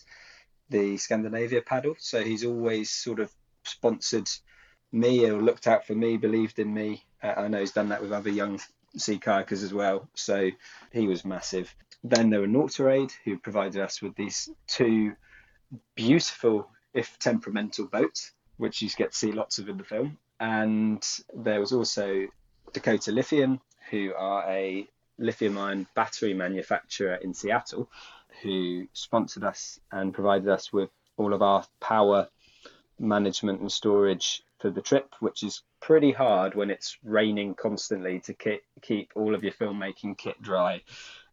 the 0.69 0.97
Scandinavia 0.97 1.61
paddle. 1.61 1.95
So 1.97 2.23
he's 2.23 2.45
always 2.45 2.89
sort 2.89 3.19
of 3.19 3.31
sponsored 3.63 4.29
me 4.91 5.25
or 5.25 5.41
looked 5.41 5.67
out 5.67 5.85
for 5.85 5.95
me, 5.95 6.17
believed 6.17 6.59
in 6.59 6.73
me. 6.73 7.03
Uh, 7.21 7.33
I 7.37 7.47
know 7.47 7.59
he's 7.59 7.71
done 7.71 7.89
that 7.89 8.01
with 8.01 8.11
other 8.11 8.29
young 8.29 8.59
sea 8.97 9.17
kayakers 9.17 9.63
as 9.63 9.73
well. 9.73 10.07
So 10.13 10.49
he 10.91 11.07
was 11.07 11.25
massive. 11.25 11.73
Then 12.03 12.29
there 12.29 12.41
were 12.41 12.47
Nautiraid, 12.47 13.11
who 13.25 13.37
provided 13.37 13.81
us 13.81 14.01
with 14.01 14.15
these 14.15 14.49
two 14.67 15.13
beautiful, 15.95 16.69
if 16.93 17.17
temperamental, 17.19 17.85
boat, 17.85 18.31
which 18.57 18.81
you 18.81 18.89
get 18.89 19.11
to 19.11 19.17
see 19.17 19.31
lots 19.31 19.59
of 19.59 19.69
in 19.69 19.77
the 19.77 19.83
film. 19.83 20.17
And 20.39 21.05
there 21.33 21.59
was 21.59 21.73
also 21.73 22.27
Dakota 22.73 23.11
Lithium, 23.11 23.59
who 23.89 24.13
are 24.17 24.49
a 24.49 24.87
lithium 25.17 25.57
ion 25.57 25.87
battery 25.95 26.33
manufacturer 26.33 27.15
in 27.15 27.33
Seattle, 27.33 27.89
who 28.41 28.87
sponsored 28.93 29.43
us 29.43 29.79
and 29.91 30.13
provided 30.13 30.47
us 30.47 30.71
with 30.71 30.89
all 31.17 31.33
of 31.33 31.41
our 31.41 31.65
power 31.79 32.27
management 32.99 33.61
and 33.61 33.71
storage 33.71 34.43
for 34.59 34.69
the 34.69 34.81
trip, 34.81 35.13
which 35.19 35.43
is 35.43 35.63
pretty 35.79 36.11
hard 36.11 36.55
when 36.55 36.69
it's 36.69 36.97
raining 37.03 37.55
constantly 37.55 38.19
to 38.19 38.33
keep 38.33 38.61
keep 38.81 39.11
all 39.15 39.33
of 39.33 39.43
your 39.43 39.53
filmmaking 39.53 40.17
kit 40.17 40.41
dry. 40.41 40.81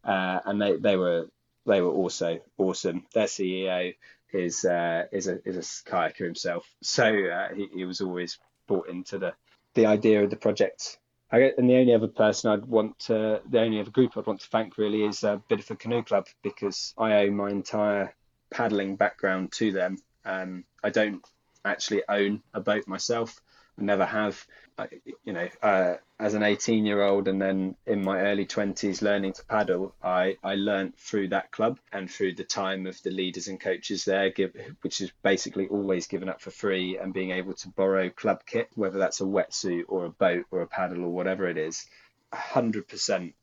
Uh, 0.03 0.39
and 0.45 0.61
they, 0.61 0.77
they 0.77 0.95
were 0.95 1.27
they 1.65 1.81
were 1.81 1.91
also 1.91 2.39
awesome. 2.57 3.05
Their 3.13 3.25
CEO 3.25 3.95
is 4.33 4.65
uh, 4.65 5.05
is 5.11 5.27
a 5.27 5.39
is 5.47 5.57
a 5.57 5.89
kayaker 5.89 6.25
himself, 6.25 6.67
so 6.81 7.05
uh, 7.05 7.53
he, 7.53 7.67
he 7.73 7.85
was 7.85 8.01
always 8.01 8.37
brought 8.67 8.89
into 8.89 9.17
the 9.17 9.33
the 9.73 9.85
idea 9.85 10.23
of 10.23 10.29
the 10.29 10.35
project. 10.35 10.97
I, 11.31 11.51
and 11.57 11.69
the 11.69 11.75
only 11.75 11.93
other 11.93 12.07
person 12.07 12.51
I'd 12.51 12.65
want 12.65 12.99
to, 12.99 13.41
the 13.49 13.59
only 13.59 13.81
other 13.81 13.91
group 13.91 14.15
I'd 14.15 14.25
want 14.25 14.39
to 14.41 14.47
thank 14.47 14.77
really 14.77 15.03
is 15.03 15.23
uh, 15.23 15.39
Bideford 15.49 15.79
Canoe 15.79 16.03
Club 16.03 16.25
because 16.41 16.93
I 16.97 17.25
owe 17.25 17.31
my 17.31 17.49
entire 17.49 18.15
paddling 18.49 18.95
background 18.95 19.51
to 19.53 19.73
them. 19.73 19.97
Um, 20.23 20.63
I 20.83 20.89
don't 20.89 21.21
actually 21.65 22.03
own 22.07 22.41
a 22.53 22.61
boat 22.61 22.87
myself. 22.87 23.41
Never 23.77 24.05
have. 24.05 24.45
I, 24.79 24.87
you 25.23 25.33
know, 25.33 25.47
uh, 25.61 25.95
as 26.19 26.33
an 26.33 26.43
18 26.43 26.85
year 26.85 27.01
old 27.03 27.27
and 27.27 27.41
then 27.41 27.75
in 27.85 28.03
my 28.03 28.19
early 28.21 28.45
20s 28.45 29.01
learning 29.01 29.33
to 29.33 29.45
paddle, 29.45 29.93
I, 30.03 30.37
I 30.43 30.55
learned 30.55 30.95
through 30.97 31.29
that 31.29 31.51
club 31.51 31.79
and 31.91 32.09
through 32.09 32.35
the 32.35 32.43
time 32.43 32.87
of 32.87 33.01
the 33.03 33.11
leaders 33.11 33.47
and 33.47 33.59
coaches 33.59 34.05
there, 34.05 34.29
give, 34.29 34.55
which 34.81 35.01
is 35.01 35.11
basically 35.23 35.67
always 35.67 36.07
given 36.07 36.29
up 36.29 36.41
for 36.41 36.51
free 36.51 36.97
and 36.97 37.13
being 37.13 37.31
able 37.31 37.53
to 37.53 37.69
borrow 37.69 38.09
club 38.09 38.43
kit, 38.45 38.69
whether 38.75 38.99
that's 38.99 39.21
a 39.21 39.25
wetsuit 39.25 39.85
or 39.87 40.05
a 40.05 40.09
boat 40.09 40.45
or 40.51 40.61
a 40.61 40.67
paddle 40.67 41.03
or 41.03 41.09
whatever 41.09 41.47
it 41.47 41.57
is. 41.57 41.85
100% 42.33 43.33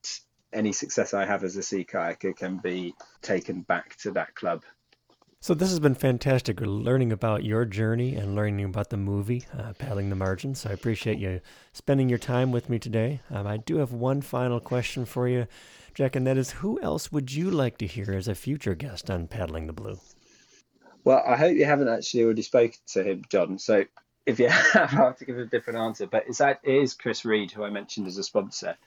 any 0.52 0.72
success 0.72 1.14
I 1.14 1.26
have 1.26 1.42
as 1.42 1.56
a 1.56 1.62
sea 1.62 1.84
kayaker 1.84 2.36
can 2.36 2.58
be 2.58 2.94
taken 3.22 3.62
back 3.62 3.96
to 3.98 4.12
that 4.12 4.34
club 4.34 4.62
so 5.44 5.52
this 5.52 5.68
has 5.68 5.78
been 5.78 5.94
fantastic 5.94 6.58
learning 6.62 7.12
about 7.12 7.44
your 7.44 7.66
journey 7.66 8.14
and 8.14 8.34
learning 8.34 8.64
about 8.64 8.88
the 8.88 8.96
movie, 8.96 9.44
uh, 9.52 9.74
Paddling 9.74 10.08
the 10.08 10.16
Margins. 10.16 10.60
So 10.60 10.70
I 10.70 10.72
appreciate 10.72 11.18
you 11.18 11.42
spending 11.74 12.08
your 12.08 12.16
time 12.16 12.50
with 12.50 12.70
me 12.70 12.78
today. 12.78 13.20
Um, 13.28 13.46
I 13.46 13.58
do 13.58 13.76
have 13.76 13.92
one 13.92 14.22
final 14.22 14.58
question 14.58 15.04
for 15.04 15.28
you, 15.28 15.46
Jack, 15.92 16.16
and 16.16 16.26
that 16.26 16.38
is 16.38 16.50
who 16.50 16.80
else 16.80 17.12
would 17.12 17.30
you 17.30 17.50
like 17.50 17.76
to 17.76 17.86
hear 17.86 18.12
as 18.12 18.26
a 18.26 18.34
future 18.34 18.74
guest 18.74 19.10
on 19.10 19.26
Paddling 19.26 19.66
the 19.66 19.74
Blue? 19.74 19.98
Well, 21.04 21.22
I 21.26 21.36
hope 21.36 21.54
you 21.54 21.66
haven't 21.66 21.88
actually 21.88 22.22
already 22.22 22.40
spoken 22.40 22.78
to 22.94 23.02
him, 23.02 23.22
John. 23.28 23.58
So 23.58 23.84
if 24.24 24.38
you 24.38 24.48
have, 24.48 24.94
I'll 24.94 25.08
have 25.08 25.18
to 25.18 25.26
give 25.26 25.36
a 25.36 25.44
different 25.44 25.78
answer. 25.78 26.06
But 26.06 26.24
it's 26.26 26.38
that 26.38 26.60
it 26.62 26.74
is 26.74 26.94
Chris 26.94 27.26
Reed, 27.26 27.50
who 27.50 27.64
I 27.64 27.68
mentioned 27.68 28.06
as 28.06 28.16
a 28.16 28.24
sponsor, 28.24 28.78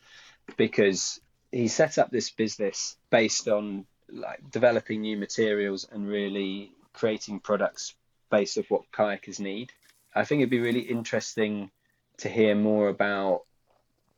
because 0.58 1.20
he 1.52 1.68
set 1.68 2.00
up 2.00 2.10
this 2.10 2.32
business 2.32 2.98
based 3.12 3.48
on 3.48 3.86
like 4.12 4.40
developing 4.52 5.02
new 5.02 5.18
materials 5.18 5.88
and 5.92 6.08
really 6.08 6.72
creating 6.94 7.40
products 7.40 7.96
based 8.30 8.58
off 8.58 8.70
what 8.70 8.92
kayakers 8.92 9.40
need. 9.40 9.72
I 10.16 10.26
think 10.26 10.40
it'd 10.40 10.50
be 10.50 10.60
really 10.60 10.82
interesting 10.82 11.70
to 12.18 12.30
hear 12.30 12.56
more 12.56 12.90
about 12.90 13.44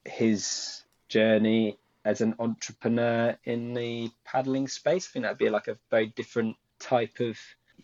his 0.05 0.83
journey 1.09 1.77
as 2.05 2.21
an 2.21 2.35
entrepreneur 2.39 3.37
in 3.43 3.73
the 3.73 4.09
paddling 4.23 4.67
space. 4.67 5.07
I 5.07 5.09
think 5.11 5.23
that'd 5.23 5.37
be 5.37 5.49
like 5.49 5.67
a 5.67 5.77
very 5.89 6.07
different 6.07 6.55
type 6.79 7.19
of 7.19 7.37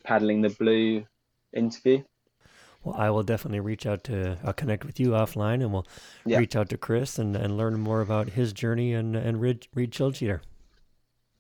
paddling 0.03 0.41
the 0.41 0.49
blue 0.49 1.05
interview. 1.53 2.03
Well, 2.83 2.95
I 2.95 3.09
will 3.09 3.23
definitely 3.23 3.59
reach 3.61 3.85
out 3.85 4.03
to 4.05 4.37
I'll 4.43 4.53
connect 4.53 4.85
with 4.85 4.99
you 4.99 5.09
offline, 5.09 5.55
and 5.55 5.73
we'll 5.73 5.87
yeah. 6.23 6.37
reach 6.37 6.55
out 6.55 6.69
to 6.69 6.77
Chris 6.77 7.17
and, 7.17 7.35
and 7.35 7.57
learn 7.57 7.79
more 7.79 8.01
about 8.01 8.29
his 8.29 8.53
journey 8.53 8.93
and 8.93 9.15
and 9.15 9.41
Reed, 9.41 9.67
read 9.73 9.91
Chill 9.91 10.11
Cheater. 10.11 10.43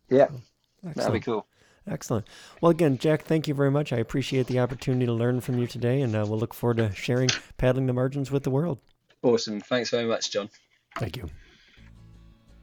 Yeah, 0.09 0.27
so, 0.93 0.99
that'd 1.01 1.13
be 1.13 1.19
cool. 1.19 1.45
Excellent. 1.87 2.27
Well, 2.61 2.71
again, 2.71 2.97
Jack, 2.97 3.23
thank 3.23 3.47
you 3.47 3.53
very 3.53 3.69
much. 3.69 3.93
I 3.93 3.97
appreciate 3.97 4.47
the 4.47 4.59
opportunity 4.59 5.05
to 5.05 5.13
learn 5.13 5.39
from 5.39 5.59
you 5.59 5.67
today, 5.67 6.01
and 6.01 6.15
uh, 6.15 6.25
we'll 6.27 6.39
look 6.39 6.53
forward 6.53 6.77
to 6.77 6.93
sharing 6.95 7.29
paddling 7.57 7.85
the 7.85 7.93
margins 7.93 8.31
with 8.31 8.43
the 8.43 8.49
world. 8.49 8.79
Awesome. 9.21 9.61
Thanks 9.61 9.91
very 9.91 10.05
much, 10.05 10.31
John. 10.31 10.49
Thank 10.97 11.17
you. 11.17 11.29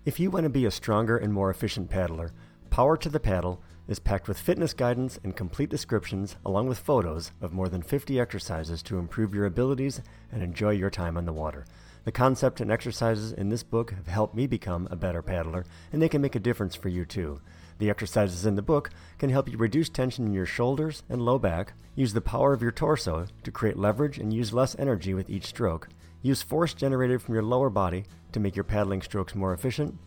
If 0.04 0.18
you 0.18 0.30
want 0.30 0.44
to 0.44 0.50
be 0.50 0.64
a 0.64 0.70
stronger 0.70 1.16
and 1.16 1.32
more 1.32 1.50
efficient 1.50 1.88
paddler, 1.88 2.32
Power 2.70 2.96
to 2.96 3.08
the 3.08 3.20
Paddle 3.20 3.62
is 3.86 3.98
packed 3.98 4.26
with 4.26 4.38
fitness 4.38 4.72
guidance 4.72 5.20
and 5.22 5.36
complete 5.36 5.68
descriptions, 5.68 6.36
along 6.44 6.66
with 6.66 6.78
photos 6.78 7.30
of 7.40 7.52
more 7.52 7.68
than 7.68 7.82
50 7.82 8.18
exercises 8.18 8.82
to 8.84 8.98
improve 8.98 9.34
your 9.34 9.46
abilities 9.46 10.00
and 10.32 10.42
enjoy 10.42 10.70
your 10.70 10.90
time 10.90 11.16
on 11.16 11.26
the 11.26 11.32
water. 11.32 11.64
The 12.04 12.12
concept 12.12 12.60
and 12.60 12.70
exercises 12.70 13.32
in 13.32 13.48
this 13.48 13.62
book 13.62 13.92
have 13.92 14.08
helped 14.08 14.34
me 14.34 14.46
become 14.46 14.88
a 14.90 14.96
better 14.96 15.22
paddler, 15.22 15.64
and 15.92 16.02
they 16.02 16.08
can 16.08 16.22
make 16.22 16.34
a 16.34 16.40
difference 16.40 16.74
for 16.74 16.88
you 16.88 17.04
too. 17.04 17.40
The 17.78 17.90
exercises 17.90 18.46
in 18.46 18.54
the 18.54 18.62
book 18.62 18.90
can 19.18 19.30
help 19.30 19.48
you 19.48 19.56
reduce 19.56 19.88
tension 19.88 20.26
in 20.26 20.32
your 20.32 20.46
shoulders 20.46 21.02
and 21.08 21.24
low 21.24 21.38
back, 21.38 21.74
use 21.94 22.12
the 22.12 22.20
power 22.20 22.52
of 22.52 22.62
your 22.62 22.72
torso 22.72 23.26
to 23.42 23.50
create 23.50 23.76
leverage 23.76 24.18
and 24.18 24.32
use 24.32 24.52
less 24.52 24.76
energy 24.78 25.14
with 25.14 25.28
each 25.28 25.46
stroke, 25.46 25.88
use 26.22 26.42
force 26.42 26.74
generated 26.74 27.20
from 27.20 27.34
your 27.34 27.42
lower 27.42 27.70
body 27.70 28.04
to 28.32 28.40
make 28.40 28.56
your 28.56 28.64
paddling 28.64 29.02
strokes 29.02 29.34
more 29.34 29.52
efficient, 29.52 29.98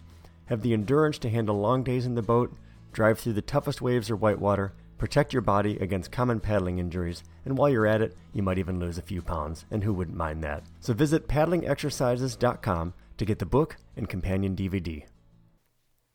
have 0.46 0.62
the 0.62 0.74
endurance 0.74 1.18
to 1.20 1.30
handle 1.30 1.60
long 1.60 1.84
days 1.84 2.06
in 2.06 2.16
the 2.16 2.22
boat, 2.22 2.56
drive 2.94 3.20
through 3.20 3.34
the 3.34 3.42
toughest 3.42 3.82
waves 3.82 4.10
or 4.10 4.16
whitewater, 4.16 4.74
protect 4.98 5.34
your 5.34 5.42
body 5.42 5.78
against 5.78 6.12
common 6.12 6.40
paddling 6.40 6.80
injuries, 6.80 7.24
and 7.44 7.58
while 7.58 7.70
you're 7.70 7.88
at 7.88 8.02
it, 8.02 8.16
you 8.34 8.42
might 8.42 8.58
even 8.58 8.80
lose 8.80 8.98
a 8.98 9.02
few 9.02 9.22
pounds, 9.22 9.66
and 9.70 9.84
who 9.84 9.94
wouldn't 9.94 10.18
mind 10.18 10.44
that? 10.44 10.64
So 10.80 10.94
visit 10.94 11.28
paddlingexercises.com 11.28 12.94
to 13.18 13.26
get 13.26 13.40
the 13.40 13.46
book 13.46 13.78
and 13.96 14.10
companion 14.10 14.56
DVD. 14.56 15.06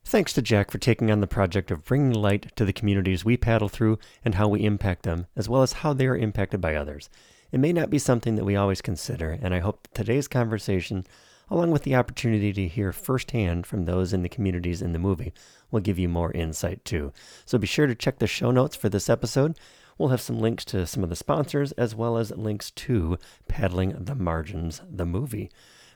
Thanks 0.05 0.32
to 0.32 0.42
Jack 0.42 0.70
for 0.70 0.78
taking 0.78 1.11
on 1.11 1.20
the 1.20 1.26
project 1.28 1.70
of 1.70 1.84
bringing 1.84 2.12
light 2.12 2.51
to 2.57 2.64
the 2.64 2.72
communities 2.72 3.24
we 3.24 3.36
paddle 3.36 3.68
through 3.68 3.98
and 4.24 4.34
how 4.34 4.48
we 4.48 4.64
impact 4.64 5.05
them, 5.05 5.26
as 5.36 5.48
well 5.48 5.62
as 5.62 5.74
how 5.74 5.92
they 5.92 6.07
are 6.07 6.16
impacted 6.16 6.61
by 6.61 6.74
others. 6.74 7.09
It 7.53 7.61
may 7.61 7.72
not 7.72 7.90
be 7.90 7.98
something 7.98 8.34
that 8.34 8.44
we 8.44 8.57
always 8.57 8.80
consider, 8.80 9.38
and 9.40 9.55
I 9.55 9.61
hope 9.61 9.86
today's 9.94 10.26
conversation, 10.26 11.07
along 11.48 11.70
with 11.70 11.84
the 11.84 11.94
opportunity 11.94 12.53
to 12.53 12.66
hear 12.66 12.92
firsthand 12.92 13.66
from 13.66 13.84
those 13.84 14.12
in 14.12 14.22
the 14.22 14.28
communities 14.28 14.82
in 14.82 14.92
the 14.92 14.98
movie, 14.98 15.32
will 15.70 15.80
give 15.80 15.98
you 15.98 16.09
more 16.09 16.32
insight 16.32 16.84
too. 16.84 17.12
So 17.44 17.59
be 17.59 17.66
sure 17.68 17.86
to 17.86 17.94
check 17.94 18.18
the 18.18 18.26
show 18.26 18.51
notes 18.51 18.74
for 18.74 18.88
this 18.88 19.09
episode. 19.09 19.57
We'll 19.96 20.09
have 20.09 20.20
some 20.20 20.40
links 20.40 20.64
to 20.66 20.86
some 20.86 21.05
of 21.05 21.11
the 21.11 21.16
sponsors, 21.16 21.72
as 21.72 21.94
well 21.94 22.16
as 22.16 22.30
links 22.32 22.70
to 22.72 23.18
Paddling 23.48 23.94
the 23.96 24.14
Margins, 24.14 24.80
the 24.90 25.07
movie, 25.07 25.51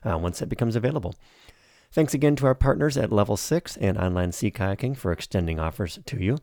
uh, 0.05 0.19
once 0.19 0.43
it 0.43 0.49
becomes 0.49 0.77
available. 0.77 1.15
Thanks 1.95 2.13
again 2.13 2.35
to 2.37 2.47
our 2.47 2.57
partners 2.57 2.97
at 2.97 3.13
Level 3.13 3.37
6 3.37 3.77
and 3.77 3.97
Online 3.97 4.33
Sea 4.33 4.51
Kayaking 4.51 4.97
for 4.97 5.13
extending 5.13 5.61
offers 5.61 6.01
to 6.07 6.21
you. 6.21 6.39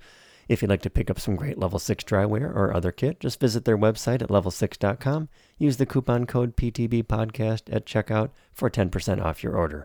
If 0.48 0.62
you'd 0.62 0.70
like 0.70 0.82
to 0.84 0.90
pick 0.90 1.10
up 1.10 1.20
some 1.20 1.36
great 1.36 1.58
Level 1.58 1.78
6 1.78 2.06
dryware 2.06 2.56
or 2.56 2.74
other 2.74 2.94
kit, 2.94 3.20
just 3.20 3.42
visit 3.42 3.66
their 3.66 3.78
website 3.78 4.22
at 4.22 4.30
level6.com. 4.30 5.28
Use 5.58 5.76
the 5.76 5.86
coupon 5.86 6.26
code 6.26 6.56
PTB 6.56 7.04
Podcast 7.04 7.64
at 7.70 7.86
checkout 7.86 8.30
for 8.54 8.70
10% 8.70 9.22
off 9.22 9.44
your 9.44 9.58
order. 9.58 9.84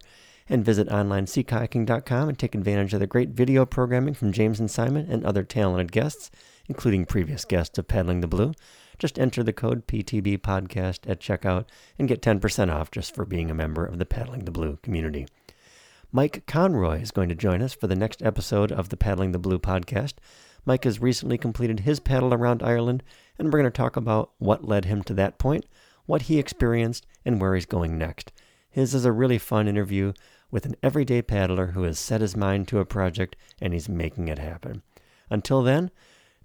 And 0.49 0.65
visit 0.65 0.89
onlineseakayaking.com 0.89 2.29
and 2.29 2.39
take 2.39 2.55
advantage 2.55 2.95
of 2.95 3.01
the 3.01 3.09
great 3.09 3.31
video 3.31 3.67
programming 3.67 4.15
from 4.15 4.31
James 4.31 4.61
and 4.61 4.71
Simon 4.71 5.09
and 5.11 5.25
other 5.25 5.43
talented 5.43 5.91
guests, 5.91 6.31
including 6.69 7.07
previous 7.07 7.45
guests 7.45 7.77
of 7.77 7.89
Paddling 7.89 8.21
the 8.21 8.29
Blue. 8.29 8.53
Just 9.01 9.19
enter 9.19 9.43
the 9.43 9.53
code 9.53 9.89
PTB 9.89 10.39
Podcast 10.39 11.11
at 11.11 11.19
checkout 11.19 11.65
and 11.99 12.07
get 12.07 12.23
10% 12.23 12.73
off 12.73 12.93
just 12.93 13.13
for 13.13 13.25
being 13.25 13.51
a 13.51 13.55
member 13.55 13.85
of 13.85 13.99
the 13.99 14.07
Paddling 14.07 14.45
the 14.45 14.53
Blue 14.53 14.79
community. 14.85 15.27
Mike 16.17 16.47
Conroy 16.47 17.03
is 17.03 17.11
going 17.11 17.29
to 17.29 17.35
join 17.35 17.61
us 17.61 17.75
for 17.75 17.89
the 17.89 17.95
next 17.95 18.23
episode 18.23 18.73
of 18.73 18.89
the 18.89 18.97
Paddling 18.97 19.33
the 19.33 19.39
Blue 19.39 19.59
podcast. 19.59 20.15
Mike 20.65 20.85
has 20.85 20.99
recently 20.99 21.37
completed 21.37 21.81
his 21.81 22.01
paddle 22.01 22.33
around 22.33 22.63
Ireland, 22.63 23.03
and 23.39 23.49
we're 23.49 23.59
going 23.59 23.71
to 23.71 23.71
talk 23.71 23.97
about 23.97 24.31
what 24.39 24.65
led 24.65 24.87
him 24.87 25.03
to 25.03 25.13
that 25.13 25.37
point, 25.37 25.67
what 26.07 26.23
he 26.23 26.39
experienced, 26.39 27.07
and 27.27 27.39
where 27.39 27.55
he's 27.55 27.67
going 27.67 27.99
next. 27.99 28.33
His 28.71 28.95
is 28.95 29.05
a 29.05 29.13
really 29.13 29.37
fun 29.37 29.69
interview 29.69 30.15
with 30.51 30.65
an 30.65 30.77
everyday 30.83 31.21
paddler 31.21 31.73
who 31.73 31.83
has 31.83 31.99
set 31.99 32.23
his 32.23 32.35
mind 32.35 32.67
to 32.69 32.79
a 32.79 32.87
project 32.87 33.37
and 33.61 33.75
he's 33.75 33.87
making 33.87 34.29
it 34.29 34.39
happen. 34.39 34.81
Until 35.29 35.63
then, 35.63 35.91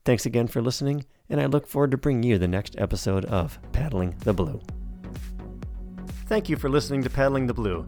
thanks 0.04 0.26
again 0.26 0.48
for 0.48 0.62
listening, 0.62 1.06
and 1.30 1.40
I 1.40 1.46
look 1.46 1.66
forward 1.66 1.92
to 1.92 1.98
bringing 1.98 2.24
you 2.24 2.38
the 2.38 2.46
next 2.46 2.76
episode 2.78 3.24
of 3.24 3.58
Paddling 3.72 4.16
the 4.26 4.34
Blue. 4.34 4.60
Thank 6.26 6.50
you 6.50 6.58
for 6.58 6.68
listening 6.68 7.04
to 7.04 7.10
Paddling 7.10 7.48
the 7.48 7.54
Blue. 7.54 7.88